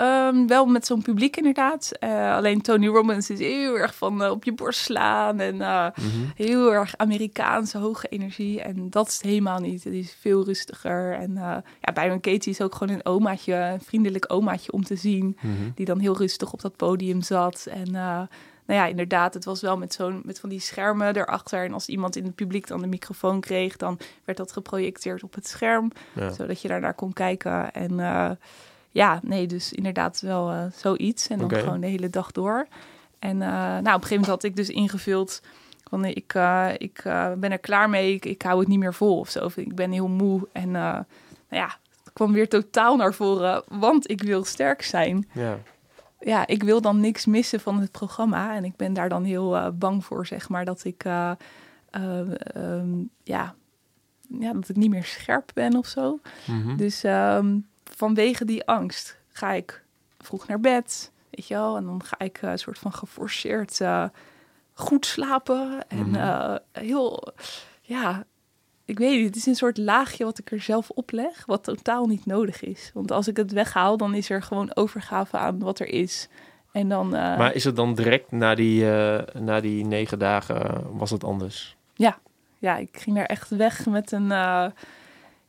[0.00, 1.90] Ehm, wel met zo'n publiek inderdaad.
[1.98, 5.86] Eh, alleen Tony Robbins is heel erg van eh, op je borst slaan en eh,
[5.96, 6.06] Mhm.
[6.36, 8.60] heel erg Amerikaanse hoge energie.
[8.60, 9.84] En dat is het helemaal niet.
[9.84, 11.12] Het is veel rustiger.
[11.14, 11.32] En
[11.80, 15.36] ja, Byron Katie is ook gewoon een omaatje, een vriendelijk omaatje om te zien.
[15.40, 15.54] Mhm.
[15.74, 17.66] Die dan heel rustig op dat podium zat.
[17.70, 21.64] En nou ja, inderdaad, het was wel met, zo'n, met van die schermen erachter.
[21.64, 25.34] En als iemand in het publiek dan de microfoon kreeg, dan werd dat geprojecteerd op
[25.34, 25.90] het scherm.
[26.14, 26.30] Ja.
[26.32, 27.72] Zodat je daarnaar kon kijken.
[27.72, 28.30] En uh,
[28.90, 31.28] ja, nee, dus inderdaad wel uh, zoiets.
[31.28, 32.66] En dan gewoon de hele dag door.
[33.18, 35.42] En uh, nou, op een gegeven moment had ik dus ingevuld
[35.88, 38.94] van ik, uh, ik uh, ben er klaar mee, ik, ik hou het niet meer
[38.94, 39.44] vol of zo.
[39.44, 40.48] Of ik ben heel moe.
[40.52, 41.04] En nou
[41.48, 45.28] ja, het kwam weer totaal naar voren, want ik wil sterk zijn.
[45.32, 45.58] Ja.
[46.20, 48.54] Ja, ik wil dan niks missen van het programma.
[48.54, 53.54] En ik ben daar dan heel bang voor, zeg maar, dat ik, um, ja,
[54.38, 56.20] ja, dat ik niet meer scherp ben of zo.
[56.46, 56.76] Mhm.
[56.76, 57.66] Dus um,
[58.00, 59.82] vanwege die angst ga ik
[60.18, 61.76] vroeg naar bed, weet je wel.
[61.76, 64.04] En dan ga ik een soort van geforceerd uh,
[64.72, 65.84] goed slapen.
[65.88, 66.14] En Mhm.
[66.14, 67.32] uh, heel,
[67.80, 68.24] ja,
[68.84, 72.06] ik weet niet, het is een soort laagje wat ik er zelf opleg, wat totaal
[72.06, 72.90] niet nodig is.
[72.94, 76.28] Want als ik het weghaal, dan is er gewoon overgave aan wat er is.
[76.72, 80.56] En dan, uh, Maar is het dan direct na die, uh, na die negen dagen,
[80.56, 81.76] uh, was het anders?
[81.94, 82.18] Ja.
[82.58, 84.32] ja, ik ging daar echt weg met een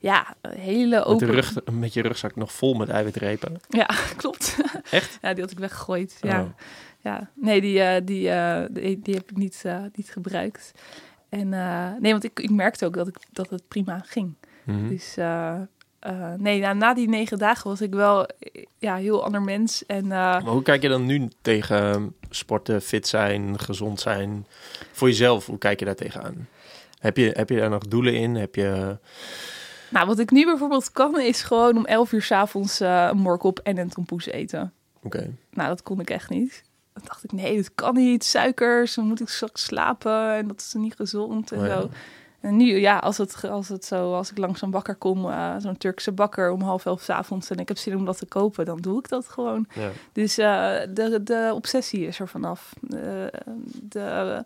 [0.02, 1.28] ja, hele open...
[1.28, 3.62] Met, rug, met je rugzak nog vol met eiwitrepen?
[3.70, 4.58] Ja, klopt.
[4.92, 5.18] Echt?
[5.22, 6.42] ja, die had ik weggegooid, ja.
[6.42, 6.50] Oh.
[7.00, 7.30] ja.
[7.34, 8.30] Nee, die, die,
[8.72, 9.64] die, die, heb ik niet,
[9.96, 10.72] niet gebruikt.
[11.30, 11.50] En
[12.00, 14.34] nee, want ik, ik merkte ook dat, ik, dat het prima ging.
[14.64, 14.90] Mm -hmm.
[14.90, 15.16] Dus
[16.38, 18.28] nee, na, na, die negen dagen was ik wel
[18.78, 19.86] ja, heel ander mens.
[19.86, 24.48] En, maar hoe kijk je dan nu tegen sporten, fit zijn, gezond zijn?
[24.92, 26.48] Voor jezelf, hoe kijk je daar tegenaan?
[27.00, 28.36] Heb je, heb je daar nog doelen in?
[28.36, 28.98] Heb je...
[29.92, 33.60] Nou, wat ik nu bijvoorbeeld kan, is gewoon om 11 uur s'avonds uh, een morkop
[33.60, 34.74] en een tompoes eten.
[35.02, 35.18] Oké.
[35.18, 35.36] Okay.
[35.52, 36.64] Nou, dat kon ik echt niet.
[36.94, 38.24] Dan dacht ik, nee, dat kan niet.
[38.24, 41.82] Suikers, dan moet ik straks slapen en dat is niet gezond en oh, ja.
[41.82, 41.90] zo.
[42.40, 45.56] En nu, ja, als het, als het zo, als ik langs een bakker kom, uh,
[45.58, 48.26] zo'n Turkse bakker om half elf s avonds en ik heb zin om dat te
[48.26, 49.68] kopen, dan doe ik dat gewoon.
[49.74, 49.90] Ja.
[50.12, 52.74] Dus uh, de, de obsessie is er vanaf.
[52.80, 53.34] De,
[53.82, 54.44] de,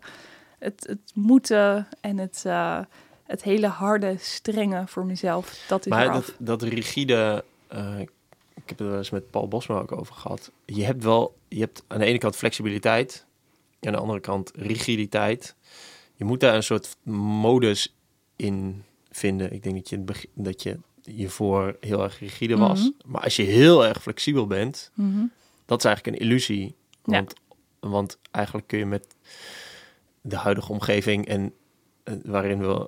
[0.58, 2.44] het, het moeten en het,
[3.26, 7.44] het hele harde, strenge voor mezelf, dat is Maar dat, dat rigide,
[8.54, 10.50] ik heb het wel eens met Paul Bosma ook over gehad.
[10.64, 13.26] Je hebt wel, je hebt aan de ene kant flexibiliteit,
[13.80, 15.54] aan de andere kant rigiditeit
[16.16, 17.94] je moet daar een soort modus
[18.36, 19.52] in vinden.
[19.52, 22.80] Ik denk dat je, dat je hiervoor heel erg rigide was.
[22.80, 22.90] Mhm.
[23.04, 25.24] Maar als je heel erg flexibel bent, Mhm.
[25.64, 26.74] dat is eigenlijk een illusie.
[27.04, 27.12] Ja.
[27.12, 27.34] Want,
[27.80, 29.06] want eigenlijk kun je met
[30.20, 31.52] de huidige omgeving en
[32.02, 32.84] eh, waarin we eh,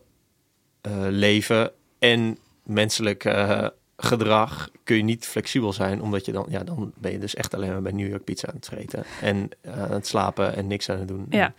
[1.09, 3.67] leven en menselijk eh,
[3.97, 7.55] gedrag kun je niet flexibel zijn, omdat je dan, ja, dan ben je dus echt
[7.55, 10.67] alleen maar bij New York pizza aan het vreten en eh, aan het slapen en
[10.67, 11.27] niks aan het doen.
[11.31, 11.55] Ja.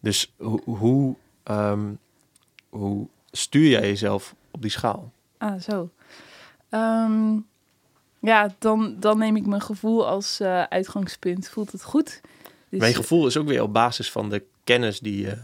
[0.00, 1.90] Dus hoe, hoe, ehm,
[2.68, 5.12] hoe stuur jij jezelf op die schaal?
[5.38, 5.90] Ah, zo.
[6.68, 7.36] Ehm,
[8.18, 11.48] ja, dan, dan neem ik mijn gevoel als eh, uitgangspunt.
[11.48, 12.20] Voelt het goed?
[12.68, 15.38] Dus, Mijn gevoel is ook weer op basis van de kennis die je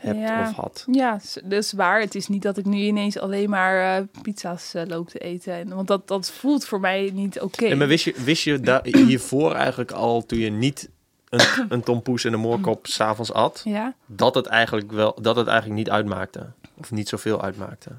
[0.00, 0.48] hebt Ja.
[0.48, 0.84] of had.
[0.92, 2.00] Ja, s- dat is waar.
[2.00, 5.52] Het is niet dat ik nu ineens alleen maar eh, pizza's eh, loop te eten.
[5.54, 7.66] En, want dat, dat voelt voor mij niet oké.
[7.66, 10.88] En maar wist je, wist je daar hiervoor eigenlijk al, toen je niet
[11.28, 13.94] een, een tompoes en een moorkop s'avonds at, Ja?
[14.06, 16.46] dat het eigenlijk wel, dat het eigenlijk niet uitmaakte?
[16.74, 17.90] Of niet zoveel uitmaakte?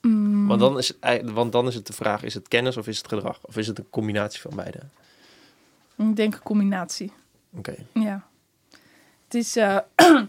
[0.00, 2.86] Mm, Want dan is het, want dan is het de vraag, is het kennis of
[2.86, 3.38] is het gedrag?
[3.42, 4.78] Of is het een combinatie van beide?
[5.96, 7.12] ik denk een combinatie.
[7.56, 7.74] Oké.
[7.92, 8.22] Ja.
[9.24, 9.78] Het is eh,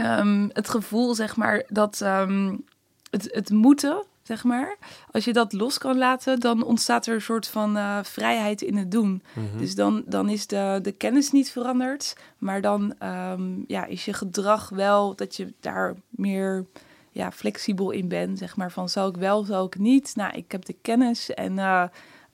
[0.00, 2.56] ehm, het gevoel, zeg maar, dat ehm,
[3.10, 4.76] het, het moeten, zeg maar,
[5.10, 8.76] als je dat los kan laten, dan ontstaat er een soort van eh, vrijheid in
[8.76, 9.22] het doen.
[9.32, 9.58] Mhm.
[9.58, 14.12] Dus dan, dan is de, de kennis niet veranderd, maar dan ehm, ja, is je
[14.12, 16.66] gedrag wel dat je daar meer
[17.10, 18.38] ja, flexibel in bent.
[18.38, 20.12] Zeg maar van zal ik wel, zal ik niet.
[20.16, 21.84] Nou, ik heb de kennis en eh,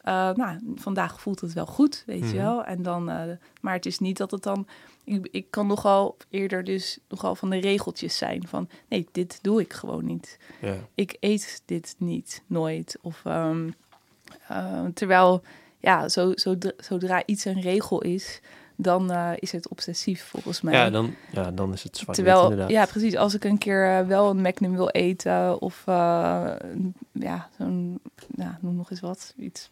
[0.07, 2.31] eh, nou, vandaag voelt het wel goed, weet Mhm.
[2.31, 2.65] je wel.
[2.65, 3.23] En dan, eh,
[3.61, 4.67] maar het is niet dat het dan.
[5.05, 9.61] Ik, ik kan nogal eerder dus nogal van de regeltjes zijn van nee, dit doe
[9.61, 10.39] ik gewoon niet
[10.95, 12.99] ik eet dit niet, nooit.
[13.03, 13.71] Of ehm,
[14.49, 15.43] eh, terwijl,
[15.79, 18.41] ja, zo, zodra, zodra iets een regel is,
[18.77, 20.75] dan is het obsessief volgens mij.
[20.75, 22.71] Ja, dan, ja, dan is het zwart Terwijl, inderdaad.
[22.71, 23.17] ja, precies.
[23.17, 25.83] Als ik een keer wel een Magnum wil eten of
[27.13, 28.01] ja, zo'n,
[28.37, 29.71] ja, noem nog eens wat, iets,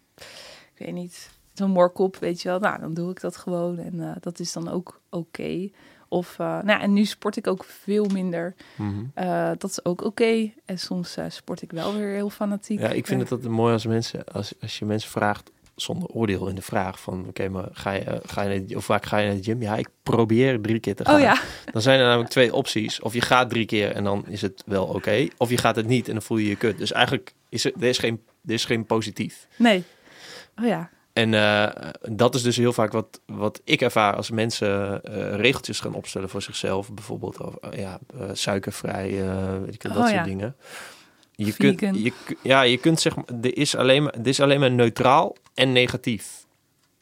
[0.75, 2.59] ik weet niet, zo'n morkop, weet je wel.
[2.59, 5.71] Nou, dan doe ik dat gewoon en eh, dat is dan ook oké.
[6.09, 8.55] Of, eh, nou, en nu sport ik ook veel minder.
[8.77, 9.05] Mhm.
[9.15, 10.53] Eh, dat is ook oké.
[10.65, 12.81] En soms sport ik wel weer heel fanatiek.
[12.81, 16.49] Ja, ik vind het altijd mooi als mensen, als, als je mensen vraagt zonder oordeel
[16.49, 19.27] in de vraag van, oké, maar ga je, ga je, naar hoe vaak ga je
[19.27, 19.63] naar de gym?
[19.63, 21.15] Ja, ik probeer drie keer te gaan.
[21.15, 21.41] Oh ja,
[21.73, 23.01] Dan zijn er namelijk twee opties.
[23.01, 25.29] Of je gaat drie keer en dan is het wel oké.
[25.37, 26.79] Of je gaat het niet en dan voel je je kut.
[26.79, 29.47] Dus eigenlijk is er, er, is geen, er is geen positief.
[29.57, 29.85] nee.
[30.61, 35.03] Oh ja, En eh, dat is dus heel vaak wat, wat ik ervaar als mensen
[35.03, 36.93] eh, regeltjes gaan opstellen voor zichzelf.
[36.93, 37.99] Bijvoorbeeld eh, ja,
[38.33, 39.11] suikervrij,
[39.61, 40.57] weet ik dat Oh, soort dingen.
[41.37, 41.75] Je Vegan.
[41.77, 42.13] kunt, je,
[42.43, 45.73] ja, je kunt zeg maar, er is alleen maar, er is alleen maar neutraal en
[45.73, 46.47] negatief.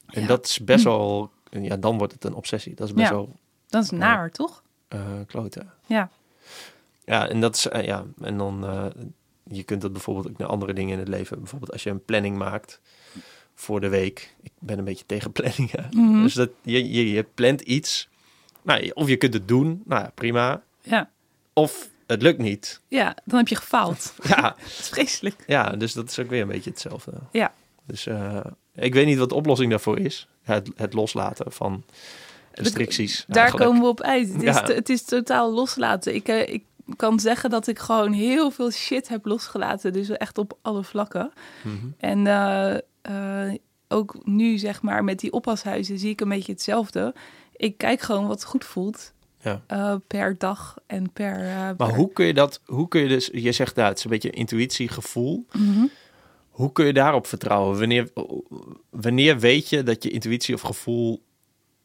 [0.07, 0.27] En Ja.
[0.27, 2.75] dat is best wel, ja, dan wordt het een obsessie.
[2.75, 3.15] Dat is best Ja.
[3.15, 3.37] wel
[3.69, 4.63] dat is naar, toch?
[5.27, 5.73] kloten.
[5.87, 6.11] Ja.
[7.05, 8.65] Ja, en dat is, ja, en dan,
[9.45, 11.39] je kunt dat bijvoorbeeld ook naar andere dingen in het leven.
[11.39, 12.81] Bijvoorbeeld als je een planning maakt
[13.63, 14.35] voor de week.
[14.43, 15.89] Ik ben een beetje tegen planningen.
[15.91, 16.23] Mhm.
[16.23, 18.09] Dus dat je, je, je plant iets.
[18.63, 20.63] Nou, of je kunt het doen, nou ja, prima.
[20.83, 21.11] Ja.
[21.53, 22.81] Of het lukt niet.
[22.89, 24.15] ja, dan heb je gefaald.
[24.29, 25.45] Ja, dat is vreselijk.
[25.47, 27.13] ja dus dat is ook weer een beetje hetzelfde.
[27.33, 27.53] Ja.
[27.87, 28.41] Dus eh,
[28.75, 30.27] ik weet niet wat de oplossing daarvoor is.
[30.43, 31.85] Het, het loslaten van
[32.53, 33.25] restricties.
[33.29, 33.67] Daar eigenlijk.
[33.67, 34.29] komen we op uit.
[34.33, 34.63] Het is, Ja.
[34.63, 36.15] t- het is totaal loslaten.
[36.15, 36.65] Ik, eh, ik
[36.97, 39.93] kan zeggen dat ik gewoon heel veel shit heb losgelaten.
[39.93, 41.33] Dus echt op alle vlakken.
[41.65, 41.77] Mhm.
[41.99, 43.53] En eh, eh,
[43.89, 47.15] ook nu, zeg maar, met die oppashuizen zie ik een beetje hetzelfde.
[47.57, 49.63] Ik kijk gewoon wat goed voelt Ja.
[49.67, 51.41] eh, per dag en per...
[51.41, 53.99] eh, Maar per- hoe kun je dat, hoe kun je dus, je zegt nou, het
[53.99, 55.47] is een beetje intuïtie, gevoel.
[55.53, 55.87] Mhm.
[56.51, 57.79] Hoe kun je daarop vertrouwen?
[57.79, 58.11] Wanneer,
[58.91, 61.23] wanneer weet je dat je intuïtie of gevoel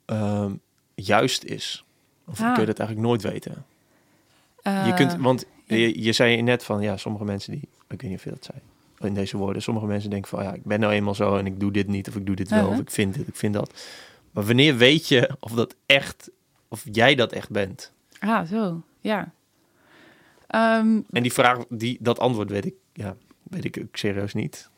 [0.06, 0.52] ehm,
[0.95, 1.85] juist is?
[2.27, 2.52] Of Ah.
[2.52, 3.65] kun je dat eigenlijk nooit weten?
[4.64, 5.76] je kunt, want ja.
[5.76, 8.44] je, je zei net van, ja, sommige mensen die, ik weet niet of je dat
[8.45, 8.57] zei,
[8.99, 11.59] in deze woorden, sommige mensen denken van, ja, ik ben nou eenmaal zo en ik
[11.59, 12.73] doe dit niet, of ik doe dit wel, Uh-huh.
[12.73, 13.73] of ik vind dit, ik vind dat.
[14.31, 16.29] Maar wanneer weet je of dat echt,
[16.67, 17.91] of jij dat echt bent?
[18.19, 19.31] Ah, zo, ja.
[20.47, 24.69] Ehm, En die vraag, die, dat antwoord weet ik, ja, weet ik ook serieus niet.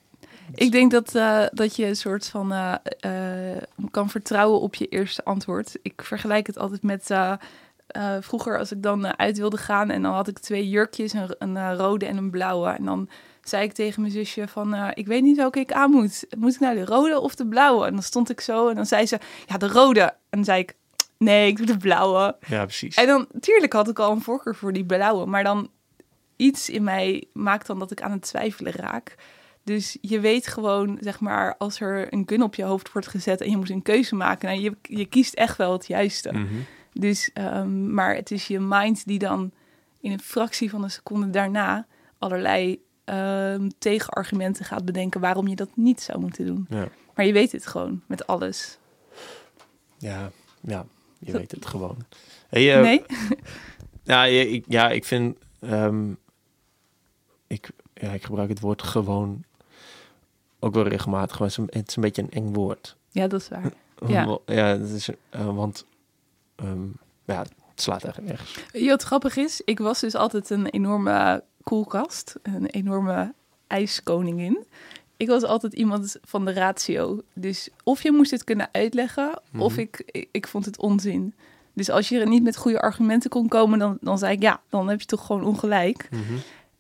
[0.54, 4.88] Ik denk dat, eh, dat je een soort van eh, eh, kan vertrouwen op je
[4.88, 5.80] eerste antwoord.
[5.82, 7.12] Ik vergelijk het altijd met
[8.20, 11.76] vroeger als ik dan uit wilde gaan en dan had ik twee jurkjes, een, een
[11.76, 12.70] rode en een blauwe.
[12.70, 13.10] En dan
[13.50, 16.26] zei ik tegen mijn zusje van, eh, ik weet niet welke ik aan moet.
[16.38, 17.86] Moet ik nou de rode of de blauwe?
[17.86, 20.02] En dan stond ik zo en dan zei ze, ja de rode.
[20.02, 20.76] En dan zei ik,
[21.18, 22.38] nee, ik doe de blauwe.
[22.48, 22.96] Ja, precies.
[22.96, 25.70] En dan, tuurlijk had ik al een voorkeur voor die blauwe, maar dan
[26.36, 29.16] iets in mij maakt dan dat ik aan het twijfelen raak.
[29.64, 33.42] Dus je weet gewoon, zeg maar, als er een gun op je hoofd wordt gezet
[33.42, 36.32] en je moet een keuze maken, nou, je, je kiest echt wel het juiste.
[36.32, 36.46] Mhm.
[36.94, 39.52] Dus, ehm, maar het is je mind die dan
[40.02, 45.70] in een fractie van een seconde daarna allerlei ehm, tegenargumenten gaat bedenken waarom je dat
[45.74, 46.66] niet zou moeten doen.
[46.70, 46.88] Ja.
[47.16, 48.78] Maar je weet het gewoon met alles.
[49.98, 50.32] Ja,
[50.62, 50.86] ja,
[51.20, 51.98] je weet het gewoon.
[52.50, 53.04] Hey, eh, nee?
[54.04, 55.38] Ja, ik, ja, ik vind.
[55.60, 56.12] ehm,
[57.48, 59.44] ik, ja, ik gebruik het woord gewoon
[60.60, 62.96] ook wel regelmatig, maar het is een, het is een beetje een eng woord.
[63.10, 63.72] Ja, dat is waar.
[64.08, 64.40] Ja.
[64.46, 65.86] Ja dat is, eh, want
[66.56, 66.86] ehm,
[67.26, 68.66] ja, het slaat eigenlijk nergens.
[68.72, 69.62] Je wat grappig is?
[69.66, 73.34] Ik was dus altijd een enorme koelkast, een enorme
[73.68, 74.66] ijskoningin.
[75.18, 77.22] Ik was altijd iemand van de ratio.
[77.34, 79.80] Dus of je moest het kunnen uitleggen, of Mhm.
[79.80, 81.34] ik, ik, ik vond het onzin.
[81.74, 84.62] Dus als je er niet met goede argumenten kon komen, dan, dan zei ik ja,
[84.70, 86.10] dan heb je toch gewoon ongelijk.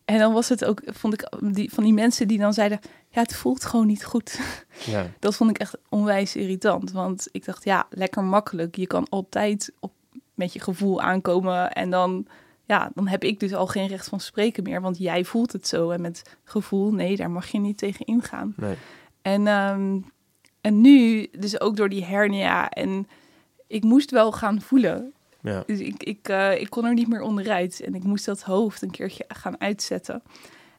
[0.05, 2.79] En dan was het ook, vond ik, die, van die mensen die dan zeiden,
[3.09, 4.39] ja, het voelt gewoon niet goed.
[4.85, 6.91] Ja, Dat vond ik echt onwijs irritant.
[6.91, 8.75] Want ik dacht, ja, lekker makkelijk.
[8.75, 9.91] Je kan altijd op,
[10.33, 11.71] met je gevoel aankomen.
[11.71, 12.25] En dan,
[12.69, 14.81] ja, dan heb ik dus al geen recht van spreken meer.
[14.81, 15.89] Want jij voelt het zo.
[15.89, 18.53] En met gevoel, nee, daar mag je niet tegen ingaan.
[18.57, 18.75] nee.
[19.21, 19.99] En, ehm,
[20.61, 22.69] en nu, dus ook door die hernia.
[22.69, 23.07] En
[23.67, 25.13] ik moest wel gaan voelen.
[25.41, 25.63] Ja.
[25.65, 27.81] Dus ik, ik, eh, ik kon er niet meer onderuit.
[27.81, 30.23] En ik moest dat hoofd een keertje gaan uitzetten.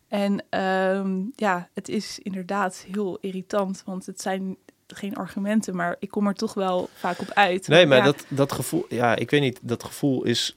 [0.09, 3.83] En ehm, ja, het is inderdaad heel irritant.
[3.87, 4.57] Want het zijn
[4.87, 7.69] geen argumenten, maar ik kom er toch wel vaak op uit.
[7.69, 10.55] Nee, maar Ja, dat, dat gevoel, ja, ik weet niet, dat gevoel is.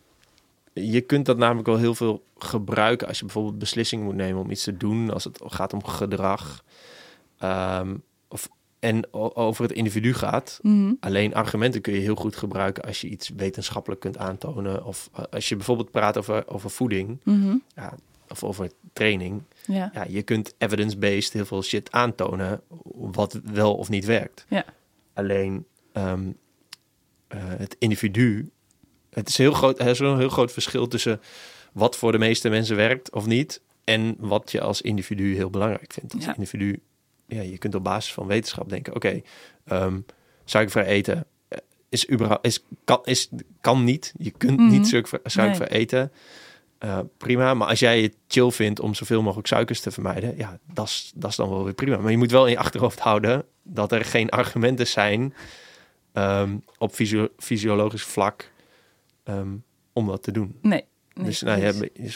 [0.73, 4.51] Je kunt dat namelijk wel heel veel gebruiken als je bijvoorbeeld beslissingen moet nemen om
[4.51, 6.63] iets te doen, als het gaat om gedrag.
[7.37, 7.95] Ehm,
[8.27, 10.59] of, en over het individu gaat.
[10.61, 14.85] mhm, Alleen argumenten kun je heel goed gebruiken als je iets wetenschappelijk kunt aantonen.
[14.85, 17.93] Of eh, als je bijvoorbeeld praat over, over voeding mhm, ja,
[18.29, 19.41] of over training.
[19.65, 19.91] ja.
[19.93, 22.61] Ja, je kunt evidence-based heel veel shit aantonen
[22.93, 24.45] wat wel of niet werkt.
[24.49, 24.65] Ja.
[25.13, 26.31] Alleen ehm,
[27.27, 28.51] eh, het individu,
[29.13, 31.21] het is, heel groot, er is een heel groot verschil tussen
[31.71, 35.93] wat voor de meeste mensen werkt of niet en wat je als individu heel belangrijk
[35.93, 36.13] vindt.
[36.13, 36.33] Als Ja.
[36.35, 36.79] individu,
[37.27, 39.21] ja, je kunt op basis van wetenschap denken, oké,
[39.65, 39.99] ehm,
[40.45, 41.57] suikervrij eten eh,
[41.89, 43.29] is überhaupt is kan is
[43.61, 44.13] kan niet.
[44.17, 44.69] Je kunt Mhm.
[44.69, 46.11] niet suiker, suikervrij eten.
[46.77, 50.59] Eh, prima, maar als jij het chill vindt om zoveel mogelijk suikers te vermijden, ja,
[50.73, 51.97] dat is- dat is dan wel weer prima.
[51.97, 55.33] Maar je moet wel in je achterhoofd houden dat er geen argumenten zijn
[56.13, 58.51] ehm, op fysio- fysiologisch vlak
[59.23, 59.55] ehm,
[59.93, 60.57] om dat te doen.
[60.61, 60.85] Nee.
[61.13, 61.71] nee dus nou, ja,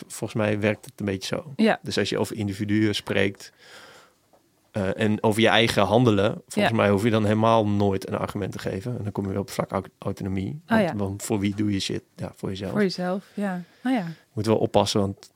[0.07, 1.53] volgens mij werkt het een beetje zo.
[1.55, 1.79] ja.
[1.81, 3.51] Dus als je over individuen spreekt
[4.71, 8.51] eh, en over je eigen handelen, volgens mij hoef je dan helemaal nooit een argument
[8.51, 8.97] te geven.
[8.97, 10.61] En dan kom je weer op vlak au- autonomie.
[10.65, 10.95] Want, ja.
[10.95, 12.03] want voor wie doe je shit?
[12.15, 12.71] Ja, voor jezelf.
[12.71, 13.61] Voor jezelf, ja.
[13.83, 14.07] Oh ja.
[14.07, 15.31] Ik moet wel oppassen, want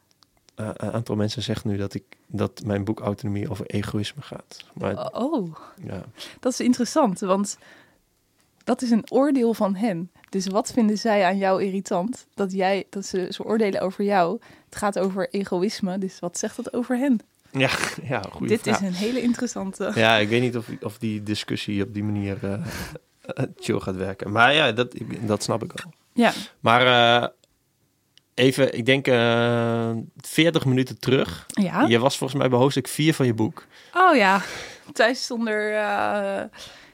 [0.55, 4.65] eh, een aantal mensen zeggen nu dat, ik, dat mijn boek Autonomie over egoïsme gaat.
[4.73, 6.03] Maar Oh, ja,
[6.39, 7.57] dat is interessant, want
[8.71, 10.11] dat is een oordeel van hen.
[10.29, 12.27] Dus wat vinden zij aan jou irritant?
[12.33, 14.39] Dat jij, dat ze, ze oordelen over jou.
[14.65, 17.19] Het gaat over egoïsme, dus wat zegt dat over hen?
[17.51, 17.69] ja,
[18.03, 18.81] ja goede Dit vraag.
[18.81, 19.91] is een hele interessante.
[19.95, 22.63] Ja, ik weet niet of, of die discussie op die manier eh,
[23.59, 24.31] chill gaat werken.
[24.31, 25.93] Maar ja, dat, dat snap ik wel.
[26.13, 27.27] Ja, Maar eh,
[28.33, 31.45] even, ik denk eh 40 minuten terug.
[31.47, 31.81] ja.
[31.87, 33.65] Je was volgens mij bij hoofdstuk 4 van je boek.
[33.93, 34.41] Oh ja,
[34.93, 35.73] thuis zonder.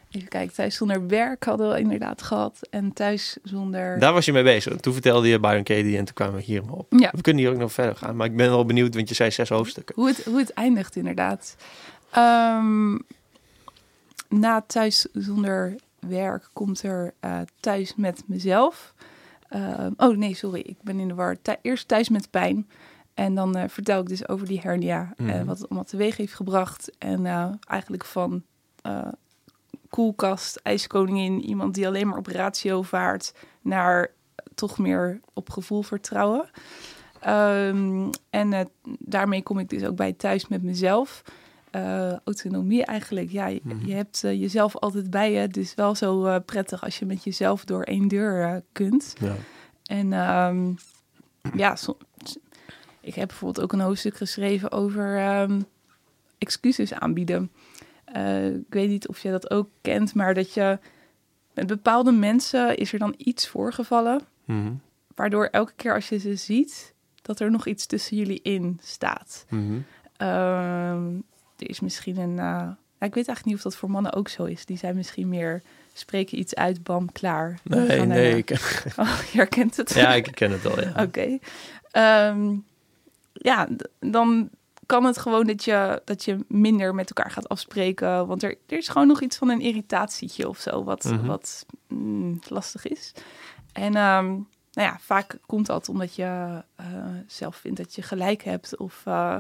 [0.10, 2.60] Eh, even kijken, thuis zonder werk hadden we inderdaad gehad.
[2.70, 4.00] En thuis zonder.
[4.00, 4.76] Daar was je mee bezig.
[4.76, 6.86] Toen vertelde je Byron Katie en toen kwamen we hier maar op.
[6.90, 8.16] Ja, We kunnen hier ook nog verder gaan.
[8.16, 9.96] Maar ik ben wel benieuwd, want je zei zes hoofdstukken.
[9.96, 11.56] hoe het, hoe het eindigt inderdaad.
[12.12, 12.98] Ehm,
[14.30, 18.94] na thuis zonder werk komt er eh, thuis met mezelf.
[19.50, 21.38] Ehm, oh nee, sorry, ik ben in de war.
[21.62, 22.68] Eerst thuis met pijn.
[23.18, 25.14] En dan eh, vertel ik dus over die hernia.
[25.18, 25.30] Mhm.
[25.30, 26.92] en wat het allemaal teweeg heeft gebracht.
[26.98, 28.44] En eh, eigenlijk van
[28.82, 29.08] eh,
[29.90, 34.12] koelkast, ijskoningin, iemand die alleen maar op ratio vaart, naar
[34.56, 36.50] toch meer op gevoel vertrouwen.
[37.20, 38.66] Ehm, en eh,
[39.00, 41.22] daarmee kom ik dus ook bij thuis met mezelf.
[41.72, 43.30] Eh, autonomie eigenlijk.
[43.32, 43.86] Ja, je, Mhm.
[43.86, 45.48] je hebt eh, jezelf altijd bij je.
[45.48, 49.14] Dus wel zo prettig als je met jezelf door één deur kunt.
[49.20, 49.36] Ja.
[49.86, 50.72] En ehm,
[51.58, 51.98] ja, som-
[53.02, 55.62] ik heb bijvoorbeeld ook een hoofdstuk geschreven over ehm,
[56.38, 57.52] excuses aanbieden.
[58.18, 60.80] Eh, ik weet niet of je dat ook kent, maar dat je
[61.54, 64.72] met bepaalde mensen is er dan iets voorgevallen, Mhm.
[65.16, 69.46] waardoor elke keer als je ze ziet, dat er nog iets tussen jullie in staat.
[69.50, 69.78] Mhm.
[70.18, 71.06] Ehm,
[71.58, 72.40] er is misschien een.
[72.40, 72.68] eh,
[73.00, 74.66] ik weet eigenlijk niet of dat voor mannen ook zo is.
[74.66, 75.62] Die zijn misschien meer
[75.94, 77.60] spreken iets uit, bam, klaar.
[77.64, 78.38] Nee, gaan nee.
[78.38, 78.50] Ik,
[78.98, 79.94] Oh, je herkent het.
[79.94, 80.92] ja, ik ken het al, ja.
[81.06, 81.38] Oké.
[81.92, 82.56] Ehm,
[83.34, 83.68] ja,
[84.00, 84.50] dan
[84.88, 88.28] kan het gewoon dat je, dat je minder met elkaar gaat afspreken.
[88.28, 91.26] Want er, er is gewoon nog iets van een irritatietje of zo, wat, Mhm.
[91.26, 93.14] wat mm, lastig is.
[93.74, 94.26] En ehm,
[94.72, 96.86] nou ja, vaak komt dat omdat je eh,
[97.28, 98.78] zelf vindt dat je gelijk hebt.
[98.78, 99.36] Of eh,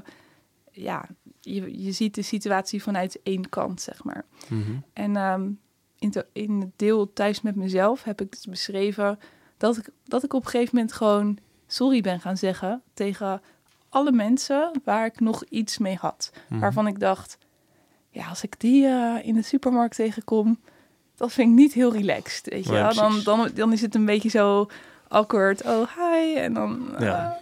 [0.71, 1.05] ja,
[1.41, 4.25] je, je ziet de situatie vanuit één kant, zeg maar.
[4.49, 4.71] Mhm.
[4.93, 5.49] En ehm,
[5.99, 9.19] in, in het deel thuis met mezelf heb ik dus beschreven
[9.57, 11.37] dat ik, dat ik op een gegeven moment gewoon
[11.67, 13.41] sorry ben gaan zeggen tegen
[13.97, 16.31] alle mensen waar ik nog iets mee had.
[16.49, 16.59] Mhm.
[16.59, 17.37] Waarvan ik dacht,
[18.09, 20.59] ja, als ik die eh, in de supermarkt tegenkom,
[21.15, 22.47] dat vind ik niet heel relaxed.
[22.53, 24.67] Weet je Ja, dan, dan, dan is het een beetje zo
[25.07, 25.63] awkward.
[25.65, 26.35] Oh, hi.
[26.35, 26.95] En dan...
[26.95, 27.39] eh, Ja.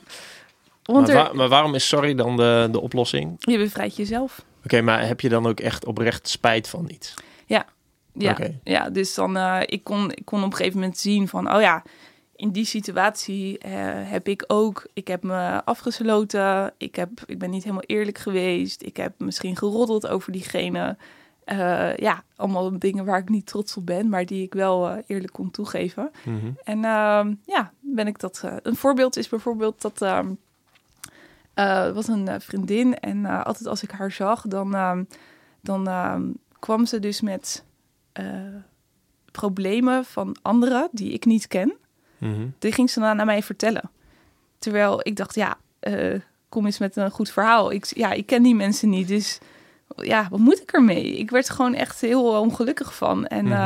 [0.84, 3.36] want Maar, er, wa- maar waarom is sorry dan de, de oplossing?
[3.40, 4.46] je bevrijdt jezelf.
[4.64, 7.14] Oké, maar heb je dan ook echt oprecht spijt van iets?
[8.18, 8.60] Ja, Oké.
[8.64, 11.62] ja dus dan eh, ik kon ik kon op een gegeven moment zien van oh
[11.62, 11.84] ja,
[12.36, 13.72] in die situatie eh,
[14.12, 18.82] heb ik ook, ik heb me afgesloten, ik heb ik ben niet helemaal eerlijk geweest,
[18.82, 20.98] ik heb misschien geroddeld over diegene.
[21.46, 24.98] Eh, ja, allemaal dingen waar ik niet trots op ben, maar die ik wel eh,
[25.08, 26.12] eerlijk kon toegeven.
[26.24, 26.52] Mhm.
[26.64, 28.44] En ehm, ja, ben ik dat.
[28.62, 30.02] een voorbeeld is bijvoorbeeld dat.
[30.02, 30.34] ehm
[31.54, 35.04] eh, was een vriendin en altijd als ik haar zag, dan, ehm,
[35.62, 35.88] dan
[36.60, 37.64] kwam ze dus met
[39.32, 41.74] problemen van anderen die ik niet ken.
[42.18, 42.48] Mhm.
[42.60, 43.90] Die ging ze dan aan mij vertellen.
[44.60, 46.20] Terwijl ik dacht, ja, eh,
[46.50, 47.72] kom eens met een goed verhaal.
[47.72, 49.40] Ik, ja, ik ken die mensen niet, dus
[49.96, 51.18] ja, wat moet ik ermee?
[51.18, 53.26] Ik werd gewoon echt heel ongelukkig van.
[53.28, 53.54] En, Mhm.
[53.54, 53.60] eh,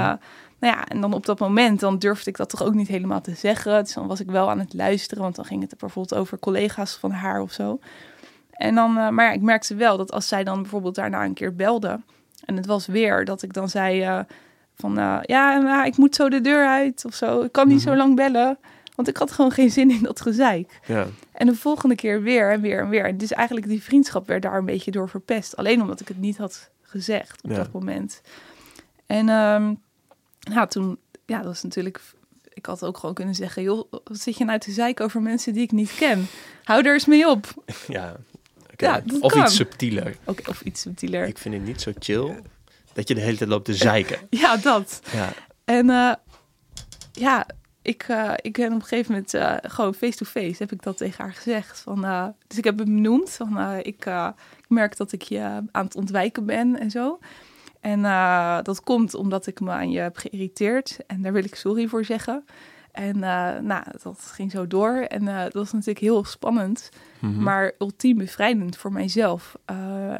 [0.60, 3.22] nou ja, en dan op dat moment, dan durfde ik dat toch ook niet helemaal
[3.22, 3.84] te zeggen.
[3.84, 6.96] Dus dan was ik wel aan het luisteren, want dan ging het bijvoorbeeld over collega's
[6.96, 7.80] van haar of zo.
[8.52, 11.34] En dan, eh, maar ja, ik merkte wel dat als zij dan bijvoorbeeld daarna een
[11.34, 12.00] keer belde,
[12.46, 14.24] en het was weer dat ik dan zei
[14.80, 17.42] van, eh, ja, nou, ik moet zo de deur uit of zo.
[17.42, 17.88] Ik kan niet Mhm.
[17.88, 18.58] zo lang bellen,
[18.96, 20.80] want ik had gewoon geen zin in dat gezeik.
[20.86, 21.06] Ja.
[21.32, 23.18] En de volgende keer weer en weer en weer.
[23.18, 25.56] Dus eigenlijk die vriendschap werd daar een beetje door verpest.
[25.56, 27.56] Alleen omdat ik het niet had gezegd op Ja.
[27.56, 28.22] dat moment.
[29.06, 29.74] En ehm
[30.54, 32.02] nou, toen, ja, dat was natuurlijk...
[32.54, 35.54] Ik had ook gewoon kunnen zeggen, joh, wat zit je nou te zeiken over mensen
[35.54, 36.28] die ik niet ken?
[36.64, 37.64] Hou er eens mee op.
[37.88, 38.16] ja.
[38.78, 39.42] Ja, of kan.
[39.44, 40.16] iets subtieler.
[40.26, 41.28] Of iets subtieler.
[41.28, 42.36] Ik vind het niet zo chill
[43.00, 44.18] dat je de hele tijd loopt te zeiken.
[44.42, 45.02] Ja, dat.
[45.12, 45.34] Ja.
[45.66, 46.14] En eh,
[47.12, 47.46] ja,
[47.82, 51.24] ik, eh, ik ben op een gegeven moment eh, gewoon face-to-face heb ik dat tegen
[51.24, 51.80] haar gezegd.
[51.80, 53.30] Van, eh, dus ik heb het benoemd.
[53.30, 54.06] Van, ik,
[54.58, 57.20] ik merk dat ik je aan het ontwijken ben en zo.
[57.82, 58.02] En
[58.64, 60.98] dat komt omdat ik me aan je heb geïrriteerd.
[61.08, 62.46] En daar wil ik sorry voor zeggen.
[62.92, 63.20] En
[63.66, 64.96] nou, dat ging zo door.
[64.96, 66.90] En dat was natuurlijk heel spannend.
[67.20, 67.44] Mhm.
[67.44, 69.56] Maar ultiem bevrijdend voor mijzelf.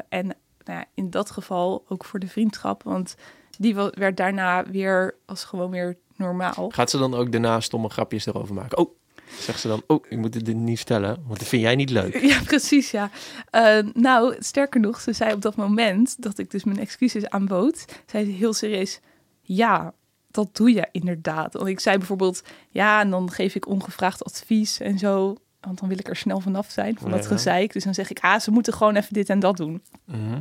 [0.08, 0.36] En
[0.70, 2.82] nou ja, in dat geval ook voor de vriendschap.
[2.82, 3.14] Want
[3.58, 6.70] die werd daarna weer als gewoon weer normaal.
[6.70, 8.78] Gaat ze dan ook daarna stomme grapjes erover maken?
[8.78, 8.90] Oh,
[9.38, 12.20] zegt ze dan, oh, ik moet dit niet vertellen, want dat vind jij niet leuk.
[12.32, 13.10] Ja, precies, ja.
[13.50, 17.84] Eh, nou, sterker nog, ze zei op dat moment dat ik dus mijn excuses aanbood,
[18.06, 19.00] zei ze heel serieus,
[19.40, 19.92] ja,
[20.30, 21.52] dat doe je inderdaad.
[21.52, 25.88] Want ik zei bijvoorbeeld, ja, en dan geef ik ongevraagd advies en zo, want dan
[25.88, 27.28] wil ik er snel vanaf zijn, van dat Ja.
[27.28, 27.72] gezeik.
[27.72, 29.82] Dus dan zeg ik, ah, ze moeten gewoon even dit en dat doen.
[30.04, 30.40] Mhm.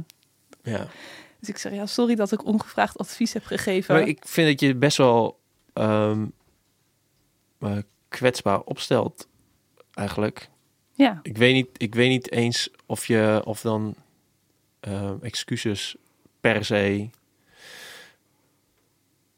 [0.64, 0.88] Ja.
[1.40, 3.96] Dus ik zeg, ja, sorry dat ik ongevraagd advies heb gegeven.
[3.96, 5.40] Maar ik vind dat je best wel
[5.74, 6.18] eh,
[8.08, 9.28] kwetsbaar opstelt,
[9.94, 10.50] eigenlijk.
[10.94, 13.96] Ja, Ik weet niet, ik weet niet eens of je, of dan
[14.80, 15.96] ehm, excuses
[16.40, 17.10] per se...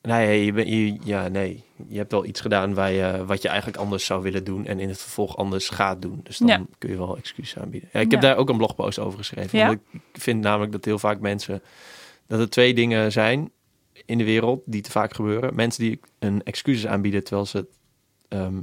[0.02, 0.54] Nee, je,
[0.86, 4.22] je, ja, nee, je hebt wel iets gedaan waar je, wat je eigenlijk anders zou
[4.24, 6.20] willen doen en in het vervolg anders gaat doen.
[6.24, 6.66] Dus dan Ja.
[6.78, 7.90] kun je wel excuses aanbieden.
[7.94, 9.66] Ja, ik heb daar ook een blogpost over geschreven.
[9.66, 11.62] Want ik vind namelijk dat heel vaak mensen
[12.28, 13.52] dat er twee dingen zijn.
[14.06, 15.56] in de wereld die te vaak gebeuren.
[15.56, 17.68] Mensen die een excuses aanbieden terwijl ze
[18.28, 18.62] ehm,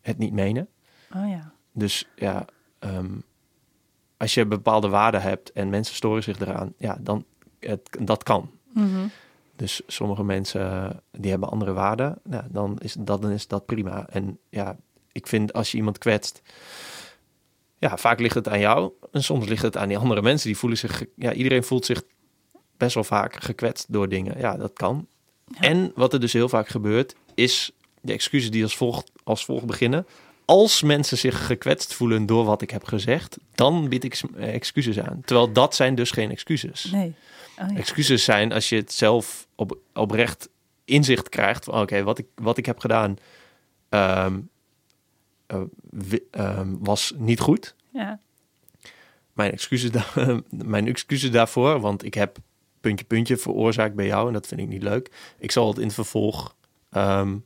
[0.00, 0.68] het niet menen.
[1.16, 1.52] Oh ja.
[1.72, 2.44] Dus ja,
[2.78, 3.10] ehm,
[4.16, 7.24] als je bepaalde waarden hebt en mensen storen zich eraan, ja, dan
[7.60, 8.50] het, dat kan.
[8.74, 9.06] Mhm.
[9.62, 13.66] Dus sommige mensen eh, die hebben andere waarden, nou, dan, is dat, dan is dat
[13.66, 14.08] prima.
[14.08, 14.76] En ja,
[15.12, 16.42] ik vind als je iemand kwetst,
[17.78, 20.46] ja, vaak ligt het aan jou en soms ligt het aan die andere mensen.
[20.46, 22.02] Die voelen zich, ja, iedereen voelt zich
[22.76, 24.38] best wel vaak gekwetst door dingen.
[24.38, 25.06] Ja, dat kan.
[25.46, 25.60] Ja.
[25.60, 29.66] En wat er dus heel vaak gebeurt, is de excuses die als volgt, als volgt
[29.66, 30.06] beginnen.
[30.44, 35.00] Als mensen zich gekwetst voelen door wat ik heb gezegd, dan bied ik eh, excuses
[35.00, 35.22] aan.
[35.24, 36.84] Terwijl dat zijn dus geen excuses.
[36.84, 37.14] Nee.
[37.58, 37.76] Oh ja.
[37.76, 40.48] Excuses zijn als je het zelf op, oprecht
[40.84, 43.16] inzicht krijgt van oké, wat, ik, wat ik heb gedaan
[43.88, 44.40] ehm,
[45.46, 45.60] eh,
[46.30, 47.74] ehm, was niet goed.
[47.92, 48.20] Ja.
[49.32, 49.90] Mijn excuses,
[50.50, 52.38] mijn excuses daarvoor, want ik heb
[52.80, 55.34] puntje puntje veroorzaakt bij jou en dat vind ik niet leuk.
[55.38, 56.56] Ik zal het in het vervolg
[56.90, 57.36] ehm,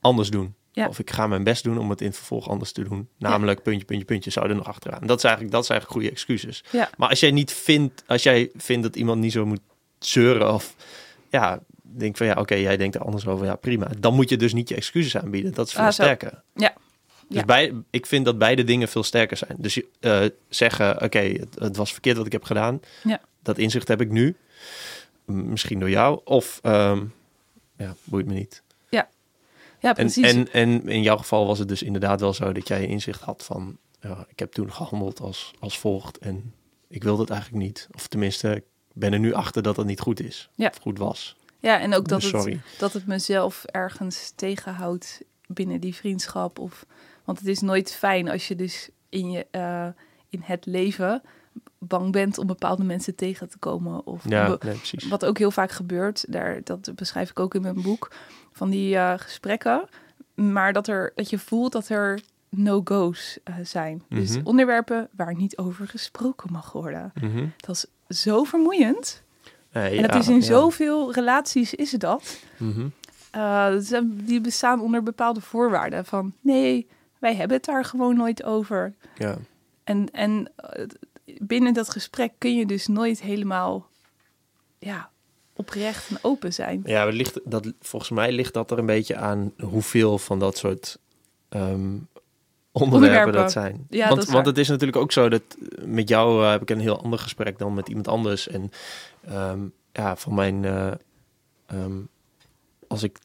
[0.00, 0.54] anders doen.
[0.72, 0.88] Ja.
[0.88, 3.08] Of ik ga mijn best doen om het in het vervolg anders te doen.
[3.18, 5.06] Namelijk puntje, puntje, puntje, zou er nog achteraan.
[5.06, 6.64] Dat is eigenlijk, dat zijn eigenlijk goede excuses.
[6.70, 6.90] Ja.
[6.96, 9.60] Maar als jij niet vindt, als jij vindt dat iemand niet zo moet
[9.98, 10.74] zeuren of
[11.30, 13.90] ja, denk van ja, oké, jij denkt er anders over, ja, prima.
[13.98, 15.54] Dan moet je dus niet je excuses aanbieden.
[15.54, 16.42] Dat is veel Ah, sterker.
[16.54, 16.74] Ja.
[17.28, 17.44] Dus Ja.
[17.44, 19.54] bij, ik vind dat beide dingen veel sterker zijn.
[19.58, 22.80] Dus eh, zeggen, oké, het, het was verkeerd wat ik heb gedaan.
[23.02, 23.20] Ja.
[23.42, 24.36] Dat inzicht heb ik nu.
[25.24, 26.20] Misschien door jou.
[26.24, 27.04] Of, ehm,
[27.76, 28.62] ja, boeit me niet.
[29.80, 30.32] Ja, precies.
[30.32, 33.44] en, en in jouw geval was het dus inderdaad wel zo dat jij inzicht had
[33.44, 33.78] van...
[34.00, 36.54] Ja, ik heb toen gehandeld als, als volgt en
[36.88, 37.88] ik wilde het eigenlijk niet.
[37.94, 40.48] Of tenminste, ik ben er nu achter dat het niet goed is.
[40.54, 40.68] Ja.
[40.68, 41.36] Of goed was.
[41.58, 46.58] ja, en ook dat Dus het, dat het mezelf ergens tegenhoudt binnen die vriendschap.
[46.58, 46.86] Of,
[47.24, 49.88] want het is nooit fijn als je dus in, je, eh,
[50.28, 51.22] in het leven
[51.82, 54.06] bang bent om bepaalde mensen tegen te komen.
[54.06, 54.80] Of Ja, nee.
[55.08, 58.10] Wat ook heel vaak gebeurt, daar, dat beschrijf ik ook in mijn boek,
[58.52, 59.88] van die eh, gesprekken.
[60.34, 64.02] Maar dat, er, dat je voelt dat er no-go's eh, zijn.
[64.08, 64.46] Dus Mhm.
[64.46, 67.12] onderwerpen waar niet over gesproken mag worden.
[67.20, 67.46] Mhm.
[67.56, 69.22] Dat is zo vermoeiend.
[69.70, 70.40] En dat ja, is in ja.
[70.40, 72.38] zoveel relaties is het dat.
[73.78, 76.04] Zijn- die bestaan onder bepaalde voorwaarden.
[76.04, 76.86] Van nee,
[77.18, 78.92] wij hebben het daar gewoon nooit over.
[79.14, 79.36] Ja.
[79.84, 80.52] En, en
[81.38, 83.88] binnen dat gesprek kun je dus nooit helemaal
[84.78, 85.10] ja,
[85.52, 86.82] oprecht en open zijn.
[86.84, 90.56] Ja, het ligt, dat, volgens mij ligt dat er een beetje aan hoeveel van dat
[90.56, 90.98] soort
[91.48, 91.96] ehm,
[92.72, 93.32] onderwerpen, Onderwerpen.
[93.32, 93.86] dat zijn.
[93.88, 96.62] Ja, want, dat want het is natuurlijk ook zo dat eh, met jou eh, heb
[96.62, 98.48] ik een heel ander gesprek dan met iemand anders.
[98.48, 98.70] En
[99.24, 99.60] ehm,
[99.92, 100.92] ja, van mijn, eh,
[101.66, 101.98] ehm,
[102.88, 103.18] als ik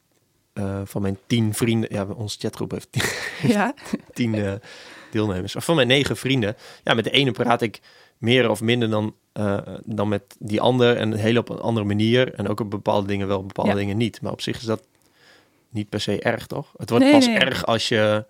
[0.84, 3.74] van mijn tien vrienden, ja, onze chatgroep heeft tien, Ja,
[4.14, 4.60] tien
[5.16, 5.56] deelnemers.
[5.56, 6.56] Of van mijn negen vrienden.
[6.84, 7.82] Ja, met de ene praat ik
[8.18, 10.98] meer of minder dan, eh, dan met die ander.
[10.98, 12.34] En heel op een andere manier.
[12.34, 13.78] En ook op bepaalde dingen wel, op bepaalde Ja.
[13.78, 14.22] dingen niet.
[14.22, 14.84] Maar op zich is dat
[15.70, 16.74] niet per se erg, toch?
[16.78, 17.38] Het wordt Nee, pas nee.
[17.38, 18.26] erg als je...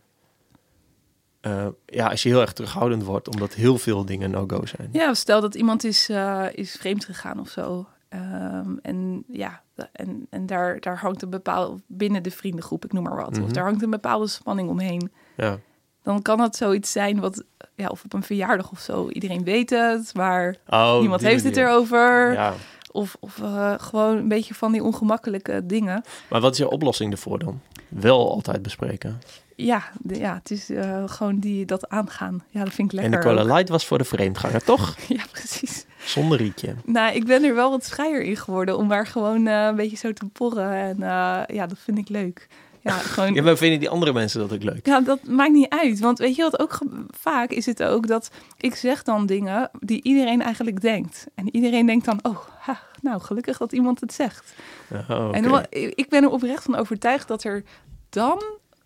[1.42, 4.90] eh, ja, als je heel erg terughoudend wordt, omdat heel veel dingen no-go zijn.
[4.92, 7.86] ja stel dat iemand is, eh, is vreemd gegaan of zo.
[8.10, 13.04] Ehm, en ja, en, en daar, daar hangt een bepaalde, binnen de vriendengroep, ik noem
[13.04, 13.32] maar wat.
[13.32, 13.44] Mhm.
[13.44, 15.12] Of daar hangt een bepaalde spanning omheen.
[15.38, 15.60] Ja,
[16.06, 17.44] Dan kan dat zoiets zijn wat,
[17.76, 19.10] ja, of op een verjaardag of zo.
[19.10, 22.34] Iedereen weet het, maar oh, niemand heeft het erover.
[22.34, 22.54] Ja.
[22.92, 26.04] Of, of eh, gewoon een beetje van die ongemakkelijke dingen.
[26.30, 27.62] Maar wat is je oplossing ervoor dan?
[27.88, 29.22] Wel altijd bespreken.
[29.56, 32.44] Ja, de- ja het is eh, gewoon die, dat aangaan.
[32.50, 33.30] Ja, dat vind ik en lekker.
[33.34, 33.54] de Cola.
[33.54, 34.96] Light was voor de vreemdganger, toch?
[35.08, 35.86] Ja, precies.
[36.06, 36.76] Zonder rietje.
[36.86, 39.98] Nou, ik ben er wel wat vrijer in geworden om maar gewoon eh, een beetje
[39.98, 40.72] zo te porren.
[40.72, 40.98] En
[41.56, 42.48] ja, dat vind ik leuk.
[42.86, 43.34] Ja, gewoon...
[43.34, 44.86] Ja, maar vinden die andere mensen dat ook leuk?
[44.86, 46.00] Ja, dat maakt niet uit.
[46.00, 46.80] Want weet je wat ook
[47.10, 51.26] vaak is het ook dat ik zeg dan dingen die iedereen eigenlijk denkt.
[51.36, 54.54] En iedereen denkt dan, oh, ha, nou gelukkig dat iemand het zegt.
[55.10, 55.30] Oh.
[55.32, 57.64] En ik ben er oprecht van overtuigd dat er
[58.10, 58.44] dan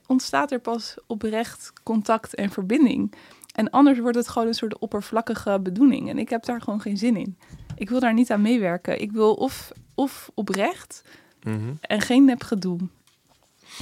[0.08, 3.14] ontstaat er pas oprecht contact en verbinding.
[3.56, 6.10] En anders wordt het gewoon een soort oppervlakkige bedoeling.
[6.10, 7.38] En ik heb daar gewoon geen zin in.
[7.76, 9.02] Ik wil daar niet aan meewerken.
[9.02, 11.04] Ik wil of, of oprecht
[11.44, 11.74] Mhm.
[11.82, 12.80] en geen nepgedoe.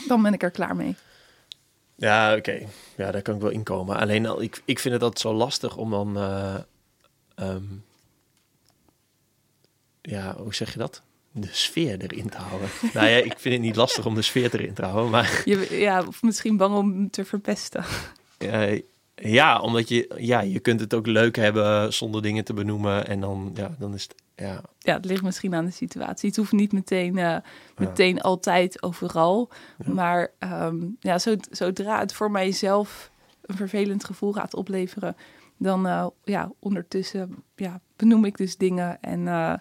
[0.08, 0.96] Dan ben ik er klaar mee.
[1.96, 2.60] Ja, oké.
[2.98, 3.98] Ja, daar kan ik wel in komen.
[3.98, 6.18] Alleen al, ik, ik vind het altijd zo lastig om dan...
[6.18, 6.56] eh,
[7.36, 7.64] ehm,
[10.02, 11.02] ja, hoe zeg je dat?
[11.32, 12.70] De sfeer erin te houden.
[12.94, 15.10] nou ja, ik vind het niet lastig om de sfeer erin te houden.
[15.10, 17.86] Maar Je, ja, of misschien bang om te verpesten.
[19.16, 20.14] ja, omdat je...
[20.18, 23.08] Ja, je kunt het ook leuk hebben zonder dingen te benoemen.
[23.08, 24.16] En dan, ja, dan is het...
[24.40, 26.30] Ja, Ja, het ligt misschien aan de situatie.
[26.30, 27.38] Het hoeft niet meteen, eh,
[27.78, 29.50] meteen altijd overal.
[29.86, 29.94] Ja.
[29.94, 33.12] Maar ehm, ja, zo, zodra het voor mijzelf
[33.42, 35.16] een vervelend gevoel gaat opleveren,
[35.58, 39.02] dan eh, ja, ondertussen ja, benoem ik dus dingen.
[39.02, 39.54] En eh,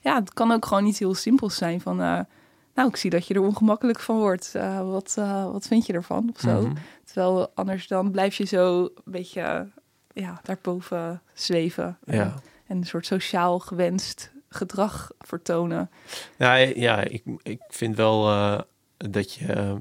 [0.00, 1.96] ja, het kan ook gewoon iets heel simpels zijn van...
[1.96, 4.52] nou, ik zie dat je er ongemakkelijk van wordt.
[4.82, 5.14] Wat,
[5.52, 6.30] wat vind je ervan?
[6.34, 6.60] Of zo.
[6.60, 6.74] Mhm.
[7.04, 9.68] Terwijl anders dan blijf je zo een beetje
[10.12, 11.98] ja, daarboven zweven.
[12.04, 12.34] Ja.
[12.66, 15.90] En, en een soort sociaal gewenst gedrag vertonen.
[16.38, 18.60] Ja, ja ik, ik vind wel eh,
[18.96, 19.52] dat je.
[19.52, 19.74] eh,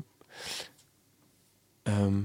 [1.83, 2.21] ehm,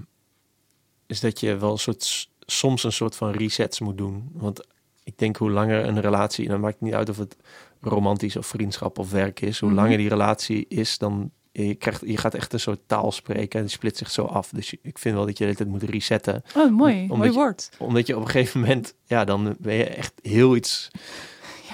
[1.07, 4.31] is dat je wel een soort, soms een soort van resets moet doen.
[4.33, 4.67] Want
[5.05, 7.37] ik denk hoe langer een relatie, en dan maakt het niet uit of het
[7.81, 9.79] romantisch of vriendschap of werk is, hoe Mhm.
[9.79, 13.65] langer die relatie is, dan je, krijgt, je gaat echt een soort taal spreken en
[13.67, 14.49] die split zich zo af.
[14.49, 16.43] Dus ik vind wel dat je tijd moet resetten.
[16.57, 17.01] Oh, mooi.
[17.03, 17.71] Omdat mooi je- woord.
[17.79, 20.91] Omdat je op een gegeven moment, ja, dan ben je echt heel iets.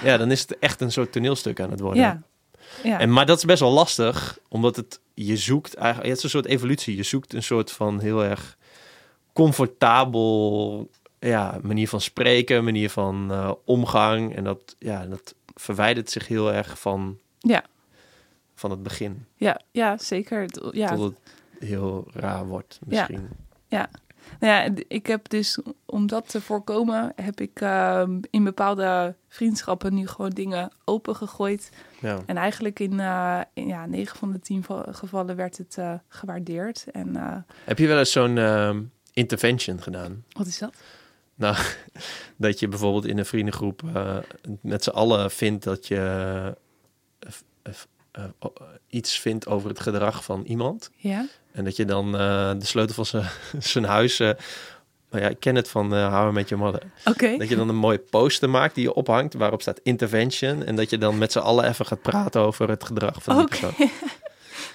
[0.03, 2.03] Ja, dan is het echt een soort toneelstuk aan het worden.
[2.03, 2.23] Ja.
[2.83, 2.99] ja.
[3.01, 6.31] En, maar dat is best wel lastig, omdat het, je zoekt eigenlijk, het is een
[6.31, 6.97] soort evolutie.
[6.97, 8.57] Je zoekt een soort van heel erg
[9.33, 10.91] comfortabel
[11.21, 14.37] ja, manier van spreken, manier van eh, omgang.
[14.37, 17.65] En dat, ja, dat verwijdert zich heel erg van, Ja.
[18.57, 19.27] Van het begin.
[19.37, 20.47] ja, ja, zeker.
[20.73, 20.95] Ja.
[20.95, 21.35] Tot het
[21.69, 23.29] heel raar wordt misschien.
[24.41, 29.15] Nou ja, d- ik heb dus, om dat te voorkomen, heb ik ehm, in bepaalde
[29.29, 31.71] vriendschappen nu gewoon dingen opengegooid.
[32.01, 32.23] Ja.
[32.27, 32.93] En eigenlijk in,
[33.53, 36.85] in ja, 9 van de 10 va- gevallen werd het eh, gewaardeerd.
[36.93, 40.25] En eh, Heb je wel eens zo'n ehm, intervention gedaan?
[40.33, 40.75] wat is dat?
[41.35, 41.57] Nou,
[42.37, 43.83] dat je bijvoorbeeld in een vriendengroep
[44.61, 46.57] met z'n allen vindt dat je
[48.17, 48.49] eh, eh,
[48.89, 50.91] iets vindt over het gedrag van iemand.
[50.97, 51.27] Ja?
[51.53, 53.23] En dat je dan eh, de sleutel van
[53.59, 54.21] zijn- huis.
[54.21, 54.31] eh
[55.11, 56.83] nou ja, ik ken het van How I Met Your Mother.
[57.05, 57.37] Oké.
[57.37, 60.65] Dat je dan een mooie poster maakt die je ophangt, waarop staat intervention.
[60.65, 63.45] En dat je dan met z'n allen even gaat praten over het gedrag van die
[63.45, 63.57] Oké.
[63.59, 63.89] persoon.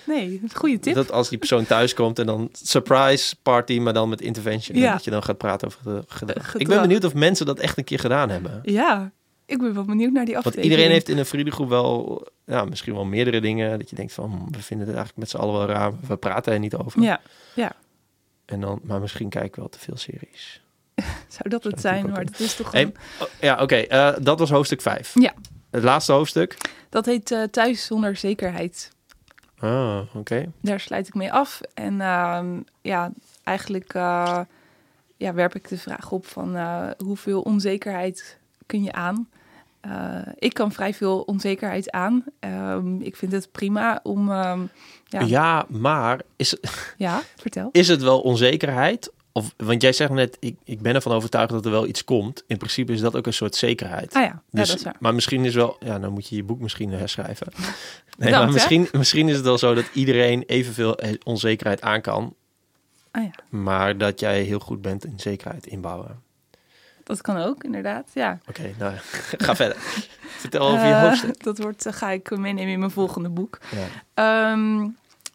[0.05, 0.93] Nee, goede tip.
[0.95, 4.75] Dat als die persoon thuis komt en dan surprise party, maar dan met intervention.
[4.77, 4.91] En Ja.
[4.91, 6.55] dat je dan gaat praten over het gedrag.
[6.55, 8.59] Ik ben benieuwd of mensen dat echt een keer gedaan hebben.
[8.63, 9.11] Ja,
[9.51, 10.71] ik ben wel benieuwd naar die Want aflevering.
[10.71, 13.79] iedereen heeft in een vriendengroep wel, ja, misschien wel meerdere dingen.
[13.79, 15.91] Dat je denkt van, hm, we vinden het eigenlijk met z'n allen wel raar.
[16.07, 17.01] We praten er niet over.
[17.01, 17.21] Ja,
[18.45, 20.61] En dan, maar misschien kijk ik wel te veel series.
[21.35, 22.85] zou dat het Zou zijn, maar dat is toch Hey,
[23.19, 23.75] oh, ja, oké.
[23.75, 25.11] eh, dat was hoofdstuk 5.
[25.13, 25.33] Ja.
[25.71, 26.57] Het laatste hoofdstuk.
[26.89, 28.91] Dat heet eh, Thuis zonder zekerheid.
[29.59, 30.51] Ah, oké.
[30.61, 31.61] Daar sluit ik mee af.
[31.73, 33.11] En ehm, ja,
[33.43, 34.39] eigenlijk eh,
[35.17, 36.57] ja, werp ik de vraag op van
[36.97, 39.29] hoeveel onzekerheid kun je aan?
[39.81, 42.23] Eh, ik kan vrij veel onzekerheid aan.
[42.39, 44.31] Ehm, ik vind het prima om...
[44.31, 44.61] ehm,
[45.05, 45.21] Ja.
[45.21, 46.55] ja, maar is,
[46.97, 47.69] ja, vertel.
[47.71, 49.11] is het wel onzekerheid?
[49.33, 52.43] Of, want jij zegt net, ik, ik ben ervan overtuigd dat er wel iets komt.
[52.47, 54.13] In principe is dat ook een soort zekerheid.
[54.13, 54.95] Ah ja, ja Dus, dat is waar.
[54.99, 57.47] maar misschien is wel, ja, dan moet je je boek misschien herschrijven.
[58.17, 58.53] Nee, Bedankt, maar hè?
[58.53, 62.35] misschien, misschien is het wel zo dat iedereen evenveel eh, onzekerheid aan kan,
[63.11, 66.21] Ah ja, maar dat jij heel goed bent in zekerheid inbouwen.
[67.11, 68.09] Dat kan ook, inderdaad.
[68.13, 68.37] Ja.
[68.47, 68.93] Oké, nou,
[69.45, 69.77] ga verder.
[70.43, 71.43] Vertel over je Eh, hoofdstuk.
[71.43, 73.59] dat wordt, eh, ga ik meenemen in mijn volgende boek.
[73.71, 73.85] Ja.
[74.13, 74.79] Ehm,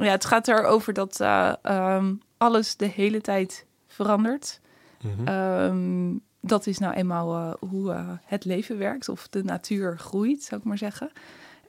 [0.04, 4.60] ja, het gaat erover dat eh, ehm, alles de hele tijd verandert.
[5.02, 5.26] Mhm.
[5.28, 10.66] Ehm, dat is nou eenmaal hoe het leven werkt, of de natuur groeit, zou ik
[10.66, 11.10] maar zeggen.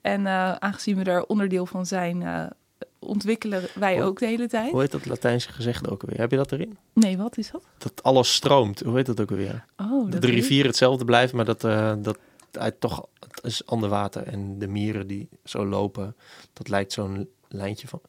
[0.01, 0.27] En
[0.61, 2.51] aangezien we daar onderdeel van zijn,
[2.99, 4.71] ontwikkelen wij ook de hele tijd.
[4.71, 6.19] Hoe heet dat Latijnse gezegde ook alweer?
[6.19, 6.77] Heb je dat erin?
[6.93, 7.63] Nee, wat is dat?
[7.77, 8.79] Dat alles stroomt.
[8.79, 9.65] Hoe heet dat ook alweer?
[9.77, 12.17] Oh, Dat dat de rivier hetzelfde blijft, maar dat, eh, dat
[12.51, 14.23] uit toch het is ander water.
[14.23, 16.15] En de mieren die zo lopen,
[16.53, 18.01] dat lijkt zo'n lijntje van...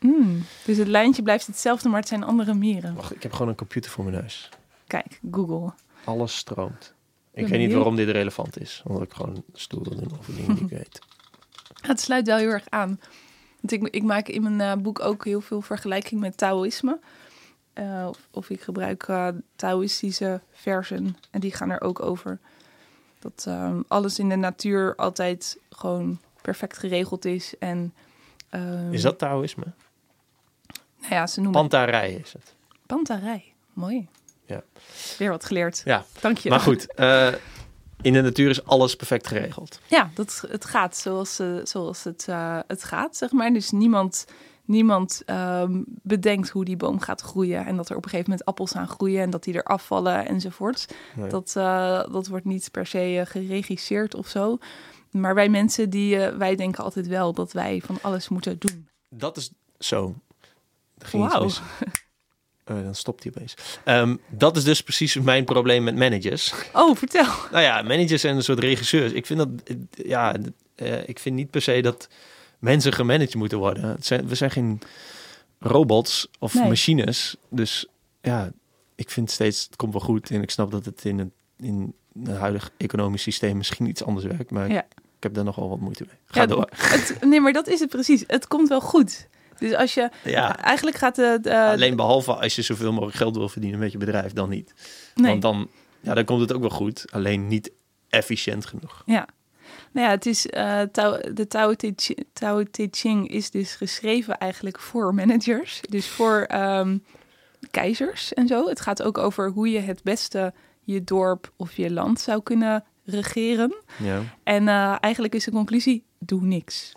[0.00, 2.94] Mm, dus het lijntje blijft hetzelfde, maar het zijn andere mieren.
[2.94, 4.48] Wacht, ik heb gewoon een computer voor mijn neus.
[4.86, 5.72] Kijk, Google.
[6.04, 6.94] Alles stroomt.
[7.34, 8.82] Ik weet niet waarom dit relevant is.
[8.86, 10.98] Omdat ik gewoon stoer wil doen over dingen die ik weet.
[11.80, 13.00] Het sluit wel heel erg aan.
[13.62, 16.98] Want ik, ik maak in mijn eh, boek ook heel veel vergelijking met Taoïsme.
[17.72, 21.16] Eh, of, of ik gebruik eh, Taoïstische versen.
[21.30, 22.38] En die gaan er ook over.
[23.18, 27.54] Dat ehm, alles in de natuur altijd gewoon perfect geregeld is.
[27.58, 27.94] En,
[28.50, 29.64] ehm, Is dat Taoïsme?
[31.00, 32.54] Nou ja, ze noemen het Pantarij is het.
[32.86, 33.52] pantarij.
[33.72, 34.08] Mooi.
[34.46, 34.62] Ja.
[35.18, 35.82] Weer wat geleerd.
[35.84, 36.50] Ja, Dank je.
[36.50, 36.86] maar goed.
[38.02, 39.80] In de natuur is alles perfect geregeld.
[39.86, 43.52] Ja, dat, het gaat zoals, eh, zoals het, eh, het gaat, zeg maar.
[43.52, 44.26] Dus niemand,
[44.64, 47.66] niemand ehm, bedenkt hoe die boom gaat groeien.
[47.66, 50.26] En dat er op een gegeven moment appels aan groeien en dat die er afvallen
[50.26, 50.94] enzovoort.
[51.16, 51.28] Nee.
[51.28, 54.58] Dat, eh, dat wordt niet per se geregisseerd of zo.
[55.10, 58.88] Maar wij mensen, die, wij denken altijd wel dat wij van alles moeten doen.
[59.08, 60.14] Dat is zo.
[60.98, 61.08] Er
[62.64, 63.54] Eh, dan stopt hij opeens.
[63.84, 66.54] Ehm, dat is dus precies mijn probleem met managers.
[66.72, 67.26] Oh, vertel.
[67.50, 69.12] Nou ja, managers zijn een soort regisseurs.
[69.12, 69.48] Ik vind dat,
[69.92, 70.34] ja,
[70.74, 72.08] eh, ik vind niet per se dat
[72.58, 73.96] mensen gemanaged moeten worden.
[74.00, 74.80] Zijn, we zijn geen
[75.58, 76.68] robots of Nee.
[76.68, 77.36] machines.
[77.50, 77.86] Dus
[78.20, 78.50] ja,
[78.94, 80.30] ik vind steeds, het komt wel goed.
[80.30, 81.28] En ik snap dat het in het,
[81.58, 81.94] in
[82.24, 84.50] het huidige economisch systeem misschien iets anders werkt.
[84.50, 84.82] Maar Ja.
[85.16, 86.16] ik heb daar nog wel wat moeite mee.
[86.24, 86.68] Ga Ja, door.
[86.76, 88.24] Het, nee, maar dat is het precies.
[88.26, 89.28] Het komt wel goed.
[89.62, 90.10] Dus als je...
[90.24, 91.66] Ja, Eigenlijk gaat de...
[91.70, 94.74] alleen behalve als je zoveel mogelijk geld wil verdienen met je bedrijf, dan niet.
[95.14, 95.30] nee.
[95.30, 95.68] Want dan,
[96.00, 97.72] ja, dan komt het ook wel goed, alleen niet
[98.08, 99.02] efficiënt genoeg.
[99.06, 99.26] Ja.
[99.92, 100.46] Nou ja, het is,
[100.92, 105.80] Tao, de Tao Te, Chi- Tao Te Ching is dus geschreven eigenlijk voor managers.
[105.88, 106.98] Dus voor ehm,
[107.70, 108.68] keizers en zo.
[108.68, 112.84] Het gaat ook over hoe je het beste je dorp of je land zou kunnen
[113.04, 113.74] regeren.
[113.98, 114.20] Ja.
[114.42, 116.92] En eh, eigenlijk is de conclusie, doe niks.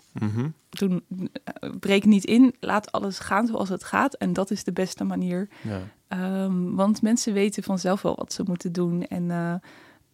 [0.68, 1.02] Doe,
[1.44, 4.14] eh, breek niet in, laat alles gaan zoals het gaat.
[4.14, 5.80] En dat is de beste manier ja.
[6.08, 9.06] Ehm, want mensen weten vanzelf wel wat ze moeten doen.
[9.06, 9.54] En eh,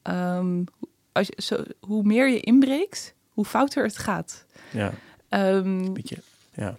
[0.02, 0.64] ehm,
[1.12, 4.44] als je, zo, hoe meer je inbreekt, hoe fouter het gaat.
[4.70, 4.92] ja.
[5.28, 6.18] Ehm, Beetje,
[6.54, 6.76] ja.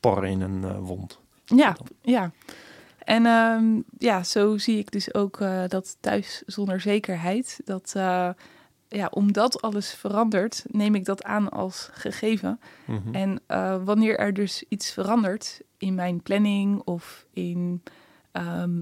[0.00, 1.18] Porren in een eh, wond.
[1.44, 2.30] ja, ja.
[2.98, 3.22] En
[3.98, 7.60] ja, zo zie ik dus ook eh, dat thuis zonder zekerheid.
[7.64, 7.94] Dat
[8.92, 12.60] ja, omdat alles verandert, neem ik dat aan als gegeven.
[12.84, 13.14] Mhm.
[13.14, 17.82] En eh, wanneer er dus iets verandert in mijn planning of in
[18.32, 18.80] ehm,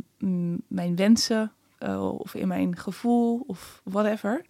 [0.69, 4.45] mijn wensen eh, of in mijn gevoel of whatever,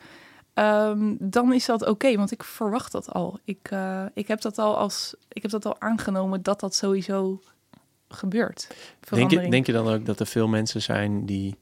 [0.54, 3.38] ehm, dan is dat oké, want ik verwacht dat al.
[3.44, 7.40] Ik, eh, ik, heb dat al als, ik heb dat al aangenomen dat dat sowieso
[8.08, 8.74] gebeurt.
[9.10, 11.56] Denk je, denk je dan ook dat er veel mensen zijn die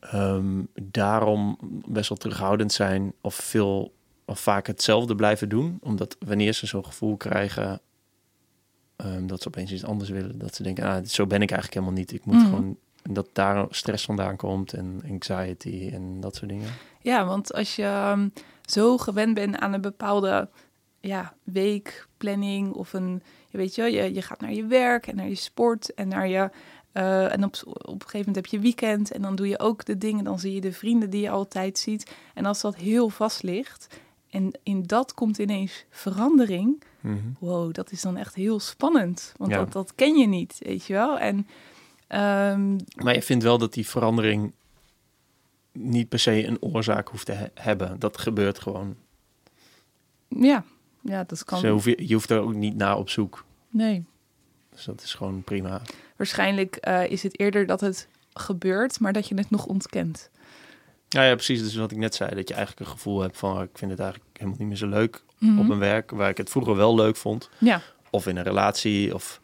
[0.00, 1.58] ehm, daarom
[1.88, 3.92] best wel terughoudend zijn of veel
[4.24, 5.78] of vaak hetzelfde blijven doen?
[5.82, 7.80] Omdat wanneer ze zo'n gevoel krijgen
[8.96, 11.80] ehm, dat ze opeens iets anders willen, dat ze denken, ah, zo ben ik eigenlijk
[11.80, 12.12] helemaal niet.
[12.12, 12.44] Ik moet Mhm.
[12.44, 16.68] gewoon dat daar stress vandaan komt en anxiety en dat soort dingen.
[17.00, 18.28] Ja, want als je ehm,
[18.64, 20.48] zo gewend bent aan een bepaalde
[21.00, 25.28] ja, weekplanning of een, je weet je, je, je gaat naar je werk en naar
[25.28, 26.50] je sport en naar je
[26.92, 29.84] eh, en op, op een gegeven moment heb je weekend en dan doe je ook
[29.84, 32.10] de dingen, dan zie je de vrienden die je altijd ziet.
[32.34, 33.86] En als dat heel vast ligt
[34.30, 37.16] en in dat komt ineens verandering, Mhm.
[37.38, 39.58] wow, dat is dan echt heel spannend, want Ja.
[39.58, 41.18] dat, dat ken je niet, weet je wel.
[41.18, 41.46] En
[42.06, 44.52] ehm, Maar je vindt wel dat die verandering
[45.72, 47.98] niet per se een oorzaak hoeft te he- hebben.
[47.98, 48.96] Dat gebeurt gewoon.
[50.28, 50.64] ja,
[51.02, 51.60] ja, dat kan.
[51.60, 53.44] Je, je hoeft er ook niet naar op zoek.
[53.68, 54.04] Nee.
[54.70, 55.82] Dus dat is gewoon prima.
[56.20, 60.30] Waarschijnlijk eh, is het eerder dat het gebeurt, maar dat je het nog ontkent.
[61.08, 61.62] Ja, ja, precies.
[61.62, 63.62] Dus wat ik net zei, dat je eigenlijk een gevoel hebt van...
[63.62, 65.58] ik vind het eigenlijk helemaal niet meer zo leuk Mhm.
[65.58, 66.10] op mijn werk...
[66.10, 67.48] waar ik het vroeger wel leuk vond.
[67.58, 67.80] Ja,
[68.10, 69.40] Of in een relatie, of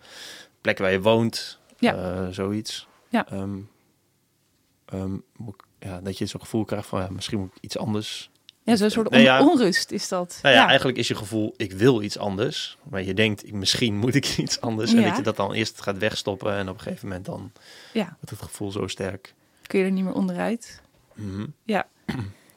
[0.60, 1.58] plek waar je woont.
[1.78, 1.94] Ja.
[1.94, 2.86] eh, zoiets.
[3.08, 3.28] Ja.
[3.28, 3.58] Ehm,
[4.84, 5.16] ehm,
[5.78, 7.00] ja, dat je zo'n gevoel krijgt van...
[7.00, 8.30] Ja, misschien moet ik iets anders.
[8.66, 9.46] Ja zo'n soort Nee, ja.
[9.46, 10.38] onrust is dat.
[10.42, 12.78] Nou ja, eigenlijk is je gevoel, ik wil iets anders.
[12.90, 14.92] Maar je denkt, misschien moet ik iets anders.
[14.92, 15.08] En Ja.
[15.08, 16.52] dat je dat dan eerst gaat wegstoppen.
[16.56, 17.52] En op een gegeven moment dan
[17.92, 19.34] ja, wordt het gevoel zo sterk.
[19.66, 20.80] kun je er niet meer onderuit.
[21.14, 21.46] Mhm.
[21.64, 21.86] Ja.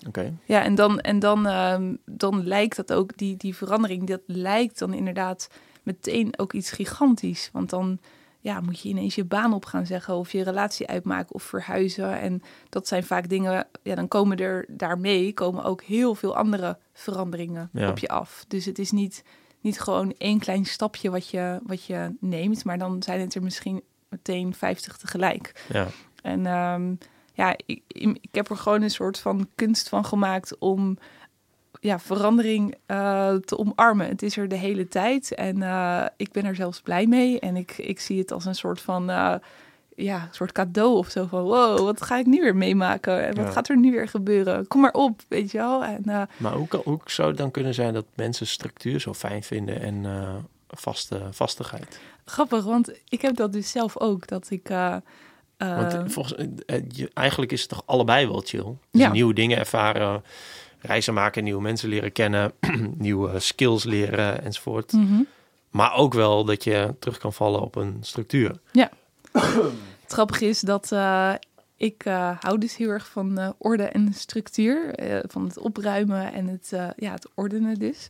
[0.07, 0.33] Oké.
[0.45, 4.79] Ja, en dan, en dan, ehm, dan lijkt dat ook, die, die verandering, dat lijkt
[4.79, 5.49] dan inderdaad
[5.83, 7.49] meteen ook iets gigantisch.
[7.53, 7.99] Want dan
[8.41, 12.19] ja, moet je ineens je baan op gaan zeggen of je relatie uitmaken of verhuizen.
[12.19, 16.77] En dat zijn vaak dingen, ja, dan komen er daarmee komen ook heel veel andere
[16.93, 17.89] veranderingen Ja.
[17.89, 18.45] op je af.
[18.47, 19.23] Dus het is niet,
[19.61, 23.43] niet gewoon één klein stapje wat je, wat je neemt, maar dan zijn het er
[23.43, 25.65] misschien meteen 50 tegelijk.
[25.73, 25.87] Ja.
[26.21, 26.93] En ehm,
[27.33, 27.81] ja, ik,
[28.21, 30.97] ik heb er gewoon een soort van kunst van gemaakt om
[31.79, 34.07] ja, verandering eh, te omarmen.
[34.07, 37.39] Het is er de hele tijd en eh, ik ben er zelfs blij mee.
[37.39, 39.33] En ik, ik zie het als een soort van eh,
[39.95, 43.25] ja, een soort cadeau of zo van wow, wat ga ik nu weer meemaken?
[43.27, 43.51] En wat Ja.
[43.51, 44.67] gaat er nu weer gebeuren?
[44.67, 45.83] Kom maar op, weet je wel.
[45.83, 46.01] En
[46.37, 49.81] Maar hoe, kan, hoe zou het dan kunnen zijn dat mensen structuur zo fijn vinden
[49.81, 50.05] en
[50.67, 51.99] vaste, vastigheid?
[52.25, 54.27] grappig, want ik heb dat dus zelf ook.
[54.27, 54.67] Dat ik.
[55.57, 56.35] Want volgens,
[56.87, 58.75] je, eigenlijk is het toch allebei wel chill?
[58.91, 59.11] Dus Ja.
[59.11, 60.23] nieuwe dingen ervaren,
[60.81, 62.51] reizen maken, nieuwe mensen leren kennen,
[62.97, 64.91] nieuwe skills leren enzovoort.
[64.91, 65.21] mhm.
[65.69, 68.59] Maar ook wel dat je terug kan vallen op een structuur.
[70.03, 71.33] Het grappige is dat eh,
[71.79, 74.93] ik eh, hou dus heel erg van eh, orde en structuur.
[74.95, 78.07] eh, van het opruimen en het, ja, het ordenen dus.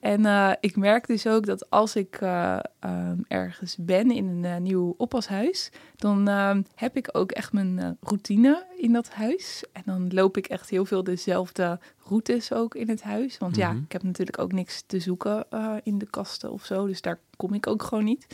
[0.00, 4.62] En eh, ik merk dus ook dat als ik eh, ehm, ergens ben in een
[4.62, 9.64] nieuw oppashuis, dan ehm, heb ik ook echt mijn routine in dat huis.
[9.72, 11.78] En dan loop ik echt heel veel dezelfde
[12.08, 13.38] routes ook in het huis.
[13.38, 13.82] Want ja, Mhm.
[13.82, 15.46] ik heb natuurlijk ook niks te zoeken
[15.82, 16.86] in de kasten of zo.
[16.86, 18.26] Dus daar kom ik ook gewoon niet.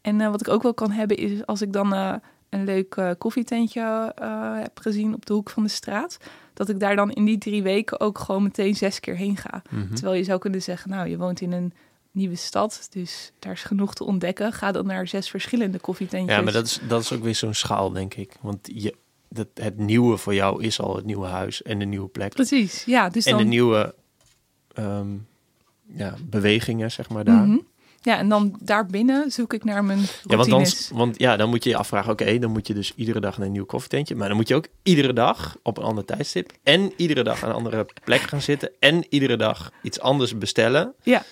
[0.00, 2.20] En wat ik ook wel kan hebben is als ik dan
[2.58, 6.16] een leuk eh, koffietentje eh, heb gezien op de hoek van de straat,
[6.54, 9.62] dat ik daar dan in die drie weken ook gewoon meteen zes keer heen ga.
[9.70, 9.94] Mhm.
[9.94, 11.72] Terwijl je zou kunnen zeggen, nou, je woont in een
[12.10, 14.52] nieuwe stad, dus daar is genoeg te ontdekken.
[14.52, 16.36] Ga dan naar zes verschillende koffietentjes.
[16.36, 18.36] Ja, maar dat is, dat is ook weer zo'n schaal, denk ik.
[18.40, 18.94] Want je,
[19.28, 22.34] dat, het nieuwe voor jou is al het nieuwe huis en de nieuwe plek.
[22.34, 23.08] Precies, ja.
[23.08, 23.94] Dus En de nieuwe
[24.72, 25.08] ehm,
[25.86, 27.46] ja, bewegingen, zeg maar, daar.
[27.46, 27.58] Mhm.
[28.06, 30.28] Ja, en dan daarbinnen zoek ik naar mijn routines.
[30.28, 32.92] Ja, want dan, want ja, dan moet je je afvragen, oké, dan moet je dus
[32.96, 34.14] iedere dag naar een nieuw koffietentje.
[34.14, 37.48] Maar dan moet je ook iedere dag op een ander tijdstip en iedere dag aan
[37.48, 40.94] een andere plek gaan zitten en iedere dag iets anders bestellen.
[41.02, 41.24] Ja.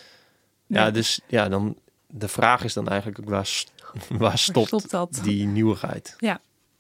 [0.67, 1.77] Ja, dus ja, dan
[2.07, 3.65] de vraag is dan eigenlijk ook waar,
[4.25, 5.21] waar stopt, stopt dat?
[5.23, 6.17] die nieuwigheid?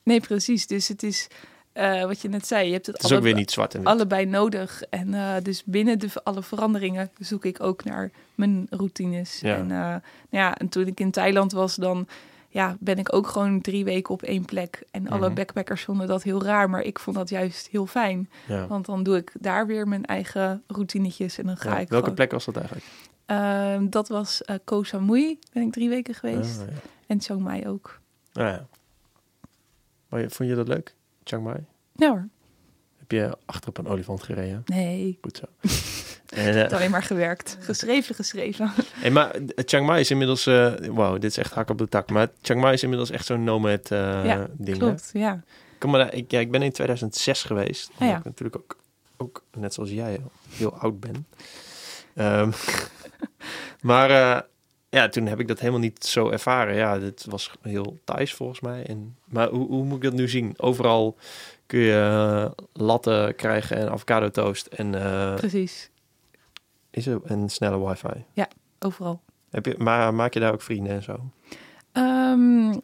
[0.03, 0.66] Nee, precies.
[0.66, 1.27] Dus het is
[1.74, 2.66] eh, wat je net zei.
[2.66, 4.82] Je hebt het, Het is ook weer niet zwart en allebei nodig.
[4.90, 9.40] En eh, dus binnen de, alle veranderingen zoek ik ook naar mijn routines.
[9.40, 9.56] Ja.
[9.56, 12.06] En, eh, nou ja, en toen ik in Thailand was, dan
[12.48, 14.82] ja, ben ik ook gewoon drie weken op één plek.
[14.90, 15.34] En alle Mhm.
[15.34, 18.30] backpackers vonden dat heel raar, maar ik vond dat juist heel fijn.
[18.48, 18.66] Ja.
[18.66, 21.94] Want dan doe ik daar weer mijn eigen routinetjes en dan ga Ja, ik Welke
[21.96, 22.86] gewoon- plek was dat eigenlijk?
[23.26, 26.60] Ehm, dat was eh Koh Samui, ben ik drie weken geweest.
[26.60, 26.72] Ah, ja.
[27.06, 28.01] En Chiang Mai ook.
[28.32, 28.66] Ah, ja.
[30.09, 30.94] Maar vond je dat leuk,
[31.24, 31.56] Chiang Mai?
[31.96, 32.28] Ja hoor.
[32.98, 34.62] Heb je achter op een olifant gereden?
[34.66, 35.44] Nee, Goed zo.
[36.36, 37.56] en, het alleen maar gewerkt.
[37.60, 38.70] Geschreven, geschreven.
[38.92, 40.46] Hey, maar eh, Chiang Mai is inmiddels...
[40.46, 42.10] eh wow, dit is echt hak op de tak.
[42.10, 44.78] Maar Chiang Mai is inmiddels echt zo'n nomad eh Ja, ding.
[44.78, 44.86] hè?
[44.86, 45.42] Klopt, ja.
[45.78, 47.90] Kom maar, ik, ja, ik ben in 2006 geweest.
[47.98, 48.16] Ja.
[48.18, 48.78] ik natuurlijk ook,
[49.16, 51.26] ook, net zoals jij, heel oud ben.
[52.14, 52.51] Ehm,
[53.80, 54.44] maar
[54.95, 56.75] ja, toen heb ik dat helemaal niet zo ervaren.
[56.75, 58.87] Ja, dit was heel Thais volgens mij.
[58.87, 60.55] En, maar hoe, hoe moet ik dat nu zien?
[60.57, 61.16] Overal
[61.66, 65.91] kun je eh, latten krijgen en avocado toast en, eh, Precies.
[66.91, 68.25] is er, en snelle wifi.
[68.79, 69.21] Overal.
[69.51, 71.31] Heb je, maar maak je daar ook vrienden en zo?
[71.93, 72.75] Ehm,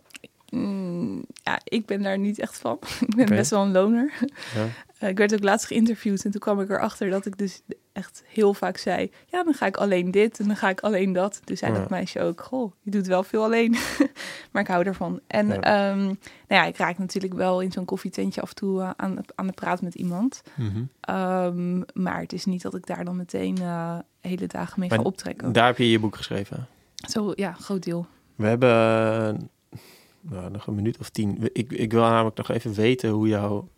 [0.50, 2.78] mm, ja, ik ben daar niet echt van.
[3.08, 4.12] ik ben best wel een loner.
[4.54, 4.66] Ja.
[5.00, 8.22] Eh, ik werd ook laatst geïnterviewd en toen kwam ik erachter dat ik dus echt
[8.26, 9.10] heel vaak zei...
[9.26, 11.40] Ja, dan ga ik alleen dit en dan ga ik alleen dat.
[11.44, 11.78] Toen zei Ja.
[11.78, 13.76] dat meisje ook, goh, je doet wel veel alleen.
[14.52, 15.20] maar ik hou ervan.
[15.26, 15.60] En Ja.
[15.60, 16.16] ehm, nou
[16.48, 19.52] ja, ik raak natuurlijk wel in zo'n koffietentje af en toe eh, aan, aan de
[19.52, 20.42] praat met iemand.
[20.56, 20.82] Mhm.
[21.00, 24.98] Ehm, maar het is niet dat ik daar dan meteen eh, hele dagen mee Maar
[24.98, 25.52] ga optrekken.
[25.52, 26.66] Daar heb je je boek geschreven.
[26.94, 28.06] Zo, ja, groot deel.
[28.36, 29.78] We hebben eh,
[30.20, 31.50] nou, nog een minuut of tien.
[31.52, 33.68] Ik, ik wil namelijk nog even weten hoe jouw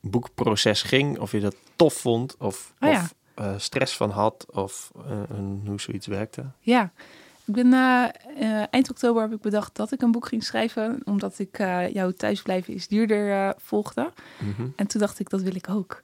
[0.00, 1.18] boekproces ging.
[1.18, 3.00] Of je dat tof vond of, Oh ja.
[3.00, 6.44] of eh, stress van had of eh, een- hoe zoiets werkte.
[6.60, 6.92] Ja,
[7.44, 11.38] ik ben eh, eind oktober heb ik bedacht dat ik een boek ging schrijven, omdat
[11.38, 11.56] ik
[11.92, 14.12] jouw thuisblijven is duurder volgde.
[14.40, 14.68] Mhm.
[14.76, 16.00] En toen dacht ik, dat wil ik ook.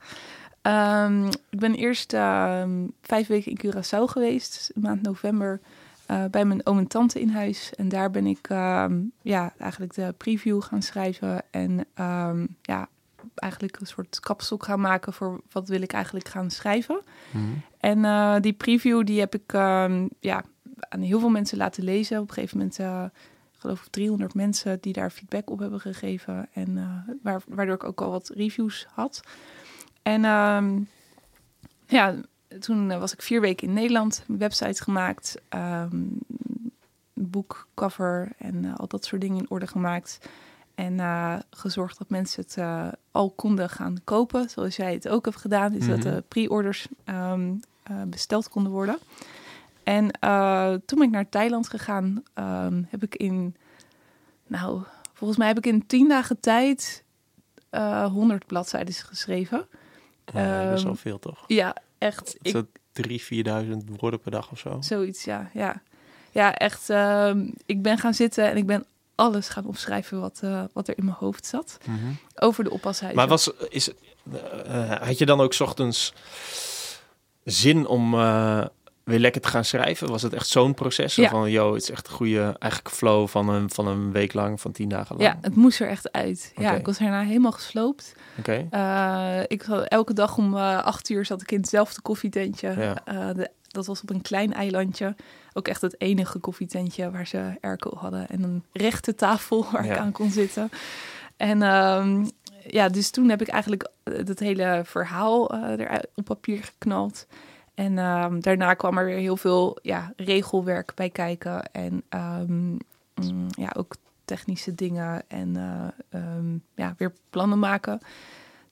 [0.63, 5.61] Ehm, ik ben eerst ehm, vijf weken in Curaçao geweest, maand november,
[6.31, 7.73] bij mijn oom en tante in huis.
[7.75, 11.87] En daar ben ik ehm, ja, eigenlijk de preview gaan schrijven en
[12.63, 12.89] ja,
[13.39, 17.01] eigenlijk een soort kapstok gaan maken voor wat wil ik eigenlijk gaan schrijven.
[17.31, 17.45] Mhm.
[17.81, 20.45] En eh, die preview die heb ik ehm, ja,
[20.79, 22.21] aan heel veel mensen laten lezen.
[22.21, 23.05] Op een gegeven moment, eh,
[23.59, 26.49] geloof ik 300 mensen die daar feedback op hebben gegeven.
[26.53, 29.21] En eh, waar, waardoor ik ook al wat reviews had.
[30.03, 30.81] En ehm,
[31.87, 32.15] ja,
[32.61, 35.97] toen was ik vier weken in Nederland, website gemaakt, ehm
[37.21, 40.19] boekcover en al dat soort dingen in orde gemaakt.
[40.79, 45.25] En eh, gezorgd dat mensen het eh, al konden gaan kopen, zoals jij het ook
[45.25, 45.73] hebt gedaan.
[45.73, 46.09] Dus dat Mhm.
[46.15, 48.99] de pre-orders ehm, eh, besteld konden worden.
[49.83, 50.11] En
[50.87, 52.23] toen ben ik naar Thailand gegaan.
[52.35, 53.57] ehm, heb ik in,
[54.47, 54.83] nou,
[55.13, 57.05] volgens mij heb ik in tien dagen tijd
[57.71, 59.67] eh 100 bladzijden geschreven.
[60.25, 61.45] Ja, best wel Ehm, veel toch?
[61.47, 62.27] Ja, echt.
[62.43, 64.77] Is Ik, dat 3.000, 4.000 woorden per dag of zo?
[64.81, 65.51] Zoiets, ja.
[65.53, 65.83] Ja,
[66.31, 66.89] ja echt.
[67.67, 68.85] ik ben gaan zitten en ik ben
[69.19, 71.79] alles gaan opschrijven wat, eh, wat er in mijn hoofd zat.
[71.85, 71.97] Mhm.
[72.35, 73.17] Over de oppashuizen.
[73.17, 73.91] Maar was, is,
[74.67, 76.13] eh, had je dan ook 's ochtends
[77.45, 78.65] zin om eh,
[79.05, 80.09] weer lekker te gaan schrijven?
[80.09, 81.15] Was het echt zo'n proces?
[81.15, 81.29] Ja.
[81.29, 84.61] Van, yo, het is echt een goede eigenlijk flow van een, van een week lang,
[84.61, 85.29] van tien dagen lang?
[85.29, 86.53] Ja, het moest er echt uit.
[86.57, 88.15] Ja, ik was daarna helemaal gesloopt.
[88.39, 88.69] Oké.
[89.47, 92.75] Ik zat, elke dag om acht uur zat ik in hetzelfde koffietentje.
[92.77, 93.33] Ja.
[93.33, 95.15] De, dat was op een klein eilandje.
[95.59, 98.29] Ook echt het enige koffietentje waar ze airco hadden.
[98.29, 99.93] En een rechte tafel waar Ja.
[99.93, 100.71] ik aan kon zitten.
[101.37, 102.25] En ehm,
[102.67, 107.27] ja, dus toen heb ik eigenlijk het hele verhaal eh eruit op papier geknald.
[107.75, 111.73] En ehm, daarna kwam er weer heel veel ja, regelwerk bij kijken.
[111.73, 112.71] En ehm,
[113.15, 113.95] mm, ja, ook
[114.25, 115.57] technische dingen en
[116.11, 116.21] eh,
[116.75, 118.01] ja, weer plannen maken.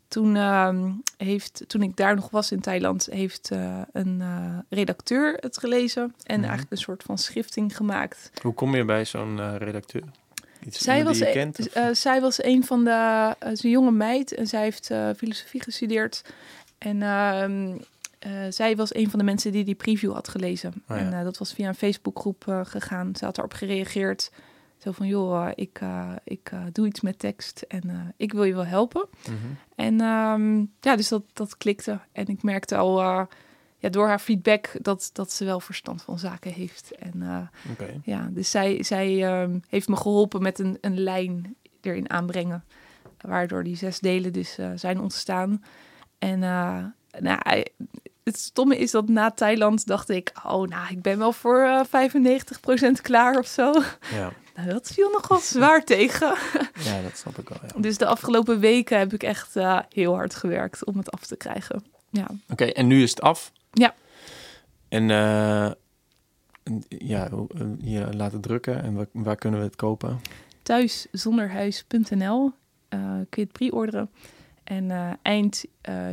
[0.09, 5.37] Toen, ehm, heeft, toen ik daar nog was in Thailand, heeft eh, een eh, redacteur
[5.41, 6.03] het gelezen.
[6.03, 6.41] En Mhm.
[6.43, 8.31] eigenlijk een soort van schifting gemaakt.
[8.43, 10.03] Hoe kom je bij zo'n eh, redacteur?
[10.66, 11.59] Iets Zij was, die je een- kent?
[11.59, 13.35] of- eh, zij was een van de...
[13.39, 16.23] Een jonge meid en zij heeft filosofie gestudeerd.
[16.78, 17.77] En ehm,
[18.19, 20.73] eh, zij was een van de mensen die die preview had gelezen.
[20.89, 21.11] Oh ja.
[21.12, 23.16] En dat was via een Facebookgroep gegaan.
[23.16, 24.31] Ze had erop gereageerd.
[24.87, 28.45] Zo van, joh, eh, ik, eh, ik eh, doe iets met tekst en ik wil
[28.45, 29.09] je wel helpen.
[29.25, 29.37] Mhm.
[29.75, 32.01] En ehm, ja, dus dat, dat klikte.
[32.13, 33.01] En ik merkte al,
[33.79, 36.93] ja, door haar feedback dat, dat ze wel verstand van zaken heeft.
[36.95, 37.51] En
[38.03, 42.65] ja, dus zij, zij ehm, heeft me geholpen met een, een lijn erin aanbrengen.
[43.21, 45.63] Waardoor die zes delen dus zijn ontstaan.
[46.19, 46.39] En
[47.19, 47.63] nou,
[48.25, 50.33] het stomme is dat na Thailand dacht ik...
[50.45, 52.11] oh, nou, ik ben wel voor eh
[52.99, 53.83] 95% klaar of zo.
[54.13, 54.33] Ja.
[54.57, 56.35] Nou, dat viel nogal zwaar tegen.
[56.85, 57.59] ja, dat snap ik wel.
[57.62, 57.81] Ja.
[57.81, 61.37] Dus de afgelopen weken heb ik echt eh, heel hard gewerkt om het af te
[61.37, 61.85] krijgen.
[62.11, 63.53] Ja, Oké, en nu is het af?
[63.73, 63.95] Ja.
[64.89, 65.70] En eh,
[66.89, 70.20] ja, hoe- eh, je laten drukken en waar, waar kunnen we het kopen?
[70.62, 72.53] thuiszonderhuis.nl
[72.89, 74.11] eh, kun je het pre-orderen.
[74.65, 75.65] En eind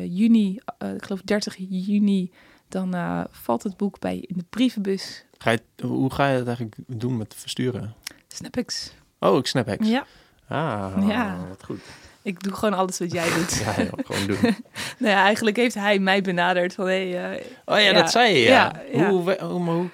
[0.07, 0.59] juni,
[0.95, 2.31] ik geloof 30 juni,
[2.67, 2.95] dan
[3.31, 5.25] valt het boek bij in de brievenbus.
[5.37, 7.93] Ga je, het- hoe ga je het eigenlijk doen met versturen?
[8.33, 8.93] Snapix.
[9.19, 9.87] Oh, ik snap Hex.
[9.87, 10.05] Ja,
[10.47, 11.37] Ah, Ja.
[11.49, 11.79] wat goed.
[12.21, 13.53] ik doe gewoon alles wat jij doet.
[13.65, 14.37] Ja, ja, gewoon doen.
[14.99, 17.93] nou ja, eigenlijk heeft hij mij benaderd van hey, eh, Oh ja, Ja.
[17.93, 18.49] dat zei je, ja.
[18.49, 19.09] Ja, ja.
[19.09, 19.89] Hoe, hoe, hoe,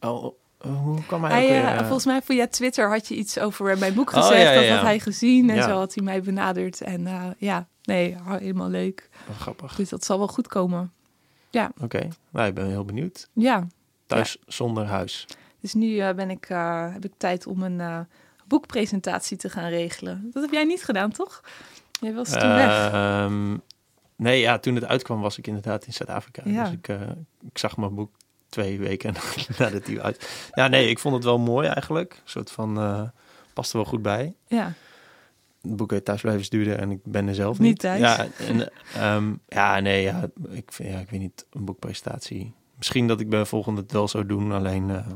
[0.00, 3.38] oh, hoe kwam hij, Hij, ook eh, eh, volgens mij via Twitter had je iets
[3.38, 4.42] over mijn boek Oh, gezegd.
[4.42, 4.74] ja, ja, Dat ja.
[4.74, 5.62] had hij gezien en Ja.
[5.68, 6.80] zo had hij mij benaderd.
[6.80, 9.08] En ja, nee, helemaal leuk.
[9.30, 9.74] oh, grappig.
[9.74, 10.92] Dus dat zal wel goed komen.
[11.80, 13.28] Oké, nou, ik ben heel benieuwd.
[13.32, 13.66] Ja,
[14.06, 15.26] Thuis zonder huis.
[15.64, 18.00] Dus nu eh, ben ik, eh, heb ik tijd om een eh,
[18.46, 20.30] boekpresentatie te gaan regelen.
[20.32, 21.40] Dat heb jij niet gedaan, toch?
[22.00, 22.92] Jij was toen weg.
[22.92, 23.56] Ehm,
[24.16, 26.42] nee, ja, toen het uitkwam was ik inderdaad in Zuid-Afrika.
[26.44, 26.62] Ja.
[26.62, 26.88] Dus ik,
[27.50, 28.10] ik zag mijn boek
[28.48, 29.14] twee weken
[29.58, 30.48] nadat hij uit...
[30.52, 32.12] Ja, nee, ik vond het wel mooi eigenlijk.
[32.12, 32.78] Een soort van...
[32.78, 33.02] eh
[33.54, 34.34] past er wel goed bij.
[34.46, 34.72] Ja,
[35.62, 37.68] Het boek heet Thuis blijven sturen en ik ben er zelf niet.
[37.68, 38.00] Niet thuis.
[38.00, 42.52] Ja, en, ehm, ja nee, ja, ik, ja, ik weet niet, een boekpresentatie.
[42.76, 45.06] Misschien dat ik bij de volgende het wel zou doen, alleen eh,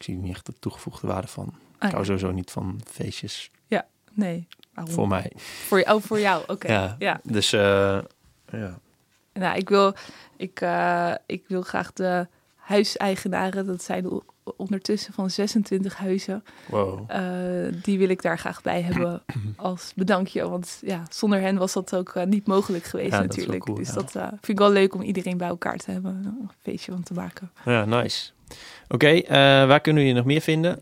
[0.00, 1.44] ik zie niet echt de toegevoegde waarde van.
[1.78, 2.04] Ah, ik hou ja.
[2.04, 3.50] sowieso niet van feestjes
[4.12, 4.46] nee.
[4.74, 4.94] Waarom?
[4.94, 5.32] voor mij.
[5.36, 6.72] Voor, jou- oh, voor jou, oké.
[6.72, 6.96] Ja.
[6.98, 7.20] Ja.
[7.22, 7.98] Dus eh,
[8.52, 8.78] ja.
[9.32, 9.94] Nou, ik wil,
[10.36, 14.20] ik, eh, ik wil graag de huiseigenaren, dat zijn
[14.56, 17.04] ondertussen van 26 huizen, Wow.
[17.10, 19.22] eh, die wil ik daar graag bij hebben
[19.56, 20.48] als bedankje.
[20.48, 23.64] Want ja, zonder hen was dat ook niet mogelijk geweest Ja, dat is wel natuurlijk.
[23.64, 23.94] cool, dus ja.
[23.94, 26.12] dat vind ik wel leuk om iedereen bij elkaar te hebben.
[26.24, 27.50] Een feestje van te maken.
[27.64, 28.30] Ja, nice.
[28.92, 29.34] Oké, eh,
[29.66, 30.80] waar kunnen we je nog meer vinden?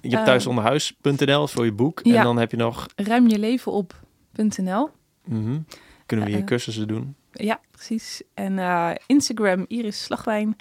[0.00, 2.00] Je hebt Eh, thuisonderhuis.nl voor je boek.
[2.00, 2.22] En ja.
[2.22, 4.90] dan heb je nog, Ruim je leven op.nl.
[5.24, 5.58] mhm,
[6.06, 8.22] kunnen we je Eh, cursussen doen Ja, precies.
[8.34, 8.58] En
[9.06, 10.56] Instagram Iris Slagwijn.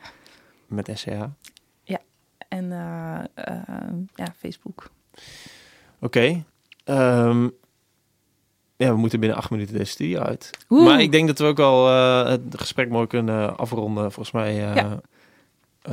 [0.68, 1.12] met SCH.
[2.50, 4.90] En eh, eh, ja, Facebook.
[6.00, 6.44] Oké.
[6.84, 7.44] ehm,
[8.76, 10.50] ja, we moeten binnen acht minuten deze studio uit.
[10.70, 10.84] Oeh.
[10.86, 11.88] Maar ik denk dat we ook al
[12.28, 14.12] het gesprek mooi kunnen afronden.
[14.12, 15.02] Volgens mij, Ja.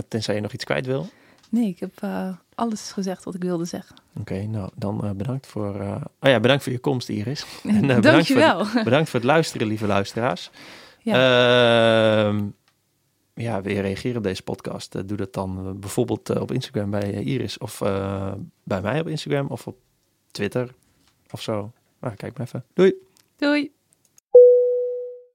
[0.08, 1.06] Tenzij je nog iets kwijt wil.
[1.48, 3.96] Nee, ik heb eh, alles gezegd wat ik wilde zeggen.
[4.20, 5.80] Oké, nou dan eh, bedankt voor.
[5.80, 7.44] eh, oh ja, bedankt voor je komst, Iris.
[7.64, 8.66] En, eh, bedankt Dankjewel.
[8.84, 10.50] bedankt voor het luisteren, lieve luisteraars.
[11.00, 11.14] Ja.
[12.28, 12.44] Ehm,
[13.34, 14.94] ja, wil je reageren op deze podcast?
[14.94, 18.80] eh, doe dat dan eh, bijvoorbeeld eh, op Instagram bij eh, Iris of eh, bij
[18.80, 19.76] mij op Instagram of op
[20.30, 20.74] Twitter
[21.30, 21.72] of zo.
[22.00, 22.64] Nou, kijk maar even.
[22.72, 22.94] Doei!
[23.36, 23.72] Doei.